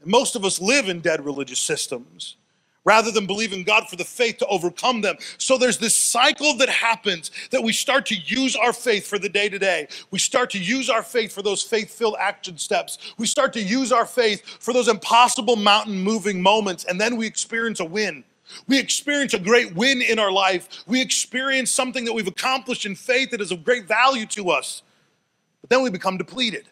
And 0.00 0.10
most 0.10 0.36
of 0.36 0.44
us 0.44 0.60
live 0.60 0.88
in 0.88 1.00
dead 1.00 1.24
religious 1.24 1.60
systems 1.60 2.36
rather 2.86 3.10
than 3.10 3.26
believing 3.26 3.58
in 3.58 3.64
God 3.64 3.88
for 3.88 3.96
the 3.96 4.04
faith 4.04 4.38
to 4.38 4.46
overcome 4.46 5.02
them. 5.02 5.16
So 5.36 5.58
there's 5.58 5.76
this 5.76 5.94
cycle 5.94 6.56
that 6.56 6.70
happens 6.70 7.30
that 7.50 7.62
we 7.62 7.72
start 7.72 8.06
to 8.06 8.14
use 8.14 8.56
our 8.56 8.72
faith 8.72 9.06
for 9.06 9.18
the 9.18 9.28
day 9.28 9.50
to 9.50 9.58
day. 9.58 9.88
We 10.12 10.18
start 10.18 10.50
to 10.50 10.58
use 10.58 10.88
our 10.88 11.02
faith 11.02 11.32
for 11.32 11.42
those 11.42 11.62
faith 11.62 11.92
filled 11.92 12.16
action 12.18 12.56
steps. 12.56 12.98
We 13.18 13.26
start 13.26 13.52
to 13.54 13.62
use 13.62 13.92
our 13.92 14.06
faith 14.06 14.44
for 14.60 14.72
those 14.72 14.88
impossible 14.88 15.56
mountain 15.56 15.98
moving 15.98 16.40
moments, 16.40 16.84
and 16.84 17.00
then 17.00 17.16
we 17.16 17.26
experience 17.26 17.80
a 17.80 17.84
win. 17.84 18.24
We 18.68 18.78
experience 18.78 19.34
a 19.34 19.40
great 19.40 19.74
win 19.74 20.00
in 20.00 20.20
our 20.20 20.30
life. 20.30 20.84
We 20.86 21.00
experience 21.00 21.72
something 21.72 22.04
that 22.04 22.12
we've 22.12 22.28
accomplished 22.28 22.86
in 22.86 22.94
faith 22.94 23.32
that 23.32 23.40
is 23.40 23.50
of 23.50 23.64
great 23.64 23.88
value 23.88 24.26
to 24.26 24.50
us. 24.50 24.82
But 25.60 25.70
then 25.70 25.82
we 25.82 25.90
become 25.90 26.16
depleted. 26.16 26.68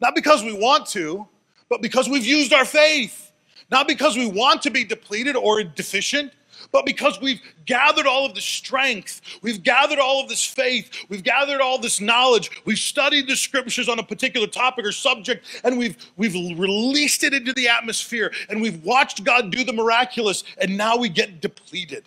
Not 0.00 0.16
because 0.16 0.42
we 0.42 0.52
want 0.52 0.86
to, 0.88 1.28
but 1.68 1.82
because 1.82 2.08
we've 2.08 2.26
used 2.26 2.52
our 2.52 2.64
faith. 2.64 3.32
Not 3.70 3.88
because 3.88 4.16
we 4.16 4.26
want 4.26 4.62
to 4.62 4.70
be 4.70 4.84
depleted 4.84 5.36
or 5.36 5.62
deficient, 5.62 6.32
but 6.72 6.86
because 6.86 7.20
we've 7.20 7.40
gathered 7.64 8.06
all 8.06 8.26
of 8.26 8.34
the 8.34 8.40
strength, 8.40 9.20
we've 9.42 9.62
gathered 9.62 9.98
all 9.98 10.22
of 10.22 10.28
this 10.28 10.44
faith, 10.44 10.90
we've 11.08 11.22
gathered 11.22 11.60
all 11.60 11.78
this 11.78 12.00
knowledge, 12.00 12.50
we've 12.64 12.78
studied 12.78 13.28
the 13.28 13.36
scriptures 13.36 13.88
on 13.88 13.98
a 13.98 14.02
particular 14.02 14.46
topic 14.46 14.84
or 14.84 14.92
subject, 14.92 15.46
and 15.64 15.78
we've 15.78 15.96
we've 16.16 16.34
released 16.58 17.24
it 17.24 17.34
into 17.34 17.52
the 17.52 17.68
atmosphere, 17.68 18.32
and 18.48 18.60
we've 18.60 18.82
watched 18.84 19.24
God 19.24 19.50
do 19.50 19.64
the 19.64 19.72
miraculous, 19.72 20.44
and 20.60 20.76
now 20.76 20.96
we 20.96 21.08
get 21.08 21.40
depleted. 21.40 22.04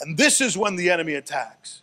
And 0.00 0.16
this 0.16 0.40
is 0.40 0.56
when 0.56 0.76
the 0.76 0.90
enemy 0.90 1.14
attacks. 1.14 1.82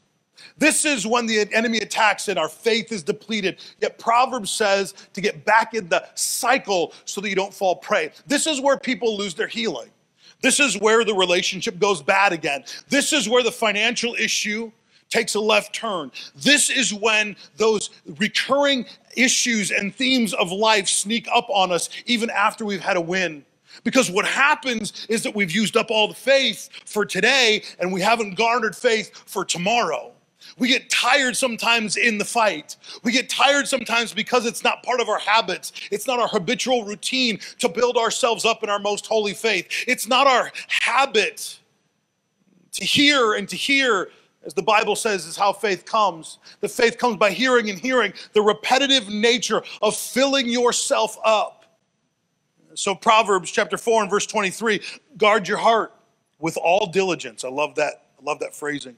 This 0.57 0.85
is 0.85 1.07
when 1.07 1.25
the 1.25 1.47
enemy 1.53 1.79
attacks 1.79 2.27
and 2.27 2.37
our 2.37 2.49
faith 2.49 2.91
is 2.91 3.03
depleted. 3.03 3.59
Yet 3.79 3.97
Proverbs 3.97 4.51
says 4.51 4.93
to 5.13 5.21
get 5.21 5.45
back 5.45 5.73
in 5.73 5.89
the 5.89 6.05
cycle 6.15 6.93
so 7.05 7.21
that 7.21 7.29
you 7.29 7.35
don't 7.35 7.53
fall 7.53 7.75
prey. 7.75 8.11
This 8.27 8.47
is 8.47 8.61
where 8.61 8.77
people 8.77 9.17
lose 9.17 9.33
their 9.33 9.47
healing. 9.47 9.89
This 10.41 10.59
is 10.59 10.79
where 10.79 11.03
the 11.03 11.13
relationship 11.13 11.79
goes 11.79 12.01
bad 12.01 12.33
again. 12.33 12.63
This 12.89 13.13
is 13.13 13.29
where 13.29 13.43
the 13.43 13.51
financial 13.51 14.15
issue 14.15 14.71
takes 15.09 15.35
a 15.35 15.39
left 15.39 15.75
turn. 15.75 16.11
This 16.35 16.69
is 16.69 16.93
when 16.93 17.35
those 17.57 17.91
recurring 18.17 18.85
issues 19.15 19.71
and 19.71 19.93
themes 19.93 20.33
of 20.33 20.51
life 20.51 20.87
sneak 20.87 21.27
up 21.33 21.47
on 21.49 21.71
us 21.71 21.89
even 22.05 22.29
after 22.29 22.65
we've 22.65 22.81
had 22.81 22.97
a 22.97 23.01
win. 23.01 23.45
Because 23.83 24.09
what 24.09 24.25
happens 24.25 25.05
is 25.09 25.23
that 25.23 25.35
we've 25.35 25.51
used 25.51 25.77
up 25.77 25.91
all 25.91 26.07
the 26.07 26.13
faith 26.13 26.69
for 26.85 27.05
today 27.05 27.63
and 27.79 27.91
we 27.91 28.01
haven't 28.01 28.35
garnered 28.35 28.75
faith 28.75 29.11
for 29.25 29.45
tomorrow. 29.45 30.11
We 30.61 30.67
get 30.67 30.91
tired 30.91 31.35
sometimes 31.35 31.97
in 31.97 32.19
the 32.19 32.23
fight. 32.23 32.77
We 33.01 33.11
get 33.11 33.31
tired 33.31 33.67
sometimes 33.67 34.13
because 34.13 34.45
it's 34.45 34.63
not 34.63 34.83
part 34.83 35.01
of 35.01 35.09
our 35.09 35.17
habits. 35.17 35.71
It's 35.89 36.05
not 36.05 36.19
our 36.19 36.27
habitual 36.27 36.85
routine 36.85 37.39
to 37.57 37.67
build 37.67 37.97
ourselves 37.97 38.45
up 38.45 38.61
in 38.61 38.69
our 38.69 38.77
most 38.77 39.07
holy 39.07 39.33
faith. 39.33 39.67
It's 39.87 40.07
not 40.07 40.27
our 40.27 40.51
habit 40.67 41.57
to 42.73 42.85
hear 42.85 43.33
and 43.33 43.49
to 43.49 43.55
hear, 43.55 44.11
as 44.43 44.53
the 44.53 44.61
Bible 44.61 44.95
says, 44.95 45.25
is 45.25 45.35
how 45.35 45.51
faith 45.51 45.83
comes. 45.83 46.37
The 46.59 46.69
faith 46.69 46.99
comes 46.99 47.17
by 47.17 47.31
hearing 47.31 47.71
and 47.71 47.79
hearing, 47.79 48.13
the 48.33 48.43
repetitive 48.43 49.09
nature 49.09 49.63
of 49.81 49.97
filling 49.97 50.47
yourself 50.47 51.17
up. 51.25 51.65
So, 52.75 52.93
Proverbs 52.93 53.49
chapter 53.49 53.79
4 53.79 54.03
and 54.03 54.11
verse 54.11 54.27
23 54.27 54.79
guard 55.17 55.47
your 55.47 55.57
heart 55.57 55.95
with 56.37 56.55
all 56.57 56.85
diligence. 56.85 57.43
I 57.43 57.49
love 57.49 57.73
that. 57.75 58.05
I 58.19 58.23
love 58.23 58.37
that 58.41 58.55
phrasing. 58.55 58.95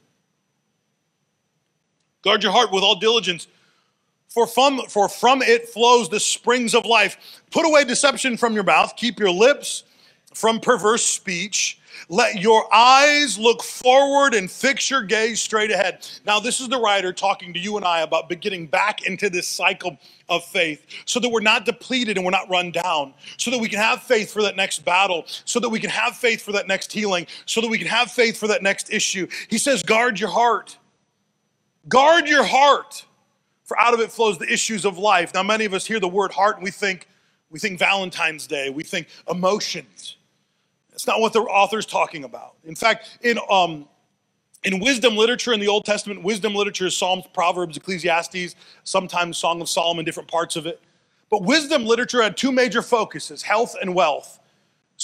Guard 2.24 2.42
your 2.42 2.52
heart 2.52 2.72
with 2.72 2.82
all 2.82 2.96
diligence, 2.96 3.46
for 4.28 4.46
from, 4.46 4.80
for 4.88 5.08
from 5.08 5.42
it 5.42 5.68
flows 5.68 6.08
the 6.08 6.18
springs 6.18 6.74
of 6.74 6.86
life. 6.86 7.42
Put 7.50 7.66
away 7.66 7.84
deception 7.84 8.36
from 8.36 8.54
your 8.54 8.64
mouth, 8.64 8.96
keep 8.96 9.20
your 9.20 9.30
lips 9.30 9.84
from 10.32 10.58
perverse 10.58 11.04
speech. 11.04 11.78
Let 12.08 12.40
your 12.40 12.72
eyes 12.74 13.38
look 13.38 13.62
forward 13.62 14.34
and 14.34 14.50
fix 14.50 14.90
your 14.90 15.02
gaze 15.02 15.40
straight 15.40 15.70
ahead. 15.70 16.06
Now, 16.26 16.40
this 16.40 16.60
is 16.60 16.68
the 16.68 16.78
writer 16.78 17.12
talking 17.12 17.54
to 17.54 17.60
you 17.60 17.76
and 17.76 17.84
I 17.84 18.00
about 18.00 18.28
getting 18.40 18.66
back 18.66 19.06
into 19.06 19.30
this 19.30 19.46
cycle 19.46 19.96
of 20.28 20.44
faith 20.44 20.84
so 21.04 21.20
that 21.20 21.28
we're 21.28 21.40
not 21.40 21.64
depleted 21.64 22.16
and 22.16 22.24
we're 22.24 22.32
not 22.32 22.50
run 22.50 22.72
down, 22.72 23.14
so 23.36 23.50
that 23.52 23.60
we 23.60 23.68
can 23.68 23.78
have 23.78 24.02
faith 24.02 24.32
for 24.32 24.42
that 24.42 24.56
next 24.56 24.84
battle, 24.84 25.24
so 25.44 25.60
that 25.60 25.68
we 25.68 25.78
can 25.78 25.90
have 25.90 26.16
faith 26.16 26.42
for 26.42 26.50
that 26.52 26.66
next 26.66 26.92
healing, 26.92 27.28
so 27.46 27.60
that 27.60 27.70
we 27.70 27.78
can 27.78 27.86
have 27.86 28.10
faith 28.10 28.36
for 28.36 28.48
that 28.48 28.62
next 28.62 28.92
issue. 28.92 29.28
He 29.48 29.58
says, 29.58 29.82
guard 29.84 30.18
your 30.18 30.30
heart. 30.30 30.76
Guard 31.88 32.28
your 32.28 32.44
heart, 32.44 33.04
for 33.64 33.78
out 33.78 33.94
of 33.94 34.00
it 34.00 34.10
flows 34.10 34.38
the 34.38 34.50
issues 34.50 34.84
of 34.84 34.98
life. 34.98 35.34
Now, 35.34 35.42
many 35.42 35.64
of 35.64 35.74
us 35.74 35.86
hear 35.86 36.00
the 36.00 36.08
word 36.08 36.32
heart 36.32 36.56
and 36.56 36.64
we 36.64 36.70
think, 36.70 37.08
we 37.50 37.58
think 37.58 37.78
Valentine's 37.78 38.46
Day, 38.46 38.70
we 38.70 38.82
think 38.82 39.08
emotions. 39.28 40.16
It's 40.92 41.06
not 41.06 41.20
what 41.20 41.32
the 41.32 41.40
author's 41.40 41.86
talking 41.86 42.24
about. 42.24 42.54
In 42.64 42.74
fact, 42.74 43.18
in, 43.22 43.38
um, 43.50 43.88
in 44.62 44.80
wisdom 44.80 45.16
literature 45.16 45.52
in 45.52 45.60
the 45.60 45.68
Old 45.68 45.84
Testament, 45.84 46.22
wisdom 46.22 46.54
literature 46.54 46.86
is 46.86 46.96
Psalms, 46.96 47.24
Proverbs, 47.32 47.76
Ecclesiastes, 47.76 48.54
sometimes 48.84 49.36
Song 49.36 49.60
of 49.60 49.68
Solomon, 49.68 50.04
different 50.04 50.28
parts 50.28 50.56
of 50.56 50.66
it. 50.66 50.80
But 51.30 51.42
wisdom 51.42 51.84
literature 51.84 52.22
had 52.22 52.36
two 52.36 52.52
major 52.52 52.80
focuses 52.80 53.42
health 53.42 53.76
and 53.80 53.94
wealth. 53.94 54.38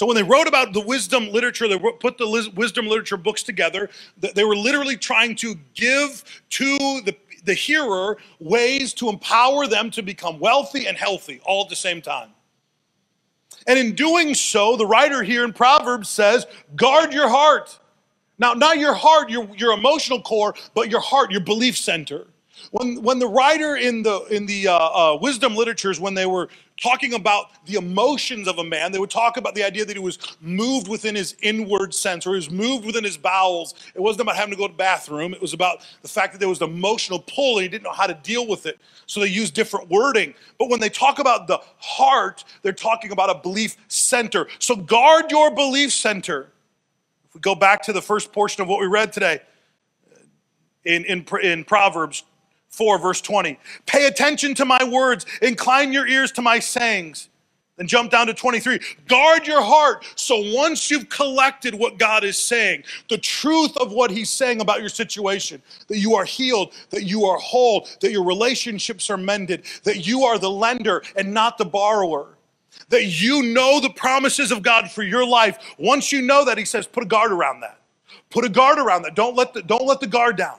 So 0.00 0.06
when 0.06 0.16
they 0.16 0.22
wrote 0.22 0.48
about 0.48 0.72
the 0.72 0.80
wisdom 0.80 1.30
literature, 1.30 1.68
they 1.68 1.78
put 1.78 2.16
the 2.16 2.50
wisdom 2.56 2.86
literature 2.86 3.18
books 3.18 3.42
together. 3.42 3.90
They 4.16 4.44
were 4.44 4.56
literally 4.56 4.96
trying 4.96 5.36
to 5.36 5.56
give 5.74 6.24
to 6.52 6.78
the, 7.02 7.14
the 7.44 7.52
hearer 7.52 8.16
ways 8.38 8.94
to 8.94 9.10
empower 9.10 9.66
them 9.66 9.90
to 9.90 10.02
become 10.02 10.38
wealthy 10.38 10.86
and 10.86 10.96
healthy 10.96 11.42
all 11.44 11.64
at 11.64 11.68
the 11.68 11.76
same 11.76 12.00
time. 12.00 12.30
And 13.66 13.78
in 13.78 13.94
doing 13.94 14.34
so, 14.34 14.74
the 14.74 14.86
writer 14.86 15.22
here 15.22 15.44
in 15.44 15.52
Proverbs 15.52 16.08
says, 16.08 16.46
guard 16.76 17.12
your 17.12 17.28
heart. 17.28 17.78
Now, 18.38 18.54
not 18.54 18.78
your 18.78 18.94
heart, 18.94 19.28
your, 19.28 19.50
your 19.54 19.74
emotional 19.74 20.22
core, 20.22 20.54
but 20.72 20.88
your 20.88 21.02
heart, 21.02 21.30
your 21.30 21.42
belief 21.42 21.76
center. 21.76 22.26
When, 22.70 23.02
when 23.02 23.18
the 23.18 23.28
writer 23.28 23.76
in 23.76 24.02
the, 24.02 24.20
in 24.30 24.46
the 24.46 24.68
uh, 24.68 24.78
uh, 24.78 25.18
wisdom 25.20 25.56
literatures, 25.56 26.00
when 26.00 26.14
they 26.14 26.26
were 26.26 26.48
talking 26.80 27.14
about 27.14 27.50
the 27.66 27.74
emotions 27.74 28.48
of 28.48 28.58
a 28.58 28.64
man, 28.64 28.90
they 28.90 28.98
would 28.98 29.10
talk 29.10 29.36
about 29.36 29.54
the 29.54 29.62
idea 29.62 29.84
that 29.84 29.96
he 29.96 30.02
was 30.02 30.18
moved 30.40 30.88
within 30.88 31.14
his 31.14 31.36
inward 31.42 31.94
sense 31.94 32.26
or 32.26 32.30
he 32.30 32.36
was 32.36 32.50
moved 32.50 32.84
within 32.84 33.04
his 33.04 33.16
bowels. 33.16 33.74
It 33.94 34.00
wasn't 34.00 34.22
about 34.22 34.36
having 34.36 34.52
to 34.52 34.56
go 34.56 34.66
to 34.66 34.72
the 34.72 34.76
bathroom. 34.76 35.34
It 35.34 35.40
was 35.40 35.52
about 35.52 35.86
the 36.02 36.08
fact 36.08 36.32
that 36.32 36.38
there 36.38 36.48
was 36.48 36.62
an 36.62 36.70
emotional 36.70 37.18
pull 37.20 37.58
and 37.58 37.62
he 37.62 37.68
didn't 37.68 37.84
know 37.84 37.92
how 37.92 38.06
to 38.06 38.14
deal 38.14 38.46
with 38.46 38.66
it. 38.66 38.80
So 39.06 39.20
they 39.20 39.26
used 39.26 39.54
different 39.54 39.90
wording. 39.90 40.34
But 40.58 40.70
when 40.70 40.80
they 40.80 40.88
talk 40.88 41.18
about 41.18 41.46
the 41.46 41.60
heart, 41.78 42.44
they're 42.62 42.72
talking 42.72 43.12
about 43.12 43.30
a 43.30 43.34
belief 43.34 43.76
center. 43.88 44.48
So 44.58 44.74
guard 44.74 45.30
your 45.30 45.50
belief 45.50 45.92
center. 45.92 46.48
If 47.28 47.34
we 47.34 47.40
go 47.40 47.54
back 47.54 47.82
to 47.82 47.92
the 47.92 48.02
first 48.02 48.32
portion 48.32 48.62
of 48.62 48.68
what 48.68 48.80
we 48.80 48.86
read 48.86 49.12
today 49.12 49.40
in, 50.84 51.04
in, 51.04 51.26
in 51.42 51.64
Proverbs 51.64 52.24
4, 52.70 52.98
verse 52.98 53.20
20. 53.20 53.58
Pay 53.86 54.06
attention 54.06 54.54
to 54.54 54.64
my 54.64 54.82
words, 54.84 55.26
incline 55.42 55.92
your 55.92 56.06
ears 56.06 56.32
to 56.32 56.42
my 56.42 56.58
sayings. 56.58 57.28
Then 57.76 57.86
jump 57.86 58.10
down 58.10 58.26
to 58.26 58.34
23. 58.34 58.78
Guard 59.08 59.46
your 59.46 59.62
heart. 59.62 60.04
So 60.14 60.36
once 60.54 60.90
you've 60.90 61.08
collected 61.08 61.74
what 61.74 61.98
God 61.98 62.24
is 62.24 62.38
saying, 62.38 62.84
the 63.08 63.16
truth 63.16 63.74
of 63.78 63.90
what 63.90 64.10
He's 64.10 64.28
saying 64.28 64.60
about 64.60 64.80
your 64.80 64.90
situation, 64.90 65.62
that 65.88 65.96
you 65.96 66.14
are 66.14 66.26
healed, 66.26 66.74
that 66.90 67.04
you 67.04 67.24
are 67.24 67.38
whole, 67.38 67.88
that 68.02 68.12
your 68.12 68.24
relationships 68.24 69.08
are 69.08 69.16
mended, 69.16 69.64
that 69.84 70.06
you 70.06 70.24
are 70.24 70.38
the 70.38 70.50
lender 70.50 71.02
and 71.16 71.32
not 71.32 71.56
the 71.56 71.64
borrower, 71.64 72.36
that 72.90 73.06
you 73.06 73.42
know 73.44 73.80
the 73.80 73.88
promises 73.88 74.52
of 74.52 74.62
God 74.62 74.90
for 74.90 75.02
your 75.02 75.26
life. 75.26 75.58
Once 75.78 76.12
you 76.12 76.20
know 76.20 76.44
that, 76.44 76.58
He 76.58 76.66
says, 76.66 76.86
put 76.86 77.02
a 77.02 77.06
guard 77.06 77.32
around 77.32 77.60
that. 77.60 77.80
Put 78.28 78.44
a 78.44 78.50
guard 78.50 78.78
around 78.78 79.02
that. 79.02 79.14
Don't 79.14 79.36
let 79.36 79.54
the, 79.54 79.62
don't 79.62 79.86
let 79.86 80.00
the 80.00 80.06
guard 80.06 80.36
down. 80.36 80.58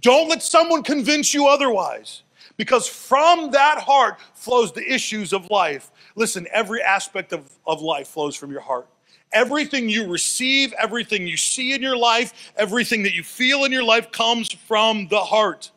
Don't 0.00 0.28
let 0.28 0.42
someone 0.42 0.82
convince 0.82 1.34
you 1.34 1.46
otherwise, 1.46 2.22
because 2.56 2.86
from 2.86 3.50
that 3.52 3.78
heart 3.80 4.18
flows 4.34 4.72
the 4.72 4.92
issues 4.92 5.32
of 5.32 5.50
life. 5.50 5.90
Listen, 6.16 6.46
every 6.52 6.82
aspect 6.82 7.32
of, 7.32 7.50
of 7.66 7.82
life 7.82 8.08
flows 8.08 8.36
from 8.36 8.50
your 8.50 8.60
heart. 8.60 8.88
Everything 9.32 9.88
you 9.88 10.08
receive, 10.08 10.72
everything 10.72 11.26
you 11.26 11.36
see 11.36 11.72
in 11.72 11.82
your 11.82 11.96
life, 11.96 12.52
everything 12.56 13.04
that 13.04 13.14
you 13.14 13.22
feel 13.22 13.64
in 13.64 13.70
your 13.70 13.84
life 13.84 14.10
comes 14.10 14.50
from 14.52 15.06
the 15.08 15.20
heart. 15.20 15.70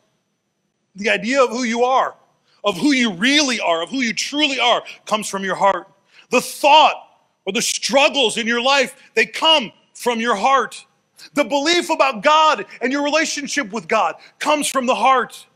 The 0.96 1.10
idea 1.10 1.42
of 1.42 1.50
who 1.50 1.62
you 1.62 1.84
are, 1.84 2.16
of 2.64 2.76
who 2.76 2.92
you 2.92 3.12
really 3.12 3.60
are, 3.60 3.82
of 3.82 3.90
who 3.90 4.00
you 4.00 4.12
truly 4.12 4.58
are, 4.58 4.82
comes 5.06 5.28
from 5.28 5.44
your 5.44 5.54
heart. 5.54 5.88
The 6.30 6.40
thought 6.40 6.96
or 7.44 7.52
the 7.52 7.62
struggles 7.62 8.36
in 8.36 8.46
your 8.46 8.60
life, 8.60 8.96
they 9.14 9.26
come 9.26 9.70
from 9.94 10.18
your 10.20 10.34
heart. 10.34 10.84
The 11.34 11.44
belief 11.44 11.90
about 11.90 12.22
God 12.22 12.66
and 12.80 12.92
your 12.92 13.02
relationship 13.02 13.72
with 13.72 13.88
God 13.88 14.16
comes 14.38 14.68
from 14.68 14.86
the 14.86 14.94
heart. 14.94 15.46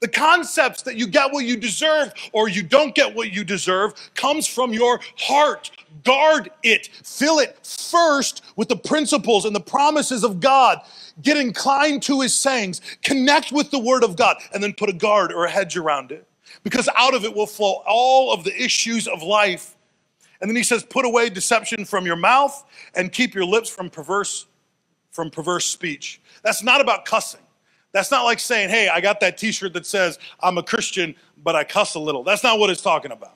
The 0.00 0.08
concepts 0.08 0.82
that 0.82 0.96
you 0.96 1.08
get 1.08 1.32
what 1.32 1.44
you 1.44 1.56
deserve 1.56 2.12
or 2.32 2.48
you 2.48 2.62
don't 2.62 2.94
get 2.94 3.14
what 3.14 3.32
you 3.32 3.42
deserve 3.42 3.94
comes 4.14 4.46
from 4.46 4.72
your 4.72 5.00
heart. 5.18 5.70
Guard 6.04 6.50
it. 6.62 6.88
Fill 7.02 7.40
it 7.40 7.58
first 7.66 8.42
with 8.54 8.68
the 8.68 8.76
principles 8.76 9.44
and 9.44 9.54
the 9.54 9.60
promises 9.60 10.22
of 10.22 10.38
God. 10.38 10.80
Get 11.20 11.36
inclined 11.36 12.04
to 12.04 12.20
his 12.20 12.32
sayings. 12.34 12.80
Connect 13.02 13.50
with 13.50 13.72
the 13.72 13.78
word 13.78 14.04
of 14.04 14.14
God 14.14 14.36
and 14.54 14.62
then 14.62 14.72
put 14.72 14.88
a 14.88 14.92
guard 14.92 15.32
or 15.32 15.46
a 15.46 15.50
hedge 15.50 15.76
around 15.76 16.12
it. 16.12 16.26
Because 16.62 16.88
out 16.94 17.14
of 17.14 17.24
it 17.24 17.34
will 17.34 17.46
flow 17.46 17.82
all 17.86 18.32
of 18.32 18.44
the 18.44 18.54
issues 18.62 19.08
of 19.08 19.22
life. 19.22 19.74
And 20.40 20.48
then 20.48 20.54
he 20.54 20.62
says, 20.62 20.84
put 20.84 21.04
away 21.04 21.28
deception 21.28 21.84
from 21.84 22.06
your 22.06 22.16
mouth 22.16 22.64
and 22.94 23.10
keep 23.10 23.34
your 23.34 23.44
lips 23.44 23.68
from 23.68 23.90
perverse 23.90 24.46
from 25.18 25.32
perverse 25.32 25.66
speech. 25.66 26.20
That's 26.44 26.62
not 26.62 26.80
about 26.80 27.04
cussing. 27.04 27.40
That's 27.90 28.12
not 28.12 28.22
like 28.22 28.38
saying, 28.38 28.68
hey, 28.68 28.88
I 28.88 29.00
got 29.00 29.18
that 29.18 29.36
t 29.36 29.50
shirt 29.50 29.72
that 29.72 29.84
says, 29.84 30.16
I'm 30.38 30.58
a 30.58 30.62
Christian, 30.62 31.12
but 31.42 31.56
I 31.56 31.64
cuss 31.64 31.96
a 31.96 31.98
little. 31.98 32.22
That's 32.22 32.44
not 32.44 32.60
what 32.60 32.70
it's 32.70 32.82
talking 32.82 33.10
about. 33.10 33.34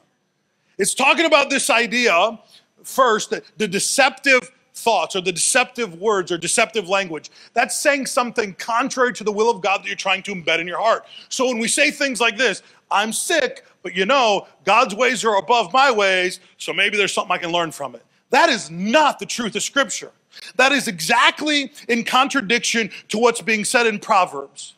It's 0.79 0.95
talking 0.95 1.27
about 1.27 1.51
this 1.51 1.71
idea, 1.71 2.39
first, 2.85 3.31
that 3.31 3.43
the 3.57 3.67
deceptive 3.67 4.49
thoughts 4.75 5.17
or 5.17 5.23
the 5.23 5.33
deceptive 5.33 5.97
words 5.97 6.31
or 6.31 6.39
deceptive 6.39 6.89
language. 6.89 7.33
That's 7.53 7.77
saying 7.77 8.07
something 8.07 8.55
contrary 8.55 9.13
to 9.15 9.25
the 9.25 9.33
will 9.33 9.51
of 9.51 9.61
God 9.61 9.83
that 9.83 9.89
you're 9.89 9.97
trying 9.97 10.23
to 10.23 10.35
embed 10.37 10.61
in 10.61 10.69
your 10.69 10.79
heart. 10.79 11.05
So 11.31 11.49
when 11.49 11.59
we 11.59 11.67
say 11.67 11.91
things 11.91 12.21
like 12.21 12.39
this, 12.39 12.63
I'm 12.93 13.13
sick, 13.13 13.65
but 13.83 13.93
you 13.93 14.07
know, 14.07 14.47
God's 14.65 14.95
ways 14.95 15.25
are 15.25 15.37
above 15.37 15.73
my 15.73 15.91
ways, 15.91 16.39
so 16.59 16.73
maybe 16.73 16.97
there's 16.97 17.13
something 17.13 17.33
I 17.33 17.39
can 17.39 17.51
learn 17.51 17.73
from 17.73 17.97
it. 17.97 18.05
That 18.31 18.51
is 18.51 18.71
not 18.71 19.19
the 19.19 19.27
truth 19.27 19.57
of 19.57 19.65
Scripture. 19.65 20.13
That 20.57 20.73
is 20.73 20.89
exactly 20.89 21.73
in 21.89 22.05
contradiction 22.05 22.91
to 23.09 23.19
what's 23.19 23.43
being 23.43 23.65
said 23.65 23.87
in 23.87 23.99
Proverbs. 23.99 24.75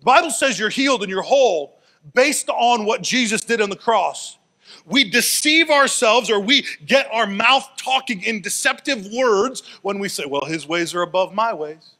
The 0.00 0.04
Bible 0.04 0.30
says 0.30 0.58
you're 0.58 0.68
healed 0.68 1.02
and 1.02 1.10
you're 1.10 1.22
whole 1.22 1.78
based 2.14 2.48
on 2.48 2.84
what 2.84 3.02
Jesus 3.02 3.42
did 3.42 3.60
on 3.60 3.70
the 3.70 3.76
cross. 3.76 4.38
We 4.84 5.08
deceive 5.08 5.70
ourselves 5.70 6.30
or 6.30 6.40
we 6.40 6.66
get 6.86 7.08
our 7.12 7.26
mouth 7.26 7.68
talking 7.76 8.22
in 8.22 8.40
deceptive 8.40 9.06
words 9.12 9.62
when 9.82 9.98
we 9.98 10.08
say, 10.08 10.24
well, 10.26 10.44
his 10.44 10.66
ways 10.66 10.94
are 10.94 11.02
above 11.02 11.34
my 11.34 11.52
ways. 11.52 11.92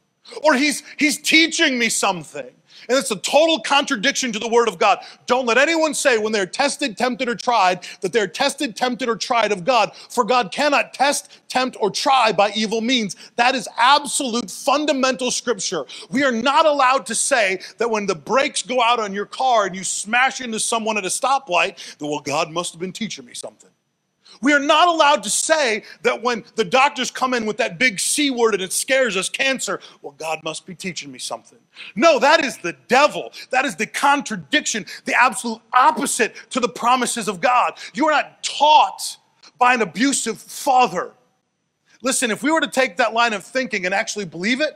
Or 0.43 0.55
he's, 0.55 0.83
he's 0.97 1.17
teaching 1.17 1.77
me 1.77 1.89
something. 1.89 2.51
And 2.89 2.97
it's 2.97 3.11
a 3.11 3.17
total 3.17 3.59
contradiction 3.59 4.31
to 4.33 4.39
the 4.39 4.47
word 4.47 4.67
of 4.67 4.77
God. 4.77 4.99
Don't 5.25 5.45
let 5.45 5.57
anyone 5.57 5.93
say 5.93 6.17
when 6.17 6.31
they're 6.31 6.45
tested, 6.45 6.97
tempted, 6.97 7.29
or 7.29 7.35
tried 7.35 7.85
that 8.01 8.13
they're 8.13 8.27
tested, 8.27 8.75
tempted, 8.75 9.09
or 9.09 9.15
tried 9.15 9.51
of 9.51 9.63
God, 9.65 9.95
for 10.09 10.23
God 10.23 10.51
cannot 10.51 10.93
test, 10.93 11.39
tempt, 11.49 11.77
or 11.79 11.91
try 11.91 12.31
by 12.31 12.51
evil 12.55 12.81
means. 12.81 13.15
That 13.35 13.55
is 13.55 13.67
absolute 13.77 14.51
fundamental 14.51 15.31
scripture. 15.31 15.85
We 16.09 16.23
are 16.23 16.31
not 16.31 16.65
allowed 16.65 17.05
to 17.07 17.15
say 17.15 17.61
that 17.77 17.89
when 17.89 18.05
the 18.05 18.15
brakes 18.15 18.61
go 18.61 18.81
out 18.81 18.99
on 18.99 19.13
your 19.13 19.25
car 19.25 19.65
and 19.65 19.75
you 19.75 19.83
smash 19.83 20.41
into 20.41 20.59
someone 20.59 20.97
at 20.97 21.05
a 21.05 21.09
stoplight, 21.09 21.97
that, 21.97 22.07
well, 22.07 22.21
God 22.21 22.51
must 22.51 22.73
have 22.73 22.81
been 22.81 22.93
teaching 22.93 23.25
me 23.25 23.33
something. 23.33 23.69
We 24.43 24.51
are 24.51 24.59
not 24.59 24.89
allowed 24.89 25.23
to 25.23 25.29
say 25.29 25.83
that 26.01 26.21
when 26.21 26.43
the 26.55 26.65
doctors 26.65 27.09
come 27.09 27.33
in 27.33 27.45
with 27.45 27.55
that 27.57 27.79
big 27.79 27.97
C 27.97 28.29
word 28.29 28.53
and 28.53 28.61
it 28.61 28.73
scares 28.73 29.15
us, 29.15 29.29
cancer, 29.29 29.79
well, 30.01 30.13
God 30.19 30.41
must 30.43 30.65
be 30.65 30.75
teaching 30.75 31.11
me 31.11 31.17
something. 31.17 31.59
No, 31.95 32.19
that 32.19 32.43
is 32.43 32.57
the 32.57 32.75
devil. 32.89 33.31
That 33.51 33.63
is 33.63 33.77
the 33.77 33.87
contradiction, 33.87 34.85
the 35.05 35.15
absolute 35.19 35.61
opposite 35.71 36.35
to 36.49 36.59
the 36.59 36.67
promises 36.67 37.29
of 37.29 37.39
God. 37.39 37.77
You 37.93 38.07
are 38.07 38.11
not 38.11 38.43
taught 38.43 39.17
by 39.57 39.73
an 39.73 39.81
abusive 39.81 40.37
father. 40.37 41.13
Listen, 42.01 42.29
if 42.29 42.43
we 42.43 42.51
were 42.51 42.59
to 42.59 42.67
take 42.67 42.97
that 42.97 43.13
line 43.13 43.31
of 43.31 43.45
thinking 43.45 43.85
and 43.85 43.95
actually 43.95 44.25
believe 44.25 44.59
it, 44.59 44.73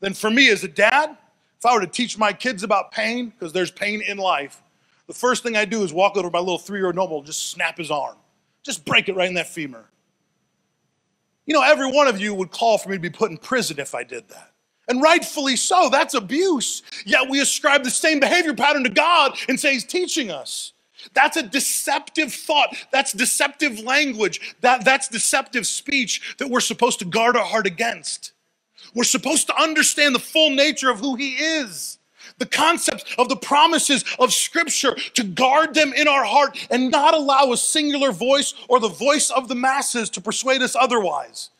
then 0.00 0.12
for 0.12 0.30
me 0.30 0.50
as 0.50 0.64
a 0.64 0.68
dad, 0.68 1.16
if 1.58 1.64
I 1.64 1.74
were 1.74 1.80
to 1.80 1.86
teach 1.86 2.18
my 2.18 2.34
kids 2.34 2.62
about 2.62 2.92
pain, 2.92 3.30
because 3.30 3.54
there's 3.54 3.70
pain 3.70 4.02
in 4.02 4.18
life, 4.18 4.62
the 5.06 5.14
first 5.14 5.42
thing 5.42 5.56
I 5.56 5.64
do 5.64 5.82
is 5.82 5.94
walk 5.94 6.18
over 6.18 6.28
to 6.28 6.32
my 6.32 6.40
little 6.40 6.58
three 6.58 6.78
year 6.78 6.86
old 6.86 6.96
Noble, 6.96 7.18
and 7.18 7.26
just 7.26 7.50
snap 7.50 7.78
his 7.78 7.90
arm. 7.90 8.16
Just 8.62 8.84
break 8.84 9.08
it 9.08 9.16
right 9.16 9.28
in 9.28 9.34
that 9.34 9.48
femur. 9.48 9.84
You 11.46 11.54
know, 11.54 11.62
every 11.62 11.90
one 11.90 12.06
of 12.06 12.20
you 12.20 12.34
would 12.34 12.50
call 12.50 12.78
for 12.78 12.88
me 12.88 12.96
to 12.96 13.00
be 13.00 13.10
put 13.10 13.30
in 13.30 13.36
prison 13.36 13.80
if 13.80 13.94
I 13.94 14.04
did 14.04 14.28
that. 14.28 14.52
And 14.88 15.02
rightfully 15.02 15.56
so, 15.56 15.88
that's 15.90 16.14
abuse. 16.14 16.82
Yet 17.04 17.28
we 17.28 17.40
ascribe 17.40 17.84
the 17.84 17.90
same 17.90 18.20
behavior 18.20 18.54
pattern 18.54 18.84
to 18.84 18.90
God 18.90 19.36
and 19.48 19.58
say 19.58 19.72
He's 19.72 19.84
teaching 19.84 20.30
us. 20.30 20.72
That's 21.14 21.36
a 21.36 21.42
deceptive 21.42 22.32
thought. 22.32 22.76
That's 22.92 23.12
deceptive 23.12 23.80
language. 23.80 24.54
That, 24.60 24.84
that's 24.84 25.08
deceptive 25.08 25.66
speech 25.66 26.36
that 26.38 26.48
we're 26.48 26.60
supposed 26.60 27.00
to 27.00 27.04
guard 27.04 27.36
our 27.36 27.44
heart 27.44 27.66
against. 27.66 28.32
We're 28.94 29.04
supposed 29.04 29.46
to 29.48 29.60
understand 29.60 30.14
the 30.14 30.20
full 30.20 30.50
nature 30.50 30.90
of 30.90 31.00
who 31.00 31.16
He 31.16 31.34
is 31.36 31.98
the 32.42 32.48
concepts 32.48 33.04
of 33.18 33.28
the 33.28 33.36
promises 33.36 34.04
of 34.18 34.32
Scripture, 34.32 34.96
to 35.14 35.22
guard 35.22 35.74
them 35.74 35.92
in 35.92 36.08
our 36.08 36.24
heart 36.24 36.58
and 36.70 36.90
not 36.90 37.14
allow 37.14 37.52
a 37.52 37.56
singular 37.56 38.10
voice 38.10 38.52
or 38.68 38.80
the 38.80 38.88
voice 38.88 39.30
of 39.30 39.46
the 39.46 39.54
masses 39.54 40.10
to 40.10 40.20
persuade 40.20 40.60
us 40.60 40.74
otherwise. 40.74 41.50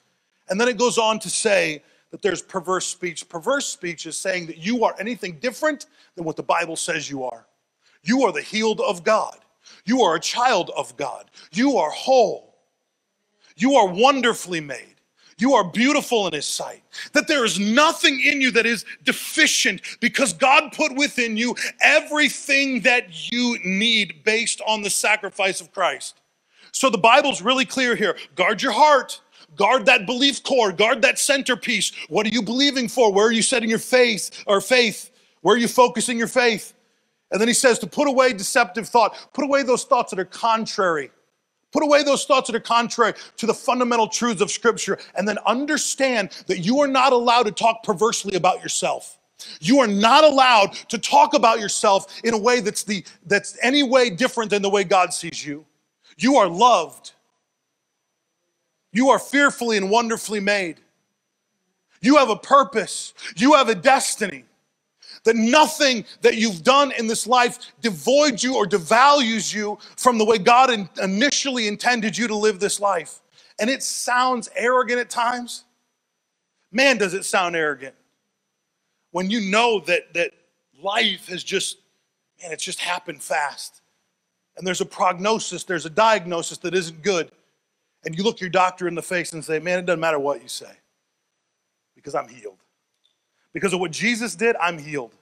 And 0.49 0.61
then 0.61 0.66
it 0.66 0.79
goes 0.79 0.99
on 0.99 1.21
to 1.21 1.31
say 1.31 1.85
that 2.11 2.21
there's 2.21 2.42
perverse 2.42 2.87
speech. 2.87 3.29
Perverse 3.29 3.66
speech 3.66 4.07
is 4.07 4.16
saying 4.16 4.47
that 4.47 4.59
you 4.59 4.85
are 4.85 4.97
anything 4.99 5.38
different 5.38 5.87
than 6.16 6.25
what 6.25 6.35
the 6.35 6.42
Bible 6.42 6.75
says 6.75 7.09
you 7.09 7.23
are. 7.23 7.47
You 8.03 8.25
are 8.25 8.33
the 8.33 8.42
healed 8.42 8.81
of 8.81 9.05
God. 9.05 9.38
You 9.85 10.03
are 10.03 10.16
a 10.16 10.21
child 10.21 10.73
of 10.77 10.97
God. 10.97 11.31
You 11.53 11.77
are 11.77 11.90
whole. 11.90 12.57
You 13.57 13.77
are 13.77 13.87
wonderfully 13.87 14.61
made. 14.61 14.91
You 15.42 15.55
are 15.55 15.64
beautiful 15.64 16.28
in 16.28 16.35
His 16.35 16.46
sight. 16.46 16.85
That 17.14 17.26
there 17.26 17.44
is 17.44 17.59
nothing 17.59 18.20
in 18.20 18.40
you 18.40 18.52
that 18.52 18.64
is 18.64 18.85
deficient 19.02 19.83
because 19.98 20.33
God 20.33 20.72
put 20.72 20.94
within 20.94 21.37
you 21.37 21.57
everything 21.81 22.83
that 22.83 23.33
you 23.33 23.59
need 23.64 24.22
based 24.22 24.61
on 24.68 24.83
the 24.83 24.88
sacrifice 24.88 25.61
of 25.61 25.72
Christ. 25.72 26.20
So 26.70 26.90
the 26.90 26.98
Bible's 26.98 27.42
really 27.42 27.64
clear 27.64 27.96
here. 27.96 28.16
Guard 28.37 28.62
your 28.62 28.70
heart. 28.70 29.20
Guard 29.57 29.85
that 29.87 30.07
belief 30.07 30.44
core. 30.44 30.70
Guard 30.70 31.02
that 31.02 31.18
centerpiece. 31.18 31.90
What 32.09 32.24
are 32.24 32.31
you 32.31 32.42
believing 32.42 32.87
for? 32.87 33.12
Where 33.12 33.26
are 33.26 33.33
you 33.33 33.42
setting 33.42 33.68
your 33.68 33.81
faith 33.81 34.44
or 34.46 34.61
faith? 34.61 35.11
Where 35.40 35.57
are 35.57 35.59
you 35.59 35.66
focusing 35.66 36.18
your 36.18 36.28
faith? 36.28 36.72
And 37.33 37.40
then 37.40 37.48
he 37.48 37.55
says 37.55 37.81
to 37.81 37.88
put 37.88 38.07
away 38.07 38.33
deceptive 38.33 38.88
thought. 38.88 39.16
Put 39.35 39.44
away 39.44 39.64
those 39.64 39.83
thoughts 39.83 40.12
that 40.12 40.20
are 40.20 40.24
contrary 40.24 41.11
Put 41.73 41.83
away 41.83 42.03
those 42.03 42.25
thoughts 42.25 42.49
that 42.49 42.57
are 42.57 42.61
contrary 42.61 43.15
to 43.39 43.47
the 43.47 43.55
fundamental 43.55 44.07
truths 44.07 44.43
of 44.43 44.51
Scripture 44.51 44.99
and 45.15 45.27
then 45.27 45.39
understand 45.47 46.31
that 46.47 46.59
you 46.59 46.81
are 46.81 46.87
not 46.87 47.13
allowed 47.13 47.45
to 47.45 47.53
talk 47.53 47.83
perversely 47.83 48.37
about 48.37 48.63
yourself. 48.63 49.19
You 49.61 49.81
are 49.81 49.89
not 49.89 50.23
allowed 50.23 50.75
to 50.91 50.99
talk 50.99 51.35
about 51.35 51.59
yourself 51.59 52.21
in 52.23 52.35
a 52.35 52.39
way 52.39 52.61
that's 52.61 52.85
the 52.85 53.05
that's 53.27 53.59
any 53.63 53.83
way 53.83 54.11
different 54.11 54.51
than 54.51 54.63
the 54.63 54.71
way 54.71 54.85
God 54.85 55.13
sees 55.13 55.45
you. 55.45 55.65
You 56.19 56.37
are 56.37 56.47
loved. 56.47 57.13
You 58.93 59.09
are 59.09 59.19
fearfully 59.19 59.79
and 59.79 59.91
wonderfully 59.91 60.41
made. 60.41 60.77
You 62.03 62.17
have 62.17 62.29
a 62.29 62.37
purpose. 62.37 63.15
You 63.37 63.55
have 63.55 63.69
a 63.69 63.75
destiny. 63.75 64.45
That 65.25 65.37
nothing 65.37 66.05
that 66.23 66.37
you've 66.37 66.65
done 66.65 66.93
in 66.93 67.07
this 67.07 67.27
life 67.27 67.59
devoids 67.81 68.43
you 68.43 68.57
or 68.57 68.67
devalues 68.67 69.55
you 69.55 69.79
from 69.97 70.19
the 70.19 70.25
way 70.25 70.39
God 70.39 70.89
initially 71.01 71.69
intended 71.69 72.19
you 72.19 72.27
to 72.27 72.37
live 72.37 72.59
this 72.59 72.81
life. 72.81 73.21
And 73.61 73.71
it 73.71 73.83
sounds 73.83 74.49
arrogant 74.57 74.99
at 74.99 75.11
times. 75.11 75.65
Man, 76.73 76.99
does 76.99 77.15
it 77.15 77.25
sound 77.25 77.55
arrogant 77.55 77.95
when 79.13 79.31
you 79.31 79.51
know 79.51 79.81
that, 79.81 80.13
that 80.15 80.33
life 80.83 81.29
has 81.29 81.45
just, 81.45 81.79
man, 82.43 82.51
it's 82.51 82.65
just 82.65 82.81
happened 82.81 83.23
fast. 83.23 83.81
And 84.57 84.67
there's 84.67 84.81
a 84.81 84.87
prognosis, 84.87 85.65
there's 85.65 85.87
a 85.87 85.91
diagnosis 85.91 86.59
that 86.59 86.75
isn't 86.75 87.03
good. 87.03 87.31
And 88.05 88.17
you 88.17 88.25
look 88.25 88.41
your 88.41 88.51
doctor 88.51 88.89
in 88.89 88.95
the 88.95 89.03
face 89.03 89.33
and 89.33 89.45
say, 89.45 89.61
man, 89.61 89.79
it 89.79 89.87
doesn't 89.87 90.01
matter 90.01 90.19
what 90.19 90.43
you 90.43 90.49
say 90.49 90.73
because 91.95 92.15
I'm 92.15 92.29
healed. 92.29 92.62
Because 93.53 93.73
of 93.73 93.81
what 93.81 93.91
Jesus 93.91 94.35
did, 94.35 94.57
I'm 94.57 94.79
healed. 94.79 95.15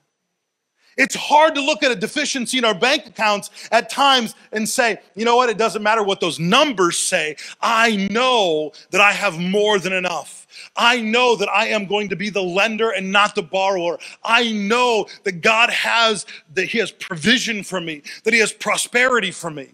It's 0.96 1.14
hard 1.14 1.54
to 1.54 1.62
look 1.62 1.82
at 1.82 1.92
a 1.92 1.96
deficiency 1.96 2.58
in 2.58 2.64
our 2.64 2.74
bank 2.74 3.06
accounts 3.06 3.50
at 3.70 3.90
times 3.90 4.34
and 4.52 4.68
say, 4.68 4.98
you 5.14 5.24
know 5.24 5.36
what, 5.36 5.48
it 5.48 5.56
doesn't 5.56 5.82
matter 5.82 6.02
what 6.02 6.20
those 6.20 6.38
numbers 6.38 6.98
say. 6.98 7.36
I 7.60 8.08
know 8.10 8.72
that 8.90 9.00
I 9.00 9.12
have 9.12 9.38
more 9.38 9.78
than 9.78 9.92
enough. 9.92 10.46
I 10.76 11.00
know 11.00 11.36
that 11.36 11.48
I 11.48 11.68
am 11.68 11.86
going 11.86 12.08
to 12.10 12.16
be 12.16 12.28
the 12.28 12.42
lender 12.42 12.90
and 12.90 13.10
not 13.10 13.34
the 13.34 13.42
borrower. 13.42 13.98
I 14.24 14.52
know 14.52 15.06
that 15.24 15.40
God 15.40 15.70
has, 15.70 16.26
that 16.54 16.66
He 16.66 16.78
has 16.78 16.90
provision 16.90 17.62
for 17.62 17.80
me, 17.80 18.02
that 18.24 18.34
He 18.34 18.40
has 18.40 18.52
prosperity 18.52 19.30
for 19.30 19.50
me. 19.50 19.70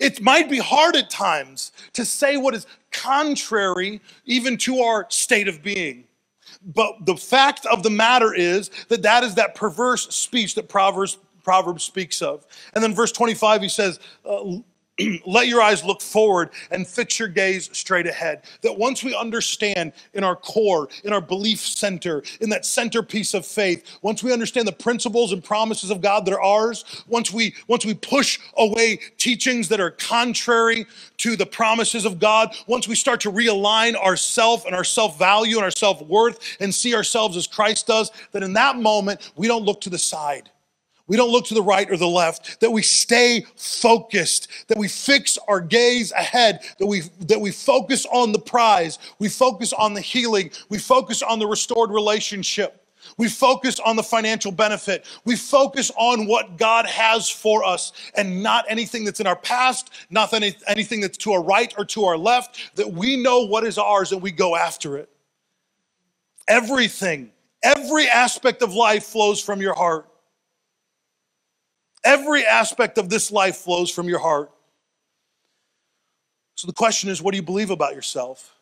It 0.00 0.20
might 0.20 0.50
be 0.50 0.58
hard 0.58 0.96
at 0.96 1.10
times 1.10 1.72
to 1.92 2.04
say 2.04 2.36
what 2.36 2.54
is 2.54 2.66
contrary 2.90 4.00
even 4.24 4.56
to 4.58 4.80
our 4.80 5.06
state 5.10 5.48
of 5.48 5.62
being. 5.62 6.05
But 6.64 7.06
the 7.06 7.16
fact 7.16 7.66
of 7.66 7.82
the 7.82 7.90
matter 7.90 8.34
is 8.34 8.70
that 8.88 9.02
that 9.02 9.24
is 9.24 9.34
that 9.36 9.54
perverse 9.54 10.14
speech 10.14 10.54
that 10.54 10.68
Proverbs, 10.68 11.18
Proverbs 11.42 11.84
speaks 11.84 12.22
of. 12.22 12.46
And 12.74 12.82
then 12.82 12.94
verse 12.94 13.12
25, 13.12 13.62
he 13.62 13.68
says, 13.68 14.00
uh, 14.24 14.42
let 15.26 15.48
your 15.48 15.60
eyes 15.60 15.84
look 15.84 16.00
forward 16.00 16.50
and 16.70 16.86
fix 16.86 17.18
your 17.18 17.28
gaze 17.28 17.68
straight 17.76 18.06
ahead. 18.06 18.42
That 18.62 18.78
once 18.78 19.04
we 19.04 19.14
understand 19.14 19.92
in 20.14 20.24
our 20.24 20.36
core, 20.36 20.88
in 21.04 21.12
our 21.12 21.20
belief 21.20 21.60
center, 21.60 22.22
in 22.40 22.48
that 22.50 22.64
centerpiece 22.64 23.34
of 23.34 23.44
faith, 23.44 23.98
once 24.02 24.22
we 24.22 24.32
understand 24.32 24.66
the 24.66 24.72
principles 24.72 25.32
and 25.32 25.42
promises 25.44 25.90
of 25.90 26.00
God 26.00 26.24
that 26.24 26.34
are 26.34 26.42
ours, 26.42 26.84
once 27.06 27.32
we 27.32 27.54
once 27.68 27.84
we 27.84 27.94
push 27.94 28.38
away 28.56 28.98
teachings 29.18 29.68
that 29.68 29.80
are 29.80 29.90
contrary 29.90 30.86
to 31.18 31.36
the 31.36 31.46
promises 31.46 32.04
of 32.04 32.18
God, 32.18 32.54
once 32.66 32.88
we 32.88 32.94
start 32.94 33.20
to 33.20 33.32
realign 33.32 33.94
ourself 33.96 34.64
and 34.66 34.74
our 34.74 34.84
self-value 34.84 35.56
and 35.56 35.64
our 35.64 35.70
self-worth 35.70 36.56
and 36.60 36.74
see 36.74 36.94
ourselves 36.94 37.36
as 37.36 37.46
Christ 37.46 37.86
does, 37.86 38.10
that 38.32 38.42
in 38.42 38.52
that 38.54 38.76
moment 38.76 39.32
we 39.36 39.46
don't 39.46 39.64
look 39.64 39.80
to 39.82 39.90
the 39.90 39.98
side 39.98 40.50
we 41.06 41.16
don't 41.16 41.30
look 41.30 41.46
to 41.46 41.54
the 41.54 41.62
right 41.62 41.90
or 41.90 41.96
the 41.96 42.08
left, 42.08 42.60
that 42.60 42.70
we 42.70 42.82
stay 42.82 43.44
focused, 43.56 44.48
that 44.68 44.78
we 44.78 44.88
fix 44.88 45.38
our 45.48 45.60
gaze 45.60 46.12
ahead, 46.12 46.60
that 46.78 46.86
we, 46.86 47.02
that 47.20 47.40
we 47.40 47.52
focus 47.52 48.06
on 48.12 48.32
the 48.32 48.38
prize, 48.38 48.98
we 49.18 49.28
focus 49.28 49.72
on 49.72 49.94
the 49.94 50.00
healing, 50.00 50.50
we 50.68 50.78
focus 50.78 51.22
on 51.22 51.38
the 51.38 51.46
restored 51.46 51.90
relationship. 51.90 52.82
We 53.18 53.28
focus 53.28 53.78
on 53.78 53.94
the 53.94 54.02
financial 54.02 54.50
benefit. 54.50 55.06
We 55.24 55.36
focus 55.36 55.92
on 55.96 56.26
what 56.26 56.56
God 56.56 56.86
has 56.86 57.30
for 57.30 57.64
us 57.64 57.92
and 58.16 58.42
not 58.42 58.64
anything 58.68 59.04
that's 59.04 59.20
in 59.20 59.28
our 59.28 59.36
past, 59.36 59.90
not 60.10 60.32
any, 60.32 60.56
anything 60.66 61.00
that's 61.00 61.16
to 61.18 61.32
our 61.32 61.42
right 61.42 61.72
or 61.78 61.84
to 61.84 62.04
our 62.04 62.18
left, 62.18 62.74
that 62.76 62.92
we 62.92 63.16
know 63.16 63.46
what 63.46 63.64
is 63.64 63.78
ours 63.78 64.10
and 64.10 64.20
we 64.20 64.32
go 64.32 64.56
after 64.56 64.96
it. 64.96 65.08
Everything, 66.48 67.30
every 67.62 68.08
aspect 68.08 68.62
of 68.62 68.74
life 68.74 69.04
flows 69.04 69.40
from 69.40 69.60
your 69.60 69.74
heart. 69.74 70.08
Every 72.06 72.46
aspect 72.46 72.98
of 72.98 73.10
this 73.10 73.32
life 73.32 73.56
flows 73.56 73.90
from 73.90 74.08
your 74.08 74.20
heart. 74.20 74.52
So 76.54 76.66
the 76.66 76.72
question 76.72 77.10
is 77.10 77.20
what 77.20 77.32
do 77.32 77.36
you 77.36 77.42
believe 77.42 77.70
about 77.70 77.96
yourself? 77.96 78.54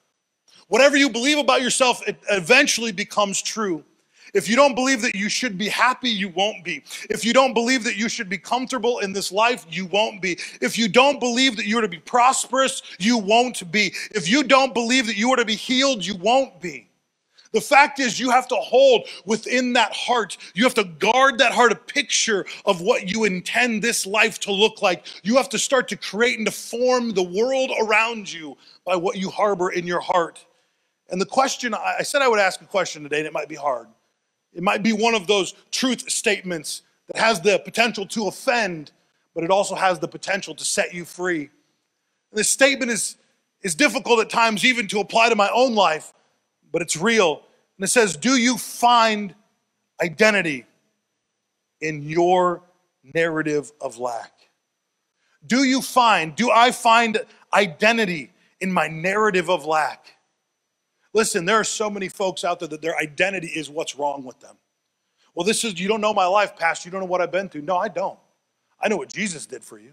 Whatever 0.68 0.96
you 0.96 1.10
believe 1.10 1.36
about 1.36 1.60
yourself, 1.60 2.02
it 2.08 2.16
eventually 2.30 2.90
becomes 2.90 3.42
true. 3.42 3.84
If 4.32 4.48
you 4.48 4.56
don't 4.56 4.74
believe 4.74 5.02
that 5.02 5.14
you 5.14 5.28
should 5.28 5.58
be 5.58 5.68
happy, 5.68 6.08
you 6.08 6.30
won't 6.30 6.64
be. 6.64 6.82
If 7.10 7.22
you 7.22 7.34
don't 7.34 7.52
believe 7.52 7.84
that 7.84 7.96
you 7.96 8.08
should 8.08 8.30
be 8.30 8.38
comfortable 8.38 9.00
in 9.00 9.12
this 9.12 9.30
life, 9.30 9.66
you 9.68 9.84
won't 9.86 10.22
be. 10.22 10.38
If 10.62 10.78
you 10.78 10.88
don't 10.88 11.20
believe 11.20 11.56
that 11.56 11.66
you 11.66 11.78
are 11.78 11.82
to 11.82 11.88
be 11.88 11.98
prosperous, 11.98 12.82
you 12.98 13.18
won't 13.18 13.70
be. 13.70 13.92
If 14.10 14.26
you 14.26 14.42
don't 14.42 14.72
believe 14.72 15.06
that 15.06 15.16
you 15.16 15.30
are 15.30 15.36
to 15.36 15.44
be 15.44 15.54
healed, 15.54 16.04
you 16.04 16.16
won't 16.16 16.60
be. 16.62 16.88
The 17.54 17.60
fact 17.60 18.00
is, 18.00 18.18
you 18.18 18.32
have 18.32 18.48
to 18.48 18.56
hold 18.56 19.06
within 19.24 19.74
that 19.74 19.92
heart, 19.94 20.36
you 20.54 20.64
have 20.64 20.74
to 20.74 20.82
guard 20.82 21.38
that 21.38 21.52
heart 21.52 21.70
a 21.70 21.76
picture 21.76 22.44
of 22.66 22.80
what 22.80 23.08
you 23.08 23.24
intend 23.24 23.80
this 23.80 24.04
life 24.04 24.40
to 24.40 24.52
look 24.52 24.82
like. 24.82 25.06
You 25.22 25.36
have 25.36 25.48
to 25.50 25.58
start 25.58 25.86
to 25.88 25.96
create 25.96 26.36
and 26.36 26.46
to 26.48 26.52
form 26.52 27.12
the 27.12 27.22
world 27.22 27.70
around 27.80 28.30
you 28.30 28.56
by 28.84 28.96
what 28.96 29.18
you 29.18 29.30
harbor 29.30 29.70
in 29.70 29.86
your 29.86 30.00
heart. 30.00 30.44
And 31.10 31.20
the 31.20 31.26
question, 31.26 31.74
I 31.74 32.02
said 32.02 32.22
I 32.22 32.28
would 32.28 32.40
ask 32.40 32.60
a 32.60 32.66
question 32.66 33.04
today, 33.04 33.18
and 33.18 33.26
it 33.26 33.32
might 33.32 33.48
be 33.48 33.54
hard. 33.54 33.86
It 34.52 34.64
might 34.64 34.82
be 34.82 34.92
one 34.92 35.14
of 35.14 35.28
those 35.28 35.54
truth 35.70 36.10
statements 36.10 36.82
that 37.06 37.20
has 37.20 37.40
the 37.40 37.60
potential 37.60 38.04
to 38.06 38.26
offend, 38.26 38.90
but 39.32 39.44
it 39.44 39.50
also 39.50 39.76
has 39.76 40.00
the 40.00 40.08
potential 40.08 40.56
to 40.56 40.64
set 40.64 40.92
you 40.92 41.04
free. 41.04 41.42
And 41.42 42.38
this 42.40 42.50
statement 42.50 42.90
is, 42.90 43.16
is 43.62 43.76
difficult 43.76 44.18
at 44.18 44.28
times 44.28 44.64
even 44.64 44.88
to 44.88 44.98
apply 44.98 45.28
to 45.28 45.36
my 45.36 45.50
own 45.54 45.76
life 45.76 46.12
but 46.74 46.82
it's 46.82 46.96
real. 46.96 47.40
And 47.78 47.84
it 47.84 47.88
says, 47.88 48.16
Do 48.16 48.36
you 48.36 48.58
find 48.58 49.32
identity 50.02 50.66
in 51.80 52.02
your 52.02 52.64
narrative 53.14 53.70
of 53.80 53.98
lack? 53.98 54.32
Do 55.46 55.62
you 55.62 55.80
find, 55.80 56.34
do 56.34 56.50
I 56.50 56.72
find 56.72 57.20
identity 57.52 58.32
in 58.60 58.72
my 58.72 58.88
narrative 58.88 59.48
of 59.48 59.64
lack? 59.64 60.16
Listen, 61.12 61.44
there 61.44 61.60
are 61.60 61.64
so 61.64 61.88
many 61.88 62.08
folks 62.08 62.42
out 62.42 62.58
there 62.58 62.68
that 62.68 62.82
their 62.82 62.96
identity 62.96 63.46
is 63.46 63.70
what's 63.70 63.94
wrong 63.94 64.24
with 64.24 64.40
them. 64.40 64.56
Well, 65.36 65.46
this 65.46 65.62
is, 65.62 65.78
you 65.78 65.86
don't 65.86 66.00
know 66.00 66.12
my 66.12 66.26
life, 66.26 66.56
Pastor. 66.56 66.88
You 66.88 66.90
don't 66.90 67.02
know 67.02 67.06
what 67.06 67.20
I've 67.20 67.30
been 67.30 67.48
through. 67.48 67.62
No, 67.62 67.76
I 67.76 67.86
don't. 67.86 68.18
I 68.80 68.88
know 68.88 68.96
what 68.96 69.12
Jesus 69.12 69.46
did 69.46 69.62
for 69.62 69.78
you. 69.78 69.92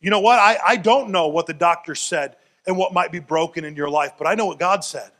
You 0.00 0.10
know 0.10 0.20
what? 0.20 0.40
I, 0.40 0.58
I 0.66 0.76
don't 0.76 1.10
know 1.10 1.28
what 1.28 1.46
the 1.46 1.54
doctor 1.54 1.94
said 1.94 2.34
and 2.66 2.76
what 2.76 2.92
might 2.92 3.12
be 3.12 3.20
broken 3.20 3.64
in 3.64 3.76
your 3.76 3.88
life, 3.88 4.14
but 4.18 4.26
I 4.26 4.34
know 4.34 4.46
what 4.46 4.58
God 4.58 4.82
said. 4.82 5.12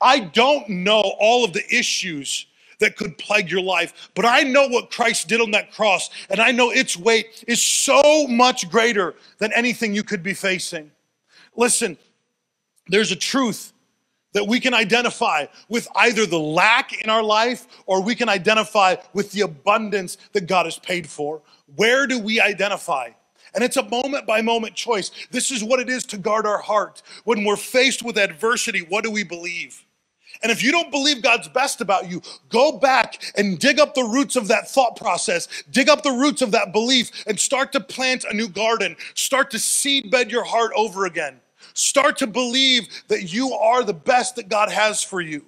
I 0.00 0.20
don't 0.20 0.68
know 0.68 1.14
all 1.18 1.44
of 1.44 1.52
the 1.52 1.64
issues 1.74 2.46
that 2.80 2.96
could 2.96 3.16
plague 3.18 3.50
your 3.50 3.62
life, 3.62 4.10
but 4.14 4.24
I 4.24 4.42
know 4.42 4.68
what 4.68 4.90
Christ 4.90 5.28
did 5.28 5.40
on 5.40 5.52
that 5.52 5.72
cross, 5.72 6.10
and 6.28 6.40
I 6.40 6.50
know 6.50 6.70
its 6.70 6.96
weight 6.96 7.44
is 7.46 7.62
so 7.62 8.26
much 8.26 8.68
greater 8.70 9.14
than 9.38 9.52
anything 9.52 9.94
you 9.94 10.02
could 10.02 10.22
be 10.22 10.34
facing. 10.34 10.90
Listen, 11.56 11.96
there's 12.88 13.12
a 13.12 13.16
truth 13.16 13.72
that 14.32 14.46
we 14.46 14.60
can 14.60 14.74
identify 14.74 15.46
with 15.68 15.88
either 15.94 16.26
the 16.26 16.38
lack 16.38 16.92
in 17.02 17.08
our 17.08 17.22
life 17.22 17.66
or 17.86 18.02
we 18.02 18.14
can 18.14 18.28
identify 18.28 18.96
with 19.12 19.30
the 19.30 19.42
abundance 19.42 20.18
that 20.32 20.46
God 20.46 20.66
has 20.66 20.78
paid 20.78 21.08
for. 21.08 21.40
Where 21.76 22.06
do 22.06 22.18
we 22.18 22.40
identify? 22.40 23.10
And 23.54 23.62
it's 23.62 23.76
a 23.76 23.88
moment 23.88 24.26
by 24.26 24.42
moment 24.42 24.74
choice. 24.74 25.10
This 25.30 25.50
is 25.50 25.62
what 25.62 25.80
it 25.80 25.88
is 25.88 26.04
to 26.06 26.18
guard 26.18 26.46
our 26.46 26.58
heart. 26.58 27.02
When 27.24 27.44
we're 27.44 27.56
faced 27.56 28.02
with 28.02 28.18
adversity, 28.18 28.80
what 28.80 29.04
do 29.04 29.10
we 29.10 29.22
believe? 29.22 29.84
And 30.42 30.50
if 30.50 30.62
you 30.62 30.72
don't 30.72 30.90
believe 30.90 31.22
God's 31.22 31.48
best 31.48 31.80
about 31.80 32.10
you, 32.10 32.20
go 32.48 32.78
back 32.78 33.22
and 33.36 33.58
dig 33.58 33.78
up 33.78 33.94
the 33.94 34.02
roots 34.02 34.34
of 34.34 34.48
that 34.48 34.68
thought 34.68 34.96
process, 34.96 35.48
dig 35.70 35.88
up 35.88 36.02
the 36.02 36.10
roots 36.10 36.42
of 36.42 36.50
that 36.50 36.72
belief, 36.72 37.10
and 37.26 37.38
start 37.38 37.72
to 37.72 37.80
plant 37.80 38.24
a 38.28 38.34
new 38.34 38.48
garden. 38.48 38.96
Start 39.14 39.50
to 39.52 39.58
seed 39.58 40.10
bed 40.10 40.32
your 40.32 40.44
heart 40.44 40.72
over 40.74 41.06
again. 41.06 41.40
Start 41.72 42.18
to 42.18 42.26
believe 42.26 42.88
that 43.08 43.32
you 43.32 43.52
are 43.52 43.84
the 43.84 43.94
best 43.94 44.36
that 44.36 44.48
God 44.48 44.70
has 44.70 45.02
for 45.02 45.20
you. 45.20 45.44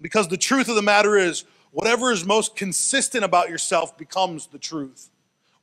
Because 0.00 0.28
the 0.28 0.36
truth 0.36 0.68
of 0.68 0.74
the 0.74 0.82
matter 0.82 1.16
is, 1.16 1.44
whatever 1.70 2.10
is 2.10 2.24
most 2.24 2.56
consistent 2.56 3.24
about 3.24 3.50
yourself 3.50 3.96
becomes 3.96 4.48
the 4.48 4.58
truth. 4.58 5.10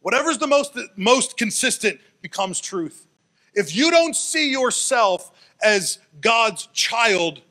Whatever's 0.02 0.38
the 0.38 0.48
most, 0.48 0.78
most 0.96 1.38
consistent 1.38 2.00
becomes 2.22 2.60
truth. 2.60 3.08
If 3.54 3.76
you 3.76 3.92
don't 3.92 4.16
see 4.16 4.50
yourself 4.50 5.32
as 5.62 6.00
God's 6.22 6.68
child, 6.74 7.42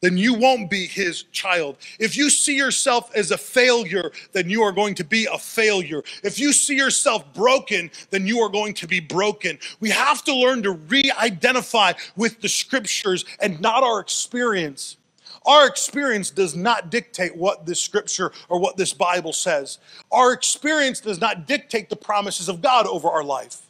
then 0.00 0.18
you 0.18 0.34
won't 0.34 0.68
be 0.68 0.86
his 0.86 1.22
child. 1.32 1.78
If 1.98 2.14
you 2.14 2.28
see 2.28 2.54
yourself 2.54 3.10
as 3.16 3.30
a 3.30 3.38
failure, 3.38 4.12
then 4.32 4.50
you 4.50 4.62
are 4.62 4.70
going 4.70 4.94
to 4.96 5.04
be 5.04 5.26
a 5.32 5.38
failure. 5.38 6.02
If 6.22 6.38
you 6.38 6.52
see 6.52 6.76
yourself 6.76 7.32
broken, 7.32 7.90
then 8.10 8.26
you 8.26 8.40
are 8.40 8.50
going 8.50 8.74
to 8.74 8.86
be 8.86 9.00
broken. 9.00 9.58
We 9.80 9.88
have 9.88 10.22
to 10.24 10.34
learn 10.34 10.62
to 10.64 10.72
re 10.72 11.10
identify 11.18 11.94
with 12.16 12.42
the 12.42 12.50
scriptures 12.50 13.24
and 13.40 13.58
not 13.62 13.82
our 13.82 13.98
experience. 14.00 14.98
Our 15.46 15.66
experience 15.66 16.30
does 16.30 16.56
not 16.56 16.90
dictate 16.90 17.36
what 17.36 17.66
this 17.66 17.80
scripture 17.80 18.32
or 18.48 18.58
what 18.58 18.76
this 18.76 18.92
Bible 18.92 19.32
says. 19.32 19.78
Our 20.10 20.32
experience 20.32 21.00
does 21.00 21.20
not 21.20 21.46
dictate 21.46 21.90
the 21.90 21.96
promises 21.96 22.48
of 22.48 22.62
God 22.62 22.86
over 22.86 23.08
our 23.08 23.24
life. 23.24 23.62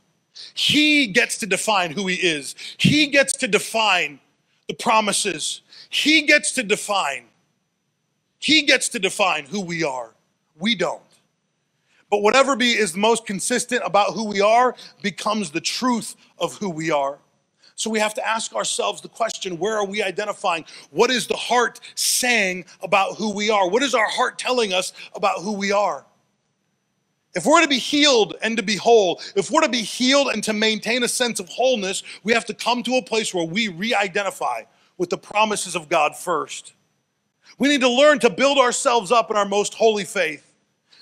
He 0.55 1.07
gets 1.09 1.39
to 1.39 1.47
define 1.47 1.93
who 1.93 2.07
He 2.07 2.17
is, 2.17 2.55
He 2.79 3.09
gets 3.09 3.33
to 3.39 3.49
define 3.49 4.21
the 4.69 4.75
promises, 4.75 5.63
He 5.91 6.23
gets 6.23 6.53
to 6.53 6.63
define. 6.63 7.27
He 8.39 8.63
gets 8.63 8.91
to 8.91 8.99
define 8.99 9.47
who 9.47 9.61
we 9.61 9.85
are. 9.85 10.15
We 10.59 10.75
don't. 10.75 11.03
But 12.11 12.23
whatever 12.23 12.57
be 12.57 12.73
is 12.73 12.93
the 12.93 12.99
most 12.99 13.27
consistent 13.27 13.83
about 13.85 14.13
who 14.13 14.25
we 14.25 14.41
are 14.41 14.77
becomes 15.03 15.51
the 15.51 15.63
truth 15.63 16.15
of 16.39 16.55
who 16.59 16.71
we 16.71 16.91
are. 16.91 17.19
So 17.77 17.91
we 17.91 17.99
have 17.99 18.15
to 18.15 18.27
ask 18.27 18.55
ourselves 18.55 19.01
the 19.01 19.09
question 19.09 19.59
where 19.59 19.77
are 19.77 19.85
we 19.85 20.03
identifying? 20.03 20.65
What 20.91 21.11
is 21.11 21.27
the 21.27 21.37
heart 21.37 21.81
saying 21.95 22.67
about 22.83 23.17
who 23.17 23.33
we 23.33 23.51
are? 23.51 23.69
What 23.69 23.83
is 23.83 23.95
our 23.95 24.09
heart 24.09 24.39
telling 24.39 24.73
us 24.73 24.93
about 25.15 25.41
who 25.43 25.53
we 25.53 25.73
are? 25.73 26.07
If 27.35 27.45
we're 27.47 27.63
to 27.63 27.69
be 27.69 27.79
healed 27.79 28.37
and 28.43 28.57
to 28.57 28.63
be 28.63 28.77
whole, 28.77 29.21
if 29.35 29.51
we're 29.51 29.63
to 29.63 29.69
be 29.69 29.83
healed 29.83 30.29
and 30.29 30.43
to 30.45 30.53
maintain 30.53 31.03
a 31.03 31.09
sense 31.09 31.41
of 31.41 31.49
wholeness, 31.49 32.05
we 32.23 32.33
have 32.33 32.45
to 32.45 32.55
come 32.55 32.85
to 32.85 32.97
a 32.97 33.03
place 33.03 33.35
where 33.35 33.45
we 33.45 33.69
re 33.69 33.93
identify 33.93 34.63
with 34.99 35.11
the 35.11 35.19
promises 35.19 35.75
of 35.75 35.89
God 35.89 36.17
first. 36.17 36.75
We 37.59 37.69
need 37.69 37.81
to 37.81 37.91
learn 37.91 38.21
to 38.21 38.31
build 38.31 38.59
ourselves 38.59 39.11
up 39.11 39.33
in 39.33 39.37
our 39.37 39.45
most 39.45 39.75
holy 39.75 40.05
faith 40.05 40.54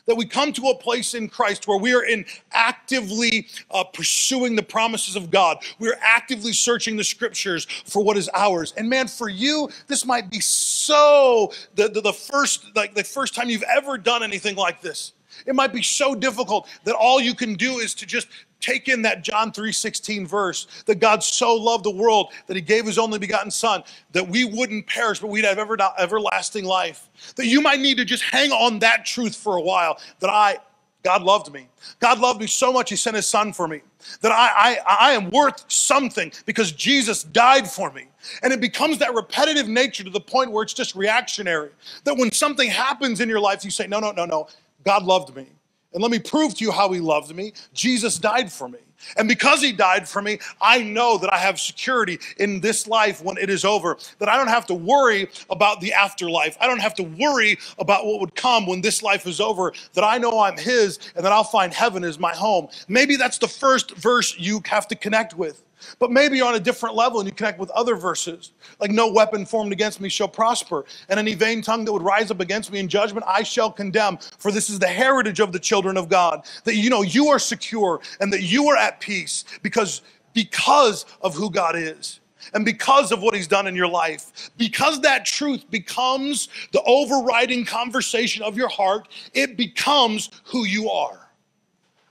that 0.06 0.16
we 0.16 0.26
come 0.26 0.52
to 0.52 0.68
a 0.68 0.76
place 0.76 1.14
in 1.14 1.28
Christ 1.28 1.66
where 1.68 1.78
we 1.78 1.94
are 1.94 2.04
in 2.04 2.24
actively 2.52 3.48
uh, 3.70 3.84
pursuing 3.84 4.56
the 4.56 4.62
promises 4.62 5.16
of 5.16 5.30
God. 5.30 5.58
We're 5.78 5.98
actively 6.02 6.52
searching 6.52 6.96
the 6.96 7.04
scriptures 7.04 7.66
for 7.84 8.02
what 8.02 8.16
is 8.16 8.30
ours. 8.34 8.72
And 8.76 8.88
man, 8.88 9.08
for 9.08 9.28
you, 9.28 9.70
this 9.86 10.04
might 10.04 10.30
be 10.30 10.40
so 10.40 11.52
the, 11.74 11.88
the, 11.88 12.00
the 12.00 12.12
first 12.12 12.74
like 12.74 12.94
the 12.94 13.04
first 13.04 13.34
time 13.34 13.48
you've 13.48 13.64
ever 13.64 13.98
done 13.98 14.22
anything 14.22 14.56
like 14.56 14.80
this. 14.80 15.12
It 15.46 15.54
might 15.54 15.72
be 15.72 15.82
so 15.82 16.14
difficult 16.14 16.68
that 16.84 16.94
all 16.94 17.20
you 17.20 17.34
can 17.34 17.54
do 17.54 17.78
is 17.78 17.94
to 17.94 18.06
just 18.06 18.28
take 18.62 18.88
in 18.88 19.02
that 19.02 19.22
John 19.22 19.52
3:16 19.52 20.26
verse 20.26 20.66
that 20.86 20.96
God 21.00 21.22
so 21.22 21.54
loved 21.54 21.84
the 21.84 21.90
world 21.90 22.32
that 22.46 22.56
he 22.56 22.62
gave 22.62 22.86
his 22.86 22.98
only 22.98 23.18
begotten 23.18 23.50
son 23.50 23.84
that 24.12 24.28
we 24.28 24.44
wouldn't 24.44 24.86
perish 24.86 25.20
but 25.20 25.28
we'd 25.28 25.44
have 25.44 25.58
ever, 25.58 25.76
everlasting 25.98 26.64
life. 26.64 27.08
That 27.36 27.46
you 27.46 27.60
might 27.60 27.80
need 27.80 27.98
to 27.98 28.04
just 28.04 28.22
hang 28.22 28.52
on 28.52 28.80
that 28.80 29.06
truth 29.06 29.36
for 29.36 29.56
a 29.56 29.62
while 29.62 29.98
that 30.20 30.30
I 30.30 30.58
God 31.02 31.22
loved 31.22 31.52
me. 31.52 31.68
God 32.00 32.20
loved 32.20 32.40
me 32.40 32.46
so 32.46 32.72
much 32.72 32.90
he 32.90 32.96
sent 32.96 33.16
his 33.16 33.26
son 33.26 33.52
for 33.52 33.68
me. 33.68 33.82
That 34.20 34.32
I 34.32 34.78
I 34.86 35.08
I 35.08 35.12
am 35.12 35.30
worth 35.30 35.64
something 35.68 36.32
because 36.46 36.72
Jesus 36.72 37.24
died 37.24 37.70
for 37.70 37.92
me. 37.92 38.06
And 38.42 38.52
it 38.52 38.60
becomes 38.60 38.98
that 38.98 39.14
repetitive 39.14 39.68
nature 39.68 40.04
to 40.04 40.10
the 40.10 40.20
point 40.20 40.52
where 40.52 40.62
it's 40.62 40.74
just 40.74 40.94
reactionary. 40.94 41.70
That 42.04 42.16
when 42.16 42.32
something 42.32 42.70
happens 42.70 43.20
in 43.20 43.28
your 43.28 43.40
life, 43.40 43.64
you 43.64 43.70
say, 43.70 43.86
No, 43.86 44.00
no, 44.00 44.12
no, 44.12 44.24
no. 44.24 44.48
God 44.84 45.04
loved 45.04 45.34
me. 45.36 45.46
And 45.92 46.02
let 46.02 46.10
me 46.10 46.18
prove 46.18 46.54
to 46.56 46.64
you 46.64 46.72
how 46.72 46.90
he 46.92 47.00
loved 47.00 47.34
me. 47.34 47.52
Jesus 47.72 48.18
died 48.18 48.50
for 48.50 48.68
me. 48.68 48.78
And 49.16 49.28
because 49.28 49.60
he 49.60 49.72
died 49.72 50.08
for 50.08 50.22
me, 50.22 50.38
I 50.60 50.82
know 50.82 51.18
that 51.18 51.32
I 51.32 51.38
have 51.38 51.60
security 51.60 52.18
in 52.38 52.60
this 52.60 52.86
life 52.86 53.22
when 53.22 53.36
it 53.38 53.50
is 53.50 53.64
over, 53.64 53.98
that 54.18 54.28
I 54.28 54.36
don't 54.36 54.48
have 54.48 54.66
to 54.66 54.74
worry 54.74 55.28
about 55.50 55.80
the 55.80 55.92
afterlife. 55.92 56.56
I 56.60 56.66
don't 56.66 56.80
have 56.80 56.94
to 56.96 57.02
worry 57.02 57.58
about 57.78 58.06
what 58.06 58.20
would 58.20 58.34
come 58.34 58.66
when 58.66 58.80
this 58.80 59.02
life 59.02 59.26
is 59.26 59.40
over, 59.40 59.72
that 59.94 60.04
I 60.04 60.18
know 60.18 60.40
I'm 60.40 60.56
his 60.56 60.98
and 61.16 61.24
that 61.24 61.32
I'll 61.32 61.44
find 61.44 61.72
heaven 61.72 62.04
as 62.04 62.18
my 62.18 62.32
home. 62.34 62.68
Maybe 62.88 63.16
that's 63.16 63.38
the 63.38 63.48
first 63.48 63.96
verse 63.96 64.36
you 64.38 64.62
have 64.66 64.88
to 64.88 64.94
connect 64.94 65.36
with. 65.36 65.62
But 65.98 66.10
maybe 66.10 66.36
you're 66.36 66.46
on 66.46 66.54
a 66.54 66.60
different 66.60 66.94
level 66.94 67.20
and 67.20 67.28
you 67.28 67.34
connect 67.34 67.58
with 67.58 67.70
other 67.70 67.96
verses, 67.96 68.52
like 68.80 68.90
no 68.90 69.10
weapon 69.10 69.44
formed 69.44 69.72
against 69.72 70.00
me 70.00 70.08
shall 70.08 70.28
prosper, 70.28 70.84
and 71.08 71.18
any 71.18 71.34
vain 71.34 71.62
tongue 71.62 71.84
that 71.84 71.92
would 71.92 72.02
rise 72.02 72.30
up 72.30 72.40
against 72.40 72.70
me 72.70 72.78
in 72.78 72.88
judgment 72.88 73.24
I 73.28 73.42
shall 73.42 73.70
condemn. 73.70 74.18
For 74.38 74.52
this 74.52 74.70
is 74.70 74.78
the 74.78 74.86
heritage 74.86 75.40
of 75.40 75.52
the 75.52 75.58
children 75.58 75.96
of 75.96 76.08
God. 76.08 76.44
That 76.64 76.76
you 76.76 76.90
know 76.90 77.02
you 77.02 77.28
are 77.28 77.38
secure 77.38 78.00
and 78.20 78.32
that 78.32 78.42
you 78.42 78.68
are 78.68 78.76
at 78.76 78.91
peace 79.00 79.44
because 79.62 80.02
because 80.32 81.04
of 81.20 81.34
who 81.34 81.50
God 81.50 81.76
is 81.76 82.20
and 82.54 82.64
because 82.64 83.12
of 83.12 83.22
what 83.22 83.34
he's 83.34 83.46
done 83.46 83.66
in 83.66 83.76
your 83.76 83.88
life. 83.88 84.50
Because 84.56 85.00
that 85.02 85.24
truth 85.24 85.70
becomes 85.70 86.48
the 86.72 86.82
overriding 86.82 87.64
conversation 87.64 88.42
of 88.42 88.56
your 88.56 88.68
heart, 88.68 89.08
it 89.34 89.56
becomes 89.56 90.30
who 90.44 90.64
you 90.64 90.90
are. 90.90 91.30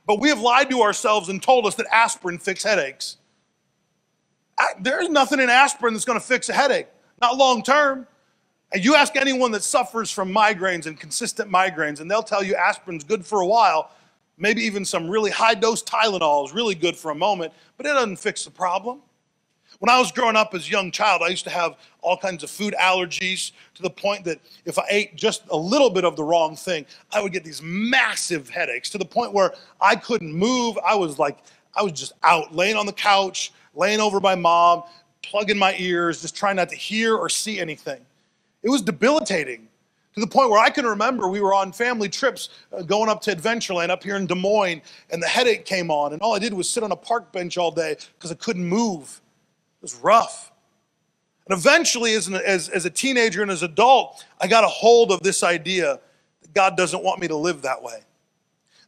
But 0.05 0.19
we 0.19 0.29
have 0.29 0.39
lied 0.39 0.69
to 0.69 0.81
ourselves 0.81 1.29
and 1.29 1.41
told 1.41 1.65
us 1.65 1.75
that 1.75 1.87
aspirin 1.91 2.37
fixes 2.37 2.69
headaches 2.69 3.17
there's 4.79 5.09
nothing 5.09 5.39
in 5.39 5.49
aspirin 5.49 5.93
that's 5.93 6.05
going 6.05 6.19
to 6.19 6.25
fix 6.25 6.49
a 6.49 6.53
headache, 6.53 6.87
not 7.21 7.37
long 7.37 7.63
term. 7.63 8.07
And 8.73 8.83
you 8.83 8.95
ask 8.95 9.15
anyone 9.15 9.51
that 9.51 9.63
suffers 9.63 10.11
from 10.11 10.33
migraines 10.33 10.85
and 10.85 10.99
consistent 10.99 11.51
migraines, 11.51 11.99
and 11.99 12.09
they'll 12.09 12.23
tell 12.23 12.43
you 12.43 12.55
aspirin's 12.55 13.03
good 13.03 13.25
for 13.25 13.41
a 13.41 13.45
while. 13.45 13.91
Maybe 14.41 14.63
even 14.63 14.83
some 14.83 15.07
really 15.07 15.29
high 15.29 15.53
dose 15.53 15.83
Tylenol 15.83 16.47
is 16.47 16.51
really 16.51 16.73
good 16.73 16.97
for 16.97 17.11
a 17.11 17.15
moment, 17.15 17.53
but 17.77 17.85
it 17.85 17.89
doesn't 17.89 18.17
fix 18.17 18.43
the 18.43 18.49
problem. 18.49 18.99
When 19.77 19.89
I 19.89 19.99
was 19.99 20.11
growing 20.11 20.35
up 20.35 20.55
as 20.55 20.67
a 20.67 20.71
young 20.71 20.89
child, 20.89 21.21
I 21.23 21.27
used 21.27 21.43
to 21.43 21.51
have 21.51 21.77
all 22.01 22.17
kinds 22.17 22.43
of 22.43 22.49
food 22.49 22.73
allergies 22.81 23.51
to 23.75 23.83
the 23.83 23.89
point 23.91 24.25
that 24.25 24.39
if 24.65 24.79
I 24.79 24.83
ate 24.89 25.15
just 25.15 25.43
a 25.51 25.55
little 25.55 25.91
bit 25.91 26.05
of 26.05 26.15
the 26.15 26.23
wrong 26.23 26.55
thing, 26.55 26.87
I 27.13 27.21
would 27.21 27.33
get 27.33 27.43
these 27.43 27.61
massive 27.61 28.49
headaches 28.49 28.89
to 28.89 28.97
the 28.97 29.05
point 29.05 29.31
where 29.31 29.53
I 29.79 29.95
couldn't 29.95 30.33
move. 30.33 30.75
I 30.83 30.95
was 30.95 31.19
like, 31.19 31.37
I 31.75 31.83
was 31.83 31.91
just 31.91 32.13
out 32.23 32.51
laying 32.55 32.77
on 32.77 32.87
the 32.87 32.93
couch, 32.93 33.53
laying 33.75 33.99
over 33.99 34.19
my 34.19 34.33
mom, 34.33 34.81
plugging 35.21 35.57
my 35.57 35.75
ears, 35.77 36.23
just 36.23 36.35
trying 36.35 36.55
not 36.55 36.69
to 36.69 36.75
hear 36.75 37.15
or 37.15 37.29
see 37.29 37.59
anything. 37.59 38.03
It 38.63 38.71
was 38.71 38.81
debilitating 38.81 39.67
to 40.15 40.19
the 40.19 40.27
point 40.27 40.49
where 40.49 40.59
I 40.59 40.69
can 40.69 40.85
remember 40.85 41.27
we 41.27 41.41
were 41.41 41.53
on 41.53 41.71
family 41.71 42.09
trips 42.09 42.49
uh, 42.73 42.81
going 42.81 43.09
up 43.09 43.21
to 43.21 43.35
Adventureland 43.35 43.89
up 43.89 44.03
here 44.03 44.15
in 44.15 44.27
Des 44.27 44.35
Moines, 44.35 44.81
and 45.09 45.21
the 45.23 45.27
headache 45.27 45.65
came 45.65 45.89
on, 45.89 46.13
and 46.13 46.21
all 46.21 46.35
I 46.35 46.39
did 46.39 46.53
was 46.53 46.69
sit 46.69 46.83
on 46.83 46.91
a 46.91 46.95
park 46.95 47.31
bench 47.31 47.57
all 47.57 47.71
day 47.71 47.95
because 48.17 48.31
I 48.31 48.35
couldn't 48.35 48.65
move. 48.65 49.21
It 49.79 49.81
was 49.81 49.95
rough. 49.95 50.51
And 51.47 51.57
eventually, 51.57 52.13
as, 52.13 52.27
an, 52.27 52.35
as, 52.35 52.69
as 52.69 52.85
a 52.85 52.89
teenager 52.89 53.41
and 53.41 53.49
as 53.51 53.63
an 53.63 53.71
adult, 53.71 54.25
I 54.39 54.47
got 54.47 54.63
a 54.63 54.67
hold 54.67 55.11
of 55.11 55.21
this 55.23 55.43
idea 55.43 55.99
that 56.41 56.53
God 56.53 56.77
doesn't 56.77 57.03
want 57.03 57.19
me 57.19 57.27
to 57.27 57.35
live 57.35 57.61
that 57.63 57.81
way. 57.81 58.01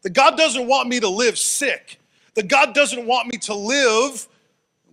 That 0.03 0.11
God 0.11 0.37
doesn't 0.37 0.67
want 0.67 0.89
me 0.89 0.99
to 0.99 1.09
live 1.09 1.37
sick. 1.37 1.99
That 2.35 2.47
God 2.47 2.73
doesn't 2.73 3.05
want 3.05 3.27
me 3.31 3.37
to 3.39 3.53
live 3.53 4.27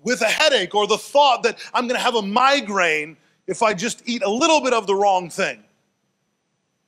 with 0.03 0.23
a 0.23 0.27
headache 0.27 0.75
or 0.75 0.87
the 0.87 0.99
thought 0.99 1.43
that 1.43 1.59
I'm 1.75 1.87
going 1.87 1.99
to 1.99 2.03
have 2.03 2.15
a 2.15 2.23
migraine 2.23 3.17
if 3.47 3.63
I 3.63 3.75
just 3.75 4.03
eat 4.09 4.23
a 4.23 4.31
little 4.31 4.61
bit 4.61 4.73
of 4.73 4.87
the 4.87 4.95
wrong 4.95 5.29
thing. 5.29 5.63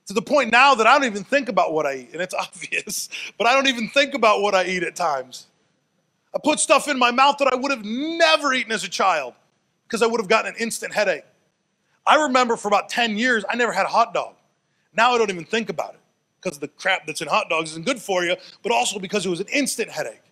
To 0.09 0.15
the 0.15 0.23
point 0.23 0.51
now 0.53 0.75
that 0.75 0.87
I 0.87 0.95
don't 0.99 1.07
even 1.07 1.25
think 1.25 1.49
about 1.49 1.73
what 1.73 1.87
I 1.87 1.95
eat, 1.95 2.11
and 2.13 2.21
it's 2.23 2.35
obvious, 2.39 3.09
but 3.39 3.47
I 3.47 3.55
don't 3.55 3.69
even 3.69 3.89
think 3.89 4.15
about 4.15 4.43
what 4.43 4.55
I 4.55 4.65
eat 4.65 4.83
at 4.83 4.97
times. 4.97 5.47
I 6.35 6.39
put 6.43 6.61
stuff 6.61 6.89
in 6.89 6.99
my 6.99 7.11
mouth 7.11 7.39
that 7.39 7.53
I 7.53 7.57
would 7.57 7.71
have 7.71 7.85
never 7.85 8.53
eaten 8.55 8.73
as 8.73 8.85
a 8.85 8.89
child 8.89 9.35
because 9.87 10.03
I 10.03 10.07
would 10.07 10.21
have 10.21 10.29
gotten 10.29 10.55
an 10.55 10.61
instant 10.61 10.95
headache. 10.95 11.25
I 12.07 12.23
remember 12.25 12.57
for 12.57 12.69
about 12.69 12.89
10 12.89 13.17
years, 13.19 13.45
I 13.49 13.57
never 13.57 13.73
had 13.73 13.87
a 13.87 13.91
hot 13.91 14.15
dog. 14.15 14.35
Now 14.95 15.13
I 15.13 15.19
don't 15.19 15.31
even 15.31 15.45
think 15.45 15.69
about 15.69 15.95
it 15.95 16.01
because 16.43 16.59
the 16.59 16.69
crap 16.69 17.07
that's 17.07 17.21
in 17.21 17.29
hot 17.29 17.49
dogs 17.49 17.71
isn't 17.71 17.87
good 17.87 18.01
for 18.01 18.25
you, 18.25 18.37
but 18.63 18.73
also 18.73 18.99
because 18.99 19.27
it 19.27 19.29
was 19.29 19.41
an 19.41 19.49
instant 19.53 19.91
headache. 19.91 20.23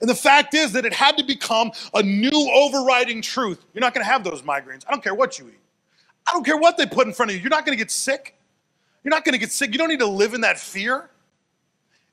And 0.00 0.10
the 0.10 0.14
fact 0.14 0.54
is 0.54 0.72
that 0.72 0.84
it 0.84 0.92
had 0.92 1.16
to 1.18 1.24
become 1.24 1.70
a 1.94 2.02
new 2.02 2.50
overriding 2.52 3.22
truth. 3.22 3.64
You're 3.72 3.80
not 3.82 3.94
going 3.94 4.04
to 4.04 4.10
have 4.10 4.24
those 4.24 4.42
migraines. 4.42 4.84
I 4.88 4.90
don't 4.90 5.02
care 5.02 5.14
what 5.14 5.38
you 5.38 5.46
eat. 5.48 5.60
I 6.26 6.32
don't 6.32 6.44
care 6.44 6.56
what 6.56 6.76
they 6.76 6.86
put 6.86 7.06
in 7.06 7.12
front 7.12 7.30
of 7.30 7.36
you. 7.36 7.42
You're 7.42 7.50
not 7.50 7.64
going 7.64 7.76
to 7.76 7.82
get 7.82 7.90
sick. 7.90 8.34
You're 9.04 9.10
not 9.10 9.24
going 9.24 9.32
to 9.32 9.38
get 9.38 9.52
sick. 9.52 9.72
You 9.72 9.78
don't 9.78 9.88
need 9.88 10.00
to 10.00 10.06
live 10.06 10.34
in 10.34 10.42
that 10.42 10.58
fear. 10.58 11.10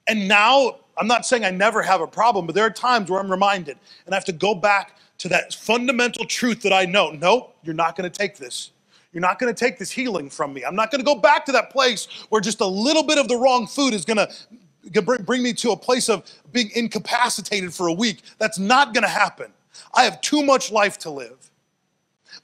And 0.08 0.28
now, 0.28 0.78
I'm 0.98 1.08
not 1.08 1.26
saying 1.26 1.46
I 1.46 1.52
never 1.52 1.82
have 1.82 2.02
a 2.02 2.08
problem, 2.08 2.46
but 2.46 2.56
there 2.56 2.66
are 2.66 2.72
times 2.72 3.10
where 3.10 3.20
I'm 3.20 3.30
reminded 3.30 3.78
and 4.06 4.14
I 4.14 4.18
have 4.18 4.26
to 4.26 4.32
go 4.34 4.56
back 4.56 4.98
to 5.20 5.30
that 5.30 5.54
fundamental 5.54 6.26
truth 6.26 6.62
that 6.64 6.74
I 6.74 6.86
know. 6.86 7.12
No, 7.12 7.52
you're 7.64 7.76
not 7.76 7.96
going 7.96 8.10
to 8.10 8.18
take 8.18 8.38
this. 8.38 8.72
You're 9.14 9.22
not 9.22 9.40
going 9.40 9.54
to 9.54 9.60
take 9.60 9.78
this 9.80 9.92
healing 9.92 10.30
from 10.30 10.54
me. 10.54 10.64
I'm 10.64 10.76
not 10.76 10.92
going 10.92 11.00
to 11.00 11.06
go 11.06 11.16
back 11.16 11.46
to 11.46 11.52
that 11.54 11.72
place 11.72 12.08
where 12.30 12.42
just 12.42 12.62
a 12.62 12.66
little 12.66 13.04
bit 13.04 13.18
of 13.18 13.28
the 13.28 13.36
wrong 13.36 13.68
food 13.68 13.94
is 13.94 14.06
going 14.06 14.18
to 14.18 15.02
bring 15.02 15.44
me 15.44 15.54
to 15.54 15.72
a 15.72 15.78
place 15.78 16.10
of 16.10 16.24
being 16.52 16.70
incapacitated 16.76 17.74
for 17.74 17.88
a 17.88 17.94
week. 17.94 18.22
That's 18.38 18.60
not 18.60 18.94
going 18.94 19.04
to 19.04 19.10
happen. 19.10 19.52
I 19.94 20.04
have 20.04 20.22
too 20.22 20.44
much 20.44 20.72
life 20.72 20.98
to 21.00 21.10
live. 21.10 21.49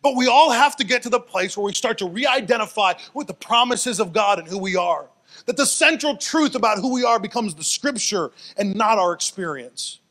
But 0.05 0.15
we 0.15 0.27
all 0.27 0.51
have 0.51 0.75
to 0.75 0.83
get 0.83 1.01
to 1.01 1.09
the 1.09 1.19
place 1.19 1.57
where 1.57 1.63
we 1.63 1.73
start 1.73 1.97
to 1.97 2.05
re 2.05 2.27
identify 2.27 2.93
with 3.15 3.25
the 3.25 3.33
promises 3.33 3.99
of 3.99 4.13
God 4.13 4.37
and 4.37 4.47
who 4.47 4.59
we 4.59 4.75
are. 4.75 5.07
That 5.47 5.57
the 5.57 5.65
central 5.65 6.15
truth 6.15 6.53
about 6.53 6.77
who 6.77 6.93
we 6.93 7.03
are 7.03 7.19
becomes 7.19 7.55
the 7.55 7.63
scripture 7.63 8.29
and 8.55 8.75
not 8.75 8.99
our 8.99 9.13
experience. 9.13 10.01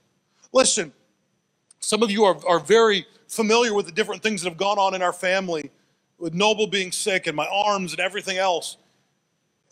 Listen, 0.52 0.92
some 1.78 2.02
of 2.02 2.10
you 2.10 2.24
are, 2.24 2.36
are 2.44 2.58
very 2.58 3.06
familiar 3.28 3.72
with 3.72 3.86
the 3.86 3.92
different 3.92 4.20
things 4.20 4.42
that 4.42 4.48
have 4.48 4.58
gone 4.58 4.80
on 4.80 4.96
in 4.96 5.02
our 5.02 5.12
family, 5.12 5.70
with 6.18 6.34
Noble 6.34 6.66
being 6.66 6.90
sick 6.90 7.28
and 7.28 7.36
my 7.36 7.46
arms 7.46 7.92
and 7.92 8.00
everything 8.00 8.36
else. 8.36 8.78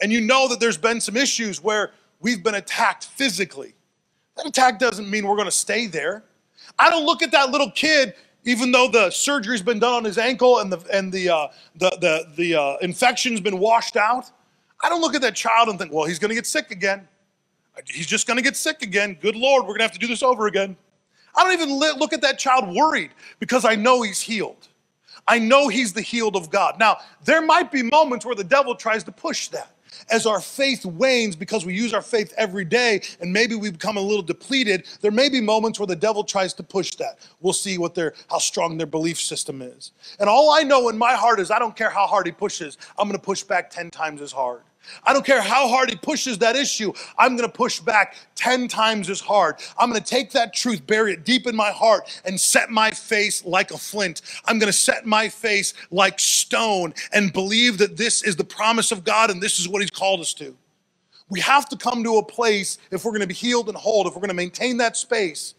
And 0.00 0.12
you 0.12 0.20
know 0.20 0.46
that 0.46 0.60
there's 0.60 0.78
been 0.78 1.00
some 1.00 1.16
issues 1.16 1.60
where 1.60 1.90
we've 2.20 2.44
been 2.44 2.54
attacked 2.54 3.06
physically. 3.06 3.74
That 4.36 4.46
attack 4.46 4.78
doesn't 4.78 5.10
mean 5.10 5.26
we're 5.26 5.34
going 5.34 5.46
to 5.46 5.50
stay 5.50 5.88
there. 5.88 6.22
I 6.78 6.90
don't 6.90 7.04
look 7.04 7.22
at 7.22 7.32
that 7.32 7.50
little 7.50 7.72
kid 7.72 8.14
Even 8.44 8.72
though 8.72 8.88
the 8.88 9.10
surgery's 9.10 9.62
been 9.62 9.78
done 9.78 9.92
on 9.92 10.04
his 10.04 10.18
ankle 10.18 10.58
and 10.58 10.72
the 10.72 10.84
and 10.92 11.12
the 11.12 11.28
uh, 11.28 11.48
the 11.76 11.90
the, 12.00 12.26
the 12.36 12.54
uh, 12.54 12.76
infection's 12.82 13.40
been 13.40 13.58
washed 13.58 13.96
out, 13.96 14.30
I 14.82 14.88
don't 14.88 15.00
look 15.00 15.14
at 15.14 15.22
that 15.22 15.36
child 15.36 15.68
and 15.68 15.78
think, 15.78 15.92
well, 15.92 16.04
he's 16.04 16.18
going 16.18 16.30
to 16.30 16.34
get 16.34 16.46
sick 16.46 16.70
again. 16.70 17.06
He's 17.86 18.06
just 18.06 18.26
going 18.26 18.36
to 18.36 18.42
get 18.42 18.56
sick 18.56 18.82
again. 18.82 19.16
Good 19.20 19.36
Lord, 19.36 19.62
we're 19.62 19.68
going 19.68 19.78
to 19.78 19.84
have 19.84 19.92
to 19.92 19.98
do 19.98 20.06
this 20.06 20.22
over 20.22 20.46
again. 20.46 20.76
I 21.34 21.44
don't 21.44 21.52
even 21.54 21.74
look 21.98 22.12
at 22.12 22.20
that 22.20 22.38
child 22.38 22.74
worried 22.74 23.10
because 23.38 23.64
I 23.64 23.74
know 23.74 24.02
he's 24.02 24.20
healed. 24.20 24.68
I 25.26 25.38
know 25.38 25.68
he's 25.68 25.92
the 25.92 26.02
healed 26.02 26.36
of 26.36 26.50
God. 26.50 26.78
Now, 26.78 26.98
there 27.24 27.40
might 27.40 27.70
be 27.70 27.82
moments 27.82 28.26
where 28.26 28.34
the 28.34 28.44
devil 28.44 28.74
tries 28.74 29.04
to 29.04 29.12
push 29.12 29.48
that. 29.48 29.70
As 30.10 30.26
our 30.26 30.40
faith 30.40 30.84
wanes 30.84 31.36
because 31.36 31.64
we 31.64 31.74
use 31.74 31.92
our 31.94 32.02
faith 32.02 32.32
every 32.36 32.64
day 32.64 33.02
and 33.20 33.32
maybe 33.32 33.54
we 33.54 33.70
become 33.70 33.96
a 33.96 34.00
little 34.00 34.22
depleted, 34.22 34.86
there 35.00 35.10
may 35.10 35.28
be 35.28 35.40
moments 35.40 35.78
where 35.78 35.86
the 35.86 35.96
devil 35.96 36.24
tries 36.24 36.54
to 36.54 36.62
push 36.62 36.94
that. 36.96 37.18
We'll 37.40 37.52
see 37.52 37.78
what 37.78 37.94
their 37.94 38.14
how 38.30 38.38
strong 38.38 38.78
their 38.78 38.86
belief 38.86 39.20
system 39.20 39.62
is. 39.62 39.92
And 40.18 40.28
all 40.28 40.50
I 40.50 40.62
know 40.62 40.88
in 40.88 40.98
my 40.98 41.14
heart 41.14 41.40
is 41.40 41.50
I 41.50 41.58
don't 41.58 41.76
care 41.76 41.90
how 41.90 42.06
hard 42.06 42.26
he 42.26 42.32
pushes, 42.32 42.78
I'm 42.98 43.08
going 43.08 43.18
to 43.18 43.24
push 43.24 43.42
back 43.42 43.70
10 43.70 43.90
times 43.90 44.20
as 44.20 44.32
hard. 44.32 44.62
I 45.04 45.12
don't 45.12 45.24
care 45.24 45.42
how 45.42 45.68
hard 45.68 45.90
he 45.90 45.96
pushes 45.96 46.38
that 46.38 46.56
issue, 46.56 46.92
I'm 47.18 47.36
gonna 47.36 47.48
push 47.48 47.80
back 47.80 48.16
10 48.34 48.68
times 48.68 49.10
as 49.10 49.20
hard. 49.20 49.56
I'm 49.78 49.88
gonna 49.90 50.00
take 50.00 50.32
that 50.32 50.52
truth, 50.54 50.86
bury 50.86 51.12
it 51.12 51.24
deep 51.24 51.46
in 51.46 51.56
my 51.56 51.70
heart, 51.70 52.20
and 52.24 52.40
set 52.40 52.70
my 52.70 52.90
face 52.90 53.44
like 53.44 53.70
a 53.70 53.78
flint. 53.78 54.22
I'm 54.44 54.58
gonna 54.58 54.72
set 54.72 55.06
my 55.06 55.28
face 55.28 55.74
like 55.90 56.18
stone 56.18 56.94
and 57.12 57.32
believe 57.32 57.78
that 57.78 57.96
this 57.96 58.22
is 58.22 58.36
the 58.36 58.44
promise 58.44 58.92
of 58.92 59.04
God 59.04 59.30
and 59.30 59.42
this 59.42 59.58
is 59.58 59.68
what 59.68 59.82
he's 59.82 59.90
called 59.90 60.20
us 60.20 60.34
to. 60.34 60.56
We 61.28 61.40
have 61.40 61.68
to 61.70 61.76
come 61.76 62.04
to 62.04 62.18
a 62.18 62.24
place, 62.24 62.78
if 62.90 63.04
we're 63.04 63.12
gonna 63.12 63.26
be 63.26 63.34
healed 63.34 63.68
and 63.68 63.76
whole, 63.76 64.06
if 64.06 64.14
we're 64.14 64.20
gonna 64.20 64.34
maintain 64.34 64.76
that 64.78 64.96
space, 64.96 65.54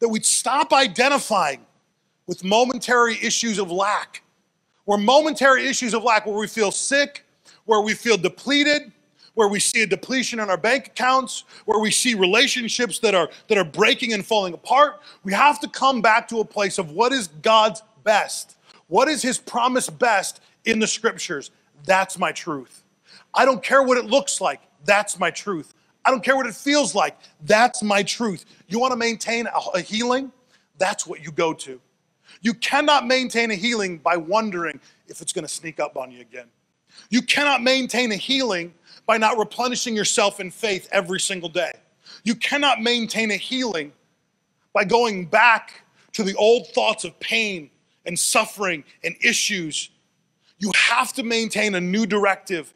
that 0.00 0.08
we 0.08 0.20
stop 0.20 0.72
identifying 0.72 1.64
with 2.26 2.42
momentary 2.44 3.14
issues 3.22 3.58
of 3.58 3.70
lack. 3.70 4.22
Or 4.86 4.98
momentary 4.98 5.66
issues 5.66 5.94
of 5.94 6.04
lack 6.04 6.26
where 6.26 6.36
we 6.36 6.46
feel 6.46 6.70
sick, 6.70 7.23
where 7.66 7.80
we 7.80 7.94
feel 7.94 8.16
depleted, 8.16 8.92
where 9.34 9.48
we 9.48 9.60
see 9.60 9.82
a 9.82 9.86
depletion 9.86 10.40
in 10.40 10.50
our 10.50 10.56
bank 10.56 10.88
accounts, 10.88 11.44
where 11.64 11.78
we 11.80 11.90
see 11.90 12.14
relationships 12.14 12.98
that 13.00 13.14
are 13.14 13.28
that 13.48 13.58
are 13.58 13.64
breaking 13.64 14.12
and 14.12 14.24
falling 14.24 14.54
apart. 14.54 15.00
We 15.24 15.32
have 15.32 15.60
to 15.60 15.68
come 15.68 16.00
back 16.02 16.28
to 16.28 16.40
a 16.40 16.44
place 16.44 16.78
of 16.78 16.90
what 16.92 17.12
is 17.12 17.28
God's 17.28 17.82
best? 18.04 18.56
What 18.88 19.08
is 19.08 19.22
his 19.22 19.38
promise 19.38 19.90
best 19.90 20.40
in 20.64 20.78
the 20.78 20.86
scriptures? 20.86 21.50
That's 21.84 22.18
my 22.18 22.32
truth. 22.32 22.82
I 23.34 23.44
don't 23.44 23.62
care 23.62 23.82
what 23.82 23.98
it 23.98 24.04
looks 24.04 24.40
like. 24.40 24.60
That's 24.84 25.18
my 25.18 25.30
truth. 25.30 25.74
I 26.04 26.10
don't 26.10 26.22
care 26.22 26.36
what 26.36 26.46
it 26.46 26.54
feels 26.54 26.94
like. 26.94 27.16
That's 27.44 27.82
my 27.82 28.02
truth. 28.02 28.44
You 28.68 28.78
want 28.78 28.92
to 28.92 28.96
maintain 28.96 29.46
a, 29.74 29.80
healing? 29.80 30.32
That's 30.78 31.06
what 31.06 31.24
you 31.24 31.32
go 31.32 31.54
to. 31.54 31.80
You 32.42 32.54
cannot 32.54 33.06
maintain 33.06 33.50
a 33.50 33.54
healing 33.54 33.98
by 33.98 34.16
wondering 34.16 34.80
if 35.08 35.22
it's 35.22 35.32
going 35.32 35.46
to 35.46 35.52
sneak 35.52 35.80
up 35.80 35.96
on 35.96 36.10
you 36.10 36.20
again. 36.20 36.46
You 37.10 37.22
cannot 37.22 37.62
maintain 37.62 38.12
a 38.12 38.16
healing 38.16 38.74
by 39.06 39.18
not 39.18 39.38
replenishing 39.38 39.94
yourself 39.94 40.40
in 40.40 40.50
faith 40.50 40.88
every 40.90 41.20
single 41.20 41.48
day. 41.48 41.72
You 42.24 42.34
cannot 42.34 42.80
maintain 42.80 43.30
a 43.30 43.36
healing 43.36 43.92
by 44.72 44.84
going 44.84 45.26
back 45.26 45.82
to 46.12 46.22
the 46.22 46.34
old 46.36 46.68
thoughts 46.68 47.04
of 47.04 47.18
pain 47.20 47.70
and 48.06 48.18
suffering 48.18 48.84
and 49.02 49.14
issues. 49.22 49.90
You 50.58 50.72
have 50.74 51.12
to 51.14 51.22
maintain 51.22 51.74
a 51.74 51.80
new 51.80 52.06
directive, 52.06 52.72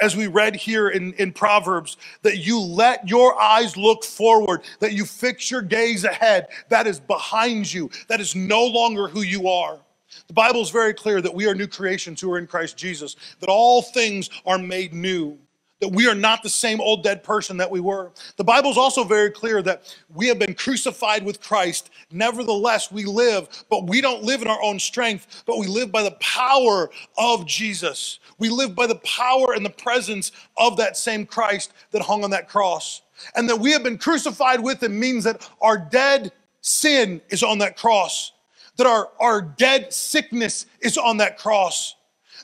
as 0.00 0.16
we 0.16 0.26
read 0.26 0.56
here 0.56 0.88
in, 0.88 1.12
in 1.14 1.32
Proverbs, 1.32 1.96
that 2.22 2.38
you 2.38 2.60
let 2.60 3.08
your 3.08 3.40
eyes 3.40 3.76
look 3.76 4.04
forward, 4.04 4.62
that 4.80 4.92
you 4.92 5.04
fix 5.04 5.50
your 5.50 5.62
gaze 5.62 6.04
ahead. 6.04 6.48
That 6.68 6.86
is 6.86 7.00
behind 7.00 7.72
you, 7.72 7.90
that 8.08 8.20
is 8.20 8.34
no 8.34 8.64
longer 8.64 9.08
who 9.08 9.22
you 9.22 9.48
are. 9.48 9.78
The 10.26 10.34
Bible 10.34 10.60
is 10.60 10.70
very 10.70 10.94
clear 10.94 11.20
that 11.20 11.34
we 11.34 11.46
are 11.46 11.54
new 11.54 11.66
creations 11.66 12.20
who 12.20 12.32
are 12.32 12.38
in 12.38 12.46
Christ 12.46 12.76
Jesus, 12.76 13.16
that 13.40 13.48
all 13.48 13.82
things 13.82 14.30
are 14.46 14.58
made 14.58 14.92
new, 14.92 15.38
that 15.80 15.88
we 15.88 16.08
are 16.08 16.14
not 16.14 16.42
the 16.42 16.48
same 16.48 16.80
old 16.80 17.04
dead 17.04 17.22
person 17.22 17.56
that 17.58 17.70
we 17.70 17.80
were. 17.80 18.12
The 18.36 18.44
Bible 18.44 18.70
is 18.70 18.76
also 18.76 19.04
very 19.04 19.30
clear 19.30 19.62
that 19.62 19.96
we 20.12 20.26
have 20.26 20.38
been 20.38 20.54
crucified 20.54 21.24
with 21.24 21.40
Christ. 21.40 21.90
Nevertheless, 22.10 22.90
we 22.90 23.04
live, 23.04 23.64
but 23.70 23.86
we 23.86 24.00
don't 24.00 24.22
live 24.22 24.42
in 24.42 24.48
our 24.48 24.62
own 24.62 24.78
strength, 24.78 25.44
but 25.46 25.58
we 25.58 25.66
live 25.66 25.92
by 25.92 26.02
the 26.02 26.16
power 26.20 26.90
of 27.16 27.46
Jesus. 27.46 28.18
We 28.38 28.48
live 28.48 28.74
by 28.74 28.86
the 28.86 28.96
power 28.96 29.52
and 29.54 29.64
the 29.64 29.70
presence 29.70 30.32
of 30.56 30.76
that 30.78 30.96
same 30.96 31.26
Christ 31.26 31.72
that 31.92 32.02
hung 32.02 32.24
on 32.24 32.30
that 32.30 32.48
cross. 32.48 33.02
And 33.34 33.48
that 33.48 33.58
we 33.58 33.72
have 33.72 33.82
been 33.82 33.98
crucified 33.98 34.60
with 34.60 34.82
him 34.82 34.98
means 34.98 35.24
that 35.24 35.48
our 35.60 35.76
dead 35.76 36.32
sin 36.60 37.20
is 37.30 37.42
on 37.42 37.58
that 37.58 37.76
cross 37.76 38.32
that 38.78 38.86
our, 38.86 39.10
our 39.20 39.42
dead 39.42 39.92
sickness 39.92 40.66
is 40.80 40.96
on 40.96 41.18
that 41.18 41.36
cross, 41.36 41.96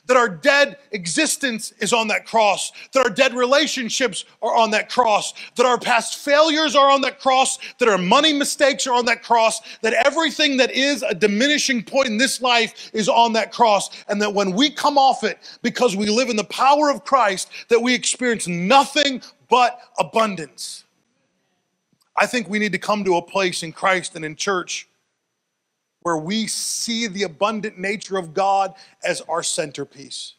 that 0.07 0.17
our 0.17 0.29
dead 0.29 0.77
existence 0.91 1.73
is 1.79 1.93
on 1.93 2.09
that 2.09 2.25
cross, 2.27 2.71
that 2.93 3.03
our 3.03 3.09
dead 3.09 3.33
relationships 3.33 4.25
are 4.41 4.55
on 4.55 4.69
that 4.71 4.89
cross, 4.89 5.33
that 5.55 5.65
our 5.65 5.79
past 5.79 6.17
failures 6.17 6.75
are 6.75 6.91
on 6.91 7.01
that 7.01 7.19
cross, 7.19 7.57
that 7.79 7.87
our 7.87 7.97
money 7.97 8.33
mistakes 8.33 8.85
are 8.85 8.93
on 8.93 9.05
that 9.05 9.23
cross, 9.23 9.61
that 9.81 9.93
everything 10.05 10.57
that 10.57 10.71
is 10.71 11.01
a 11.03 11.15
diminishing 11.15 11.81
point 11.81 12.07
in 12.07 12.17
this 12.17 12.41
life 12.41 12.91
is 12.93 13.09
on 13.09 13.33
that 13.33 13.51
cross, 13.51 13.89
and 14.09 14.21
that 14.21 14.33
when 14.33 14.51
we 14.51 14.69
come 14.69 14.97
off 14.97 15.23
it, 15.23 15.39
because 15.63 15.95
we 15.95 16.07
live 16.07 16.29
in 16.29 16.35
the 16.35 16.43
power 16.43 16.91
of 16.91 17.05
Christ, 17.05 17.49
that 17.69 17.81
we 17.81 17.93
experience 17.93 18.47
nothing 18.47 19.21
but 19.49 19.79
abundance. 19.97 20.83
I 22.17 22.27
think 22.27 22.49
we 22.49 22.59
need 22.59 22.73
to 22.73 22.77
come 22.77 23.03
to 23.05 23.15
a 23.15 23.21
place 23.21 23.63
in 23.63 23.71
Christ 23.71 24.15
and 24.15 24.23
in 24.23 24.35
church 24.35 24.87
where 26.05 26.17
we 26.17 26.45
see 26.45 27.07
the 27.07 27.23
abundant 27.23 27.79
nature 27.79 28.15
of 28.15 28.31
God 28.31 28.75
as 29.03 29.21
our 29.21 29.41
centerpiece. 29.41 30.35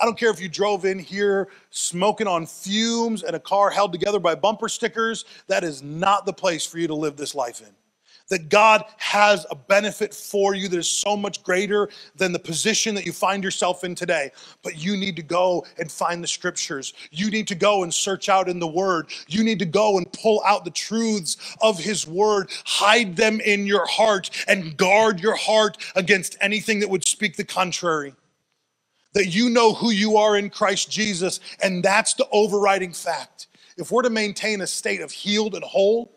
I 0.00 0.04
don't 0.04 0.18
care 0.18 0.30
if 0.30 0.40
you 0.40 0.48
drove 0.48 0.84
in 0.84 0.98
here 0.98 1.46
smoking 1.70 2.26
on 2.26 2.44
fumes 2.44 3.22
and 3.22 3.36
a 3.36 3.38
car 3.38 3.70
held 3.70 3.92
together 3.92 4.18
by 4.18 4.34
bumper 4.34 4.68
stickers, 4.68 5.24
that 5.46 5.62
is 5.62 5.80
not 5.80 6.26
the 6.26 6.32
place 6.32 6.66
for 6.66 6.80
you 6.80 6.88
to 6.88 6.94
live 6.94 7.16
this 7.16 7.36
life 7.36 7.60
in 7.60 7.68
that 8.28 8.48
God 8.48 8.84
has 8.96 9.46
a 9.50 9.54
benefit 9.54 10.12
for 10.12 10.54
you 10.54 10.68
that 10.68 10.78
is 10.78 10.88
so 10.88 11.16
much 11.16 11.42
greater 11.42 11.88
than 12.16 12.32
the 12.32 12.38
position 12.38 12.94
that 12.94 13.06
you 13.06 13.12
find 13.12 13.44
yourself 13.44 13.84
in 13.84 13.94
today. 13.94 14.32
But 14.62 14.78
you 14.78 14.96
need 14.96 15.16
to 15.16 15.22
go 15.22 15.64
and 15.78 15.90
find 15.90 16.22
the 16.22 16.28
scriptures. 16.28 16.94
You 17.10 17.30
need 17.30 17.46
to 17.48 17.54
go 17.54 17.82
and 17.82 17.92
search 17.92 18.28
out 18.28 18.48
in 18.48 18.58
the 18.58 18.66
word. 18.66 19.08
You 19.28 19.44
need 19.44 19.58
to 19.60 19.66
go 19.66 19.98
and 19.98 20.12
pull 20.12 20.42
out 20.44 20.64
the 20.64 20.70
truths 20.70 21.36
of 21.60 21.78
his 21.78 22.06
word, 22.06 22.50
hide 22.64 23.16
them 23.16 23.40
in 23.40 23.66
your 23.66 23.86
heart, 23.86 24.30
and 24.48 24.76
guard 24.76 25.20
your 25.20 25.36
heart 25.36 25.78
against 25.94 26.36
anything 26.40 26.80
that 26.80 26.90
would 26.90 27.06
speak 27.06 27.36
the 27.36 27.44
contrary. 27.44 28.14
That 29.14 29.28
you 29.28 29.48
know 29.48 29.72
who 29.72 29.90
you 29.90 30.16
are 30.16 30.36
in 30.36 30.50
Christ 30.50 30.90
Jesus, 30.90 31.40
and 31.62 31.82
that's 31.82 32.14
the 32.14 32.28
overriding 32.32 32.92
fact. 32.92 33.46
If 33.78 33.90
we're 33.90 34.02
to 34.02 34.10
maintain 34.10 34.60
a 34.60 34.66
state 34.66 35.00
of 35.00 35.10
healed 35.10 35.54
and 35.54 35.64
whole, 35.64 36.15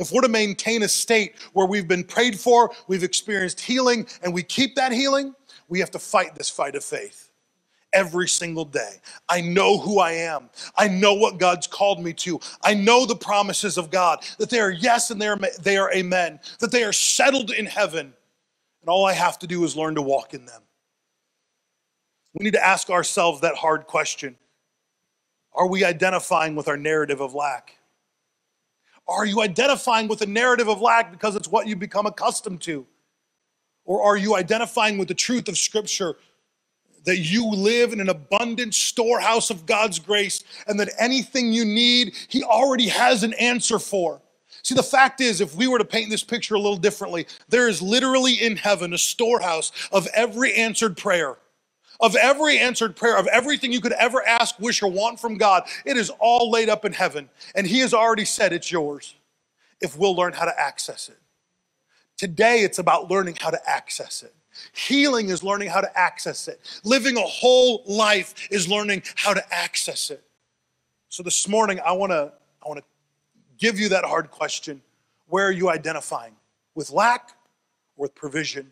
if 0.00 0.12
we're 0.12 0.22
to 0.22 0.28
maintain 0.28 0.82
a 0.82 0.88
state 0.88 1.34
where 1.52 1.66
we've 1.66 1.88
been 1.88 2.04
prayed 2.04 2.38
for, 2.38 2.70
we've 2.88 3.04
experienced 3.04 3.60
healing, 3.60 4.06
and 4.22 4.32
we 4.32 4.42
keep 4.42 4.74
that 4.76 4.92
healing, 4.92 5.34
we 5.68 5.80
have 5.80 5.90
to 5.92 5.98
fight 5.98 6.34
this 6.34 6.50
fight 6.50 6.74
of 6.74 6.84
faith 6.84 7.30
every 7.92 8.28
single 8.28 8.64
day. 8.64 9.00
I 9.28 9.40
know 9.40 9.78
who 9.78 9.98
I 9.98 10.12
am. 10.12 10.50
I 10.76 10.88
know 10.88 11.14
what 11.14 11.38
God's 11.38 11.66
called 11.66 12.02
me 12.02 12.12
to. 12.14 12.40
I 12.62 12.74
know 12.74 13.06
the 13.06 13.16
promises 13.16 13.78
of 13.78 13.90
God, 13.90 14.24
that 14.38 14.50
they 14.50 14.60
are 14.60 14.70
yes 14.70 15.10
and 15.10 15.20
they 15.20 15.28
are, 15.28 15.38
they 15.60 15.76
are 15.76 15.92
amen, 15.92 16.40
that 16.60 16.70
they 16.70 16.84
are 16.84 16.92
settled 16.92 17.50
in 17.50 17.66
heaven. 17.66 18.12
And 18.82 18.88
all 18.88 19.06
I 19.06 19.12
have 19.12 19.38
to 19.40 19.46
do 19.46 19.64
is 19.64 19.76
learn 19.76 19.94
to 19.96 20.02
walk 20.02 20.34
in 20.34 20.46
them. 20.46 20.62
We 22.34 22.44
need 22.44 22.54
to 22.54 22.64
ask 22.64 22.90
ourselves 22.90 23.40
that 23.40 23.56
hard 23.56 23.86
question 23.86 24.36
Are 25.52 25.66
we 25.68 25.84
identifying 25.84 26.54
with 26.54 26.68
our 26.68 26.76
narrative 26.76 27.20
of 27.20 27.34
lack? 27.34 27.76
Are 29.10 29.26
you 29.26 29.42
identifying 29.42 30.06
with 30.06 30.20
the 30.20 30.26
narrative 30.26 30.68
of 30.68 30.80
lack 30.80 31.10
because 31.10 31.34
it's 31.34 31.48
what 31.48 31.66
you 31.66 31.74
become 31.74 32.06
accustomed 32.06 32.60
to? 32.62 32.86
Or 33.84 34.02
are 34.02 34.16
you 34.16 34.36
identifying 34.36 34.98
with 34.98 35.08
the 35.08 35.14
truth 35.14 35.48
of 35.48 35.58
Scripture 35.58 36.16
that 37.04 37.18
you 37.18 37.50
live 37.50 37.92
in 37.92 38.00
an 38.00 38.08
abundant 38.08 38.72
storehouse 38.72 39.50
of 39.50 39.66
God's 39.66 39.98
grace 39.98 40.44
and 40.68 40.78
that 40.78 40.90
anything 40.96 41.52
you 41.52 41.64
need, 41.64 42.14
He 42.28 42.44
already 42.44 42.88
has 42.88 43.24
an 43.24 43.32
answer 43.34 43.80
for? 43.80 44.22
See, 44.62 44.74
the 44.76 44.82
fact 44.82 45.20
is, 45.20 45.40
if 45.40 45.56
we 45.56 45.66
were 45.66 45.78
to 45.78 45.84
paint 45.84 46.08
this 46.10 46.22
picture 46.22 46.54
a 46.54 46.60
little 46.60 46.76
differently, 46.76 47.26
there 47.48 47.68
is 47.68 47.82
literally 47.82 48.34
in 48.34 48.56
heaven 48.56 48.92
a 48.94 48.98
storehouse 48.98 49.72
of 49.90 50.06
every 50.14 50.54
answered 50.54 50.96
prayer 50.96 51.36
of 52.00 52.16
every 52.16 52.58
answered 52.58 52.96
prayer, 52.96 53.16
of 53.16 53.26
everything 53.28 53.72
you 53.72 53.80
could 53.80 53.92
ever 53.92 54.26
ask, 54.26 54.58
wish, 54.58 54.82
or 54.82 54.90
want 54.90 55.20
from 55.20 55.36
God, 55.36 55.64
it 55.84 55.96
is 55.96 56.10
all 56.18 56.50
laid 56.50 56.68
up 56.68 56.84
in 56.84 56.92
heaven. 56.92 57.28
And 57.54 57.66
He 57.66 57.80
has 57.80 57.94
already 57.94 58.24
said 58.24 58.52
it's 58.52 58.72
yours 58.72 59.14
if 59.80 59.96
we'll 59.98 60.16
learn 60.16 60.32
how 60.32 60.44
to 60.44 60.60
access 60.60 61.08
it. 61.08 61.18
Today, 62.16 62.60
it's 62.60 62.78
about 62.78 63.10
learning 63.10 63.36
how 63.40 63.50
to 63.50 63.60
access 63.68 64.22
it. 64.22 64.34
Healing 64.72 65.28
is 65.30 65.42
learning 65.42 65.70
how 65.70 65.80
to 65.80 65.98
access 65.98 66.48
it. 66.48 66.60
Living 66.84 67.16
a 67.16 67.22
whole 67.22 67.82
life 67.86 68.48
is 68.50 68.68
learning 68.68 69.02
how 69.16 69.32
to 69.32 69.54
access 69.54 70.10
it. 70.10 70.22
So 71.08 71.22
this 71.22 71.48
morning, 71.48 71.80
I 71.84 71.92
wanna, 71.92 72.32
I 72.64 72.68
wanna 72.68 72.82
give 73.58 73.78
you 73.80 73.88
that 73.90 74.04
hard 74.04 74.30
question. 74.30 74.82
Where 75.28 75.46
are 75.46 75.52
you 75.52 75.70
identifying? 75.70 76.34
With 76.74 76.90
lack 76.90 77.30
or 77.96 78.04
with 78.04 78.14
provision? 78.14 78.70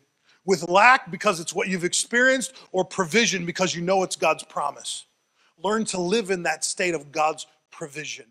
With 0.49 0.67
lack 0.67 1.11
because 1.11 1.41
it's 1.41 1.53
what 1.53 1.69
you've 1.69 1.85
experienced, 1.85 2.55
or 2.73 2.83
provision 2.83 3.45
because 3.45 3.75
you 3.75 3.83
know 3.83 4.03
it's 4.03 4.17
God's 4.17 4.45
promise. 4.45 5.05
Learn 5.63 5.85
to 5.85 6.01
live 6.01 6.31
in 6.31 6.45
that 6.45 6.65
state 6.65 6.95
of 6.95 7.13
God's 7.13 7.47
provision. 7.71 8.25